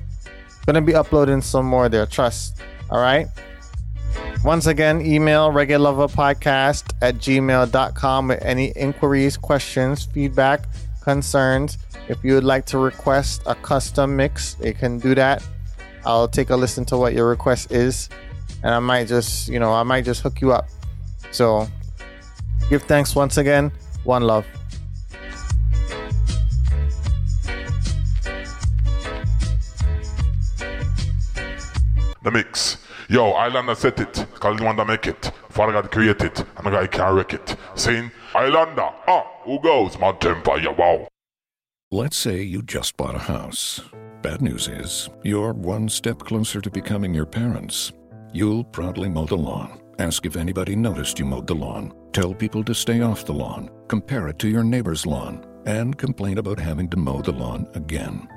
Gonna 0.65 0.81
be 0.81 0.95
uploading 0.95 1.41
some 1.41 1.65
more 1.65 1.89
there, 1.89 2.05
trust. 2.05 2.61
All 2.89 2.99
right. 2.99 3.27
Once 4.43 4.67
again, 4.67 5.01
email 5.05 5.51
reggaeloverpodcast 5.51 6.93
at 7.01 7.15
gmail.com 7.15 8.27
with 8.27 8.41
any 8.43 8.67
inquiries, 8.75 9.37
questions, 9.37 10.03
feedback, 10.05 10.65
concerns. 11.01 11.77
If 12.09 12.23
you 12.23 12.33
would 12.33 12.43
like 12.43 12.65
to 12.67 12.77
request 12.77 13.41
a 13.45 13.55
custom 13.55 14.15
mix, 14.15 14.57
you 14.61 14.73
can 14.73 14.99
do 14.99 15.15
that. 15.15 15.41
I'll 16.05 16.27
take 16.27 16.49
a 16.49 16.55
listen 16.55 16.83
to 16.85 16.97
what 16.97 17.13
your 17.13 17.29
request 17.29 17.71
is, 17.71 18.09
and 18.63 18.75
I 18.75 18.79
might 18.79 19.07
just, 19.07 19.47
you 19.47 19.59
know, 19.59 19.71
I 19.71 19.83
might 19.83 20.03
just 20.03 20.21
hook 20.21 20.41
you 20.41 20.51
up. 20.51 20.67
So, 21.31 21.67
give 22.69 22.83
thanks 22.83 23.15
once 23.15 23.37
again. 23.37 23.71
One 24.03 24.23
love. 24.23 24.45
The 32.23 32.31
mix. 32.31 32.77
Yo, 33.09 33.31
Islander 33.31 33.75
set 33.75 33.99
it, 33.99 34.25
cause 34.35 34.57
the 34.57 34.63
one 34.63 34.77
that 34.77 34.87
make 34.87 35.07
it. 35.07 35.31
Father 35.49 35.73
God 35.73 35.91
create 35.91 36.21
it, 36.21 36.39
and 36.39 36.65
the 36.65 36.71
guy 36.71 36.87
can't 36.87 37.13
wreck 37.13 37.33
it. 37.33 37.55
Saying, 37.75 38.11
Islander, 38.33 38.89
ah, 39.07 39.27
who 39.43 39.59
goes? 39.59 39.99
My 39.99 40.13
temper, 40.13 40.57
yeah, 40.57 40.71
wow. 40.71 41.07
Let's 41.91 42.17
say 42.17 42.41
you 42.41 42.63
just 42.63 42.97
bought 42.97 43.15
a 43.15 43.19
house. 43.19 43.81
Bad 44.21 44.41
news 44.41 44.67
is, 44.67 45.09
you're 45.23 45.53
one 45.53 45.89
step 45.89 46.19
closer 46.19 46.61
to 46.61 46.71
becoming 46.71 47.13
your 47.13 47.25
parents. 47.25 47.91
You'll 48.31 48.63
proudly 48.63 49.09
mow 49.09 49.25
the 49.25 49.35
lawn. 49.35 49.81
Ask 49.99 50.25
if 50.25 50.37
anybody 50.37 50.75
noticed 50.75 51.19
you 51.19 51.25
mowed 51.25 51.45
the 51.45 51.55
lawn. 51.55 51.93
Tell 52.13 52.35
people 52.35 52.63
to 52.65 52.75
stay 52.75 53.01
off 53.01 53.25
the 53.25 53.33
lawn. 53.33 53.71
Compare 53.87 54.27
it 54.27 54.37
to 54.37 54.47
your 54.47 54.63
neighbor's 54.63 55.07
lawn. 55.07 55.43
And 55.65 55.97
complain 55.97 56.37
about 56.37 56.59
having 56.59 56.87
to 56.89 56.97
mow 56.97 57.23
the 57.23 57.31
lawn 57.31 57.67
again. 57.73 58.27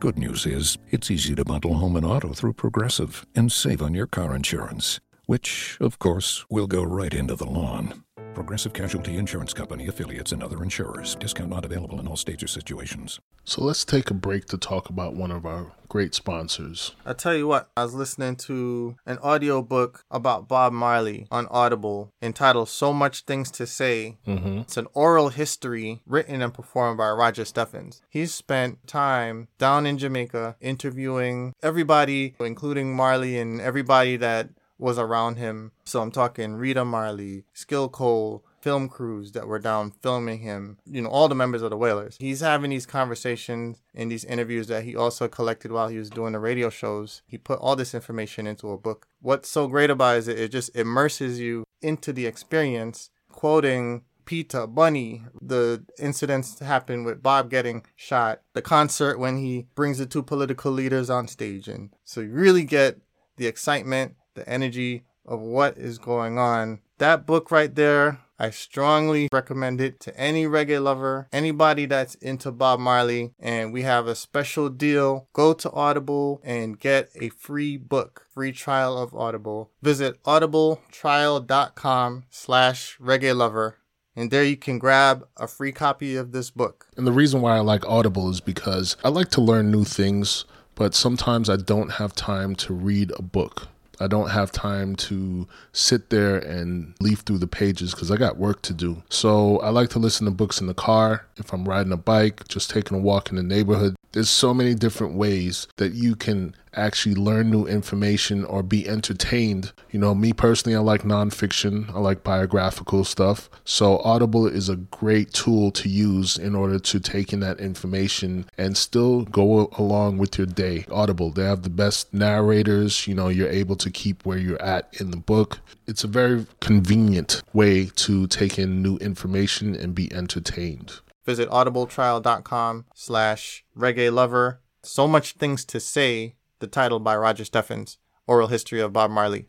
Good 0.00 0.18
news 0.18 0.46
is, 0.46 0.76
it's 0.88 1.12
easy 1.12 1.36
to 1.36 1.44
bundle 1.44 1.74
home 1.74 1.94
and 1.94 2.04
auto 2.04 2.32
through 2.32 2.54
Progressive 2.54 3.24
and 3.36 3.52
save 3.52 3.82
on 3.82 3.94
your 3.94 4.08
car 4.08 4.34
insurance, 4.34 4.98
which, 5.26 5.78
of 5.80 6.00
course, 6.00 6.44
will 6.50 6.66
go 6.66 6.82
right 6.82 7.14
into 7.14 7.36
the 7.36 7.46
lawn. 7.46 8.02
Progressive 8.34 8.72
Casualty 8.72 9.18
Insurance 9.18 9.52
Company 9.52 9.88
affiliates 9.88 10.32
and 10.32 10.42
other 10.42 10.62
insurers. 10.62 11.14
Discount 11.16 11.50
not 11.50 11.64
available 11.64 12.00
in 12.00 12.06
all 12.06 12.16
states 12.16 12.42
or 12.42 12.46
situations. 12.46 13.20
So 13.44 13.62
let's 13.64 13.84
take 13.84 14.10
a 14.10 14.14
break 14.14 14.46
to 14.46 14.56
talk 14.58 14.88
about 14.88 15.14
one 15.14 15.30
of 15.30 15.44
our 15.44 15.72
great 15.88 16.14
sponsors. 16.14 16.94
I 17.04 17.12
tell 17.14 17.34
you 17.34 17.48
what, 17.48 17.68
I 17.76 17.82
was 17.82 17.94
listening 17.94 18.36
to 18.36 18.96
an 19.06 19.18
audiobook 19.18 20.04
about 20.10 20.46
Bob 20.46 20.72
Marley 20.72 21.26
on 21.30 21.48
Audible 21.50 22.12
entitled 22.22 22.68
So 22.68 22.92
Much 22.92 23.22
Things 23.22 23.50
to 23.52 23.66
Say. 23.66 24.18
Mhm. 24.26 24.60
It's 24.62 24.76
an 24.76 24.86
oral 24.94 25.30
history 25.30 26.00
written 26.06 26.42
and 26.42 26.54
performed 26.54 26.98
by 26.98 27.10
Roger 27.10 27.44
Steffens. 27.44 28.00
He's 28.08 28.32
spent 28.32 28.86
time 28.86 29.48
down 29.58 29.84
in 29.86 29.98
Jamaica 29.98 30.56
interviewing 30.60 31.54
everybody, 31.62 32.34
including 32.38 32.94
Marley 32.94 33.38
and 33.38 33.60
everybody 33.60 34.16
that 34.16 34.50
was 34.80 34.98
around 34.98 35.36
him. 35.36 35.72
So 35.84 36.00
I'm 36.00 36.10
talking 36.10 36.54
Rita 36.54 36.84
Marley, 36.84 37.44
Skill 37.52 37.88
Cole, 37.88 38.44
film 38.60 38.88
crews 38.88 39.32
that 39.32 39.46
were 39.46 39.58
down 39.58 39.90
filming 40.02 40.40
him, 40.40 40.78
you 40.84 41.00
know, 41.00 41.08
all 41.08 41.28
the 41.28 41.34
members 41.34 41.62
of 41.62 41.70
the 41.70 41.76
Wailers. 41.76 42.16
He's 42.18 42.40
having 42.40 42.70
these 42.70 42.86
conversations 42.86 43.82
in 43.94 44.08
these 44.08 44.24
interviews 44.24 44.66
that 44.68 44.84
he 44.84 44.94
also 44.94 45.28
collected 45.28 45.72
while 45.72 45.88
he 45.88 45.98
was 45.98 46.10
doing 46.10 46.32
the 46.32 46.38
radio 46.38 46.68
shows. 46.70 47.22
He 47.26 47.38
put 47.38 47.58
all 47.60 47.76
this 47.76 47.94
information 47.94 48.46
into 48.46 48.70
a 48.70 48.78
book. 48.78 49.06
What's 49.20 49.48
so 49.48 49.66
great 49.66 49.90
about 49.90 50.16
it 50.16 50.18
is 50.18 50.28
it, 50.28 50.38
it 50.38 50.52
just 50.52 50.76
immerses 50.76 51.40
you 51.40 51.64
into 51.80 52.12
the 52.12 52.26
experience, 52.26 53.10
quoting 53.32 54.02
Peter, 54.26 54.66
Bunny, 54.66 55.24
the 55.40 55.84
incidents 55.98 56.54
that 56.54 56.64
happened 56.64 57.04
with 57.04 57.22
Bob 57.22 57.50
getting 57.50 57.84
shot, 57.96 58.42
the 58.52 58.62
concert 58.62 59.18
when 59.18 59.38
he 59.38 59.66
brings 59.74 59.98
the 59.98 60.06
two 60.06 60.22
political 60.22 60.70
leaders 60.70 61.10
on 61.10 61.26
stage. 61.26 61.66
And 61.66 61.90
so 62.04 62.20
you 62.20 62.30
really 62.30 62.64
get 62.64 62.98
the 63.38 63.46
excitement, 63.46 64.14
the 64.34 64.48
energy 64.48 65.04
of 65.26 65.40
what 65.40 65.78
is 65.78 65.98
going 65.98 66.38
on. 66.38 66.80
That 66.98 67.26
book 67.26 67.50
right 67.50 67.74
there, 67.74 68.20
I 68.38 68.50
strongly 68.50 69.28
recommend 69.32 69.80
it 69.80 70.00
to 70.00 70.16
any 70.18 70.44
reggae 70.44 70.82
lover, 70.82 71.28
anybody 71.32 71.86
that's 71.86 72.14
into 72.16 72.50
Bob 72.50 72.80
Marley. 72.80 73.32
And 73.38 73.72
we 73.72 73.82
have 73.82 74.06
a 74.06 74.14
special 74.14 74.68
deal. 74.68 75.28
Go 75.32 75.52
to 75.54 75.70
Audible 75.70 76.40
and 76.42 76.78
get 76.78 77.10
a 77.20 77.28
free 77.28 77.76
book, 77.76 78.26
free 78.30 78.52
trial 78.52 78.96
of 78.96 79.14
Audible. 79.14 79.70
Visit 79.82 80.22
audibletrial.com 80.24 82.24
slash 82.30 82.98
reggae 82.98 83.36
lover. 83.36 83.76
And 84.16 84.30
there 84.30 84.44
you 84.44 84.56
can 84.56 84.78
grab 84.78 85.26
a 85.36 85.46
free 85.46 85.72
copy 85.72 86.16
of 86.16 86.32
this 86.32 86.50
book. 86.50 86.88
And 86.96 87.06
the 87.06 87.12
reason 87.12 87.40
why 87.40 87.56
I 87.56 87.60
like 87.60 87.86
Audible 87.86 88.28
is 88.28 88.40
because 88.40 88.96
I 89.04 89.08
like 89.08 89.30
to 89.30 89.40
learn 89.40 89.70
new 89.70 89.84
things, 89.84 90.44
but 90.74 90.94
sometimes 90.94 91.48
I 91.48 91.56
don't 91.56 91.92
have 91.92 92.14
time 92.14 92.54
to 92.56 92.74
read 92.74 93.12
a 93.16 93.22
book. 93.22 93.68
I 94.00 94.06
don't 94.06 94.30
have 94.30 94.50
time 94.50 94.96
to 94.96 95.46
sit 95.72 96.10
there 96.10 96.38
and 96.38 96.94
leaf 97.00 97.20
through 97.20 97.38
the 97.38 97.46
pages 97.46 97.92
because 97.92 98.10
I 98.10 98.16
got 98.16 98.36
work 98.36 98.62
to 98.62 98.72
do. 98.72 99.02
So 99.10 99.58
I 99.58 99.68
like 99.68 99.90
to 99.90 99.98
listen 99.98 100.24
to 100.24 100.30
books 100.30 100.60
in 100.60 100.66
the 100.66 100.74
car, 100.74 101.26
if 101.36 101.52
I'm 101.52 101.68
riding 101.68 101.92
a 101.92 101.96
bike, 101.96 102.48
just 102.48 102.70
taking 102.70 102.96
a 102.96 103.00
walk 103.00 103.30
in 103.30 103.36
the 103.36 103.42
neighborhood. 103.42 103.96
There's 104.12 104.30
so 104.30 104.52
many 104.52 104.74
different 104.74 105.14
ways 105.14 105.68
that 105.76 105.92
you 105.92 106.16
can 106.16 106.54
actually 106.74 107.14
learn 107.14 107.50
new 107.50 107.66
information 107.66 108.44
or 108.44 108.62
be 108.62 108.88
entertained. 108.88 109.72
You 109.90 110.00
know, 110.00 110.14
me 110.14 110.32
personally, 110.32 110.76
I 110.76 110.80
like 110.80 111.02
nonfiction, 111.02 111.92
I 111.94 111.98
like 111.98 112.22
biographical 112.22 113.04
stuff. 113.04 113.50
So, 113.64 113.98
Audible 113.98 114.46
is 114.46 114.68
a 114.68 114.76
great 114.76 115.32
tool 115.32 115.70
to 115.72 115.88
use 115.88 116.36
in 116.36 116.54
order 116.54 116.78
to 116.78 117.00
take 117.00 117.32
in 117.32 117.40
that 117.40 117.60
information 117.60 118.46
and 118.56 118.76
still 118.76 119.22
go 119.24 119.68
along 119.78 120.18
with 120.18 120.38
your 120.38 120.46
day. 120.46 120.86
Audible, 120.90 121.30
they 121.30 121.44
have 121.44 121.62
the 121.62 121.70
best 121.70 122.12
narrators, 122.12 123.06
you 123.06 123.14
know, 123.14 123.28
you're 123.28 123.48
able 123.48 123.76
to 123.90 123.98
keep 123.98 124.24
where 124.24 124.38
you're 124.38 124.62
at 124.62 124.88
in 125.00 125.10
the 125.10 125.16
book. 125.16 125.60
It's 125.86 126.04
a 126.04 126.08
very 126.08 126.46
convenient 126.60 127.42
way 127.52 127.86
to 127.96 128.26
take 128.26 128.58
in 128.58 128.82
new 128.82 128.96
information 128.98 129.74
and 129.74 129.94
be 129.94 130.12
entertained. 130.12 131.00
Visit 131.26 131.50
audibletrial.com 131.50 132.86
slash 132.94 133.64
reggae 133.76 134.12
lover. 134.12 134.60
So 134.82 135.06
much 135.06 135.32
things 135.34 135.64
to 135.66 135.80
say, 135.80 136.36
the 136.60 136.66
title 136.66 137.00
by 137.00 137.16
Roger 137.16 137.44
Steffens, 137.44 137.98
Oral 138.26 138.48
History 138.48 138.80
of 138.80 138.92
Bob 138.92 139.10
Marley. 139.10 139.48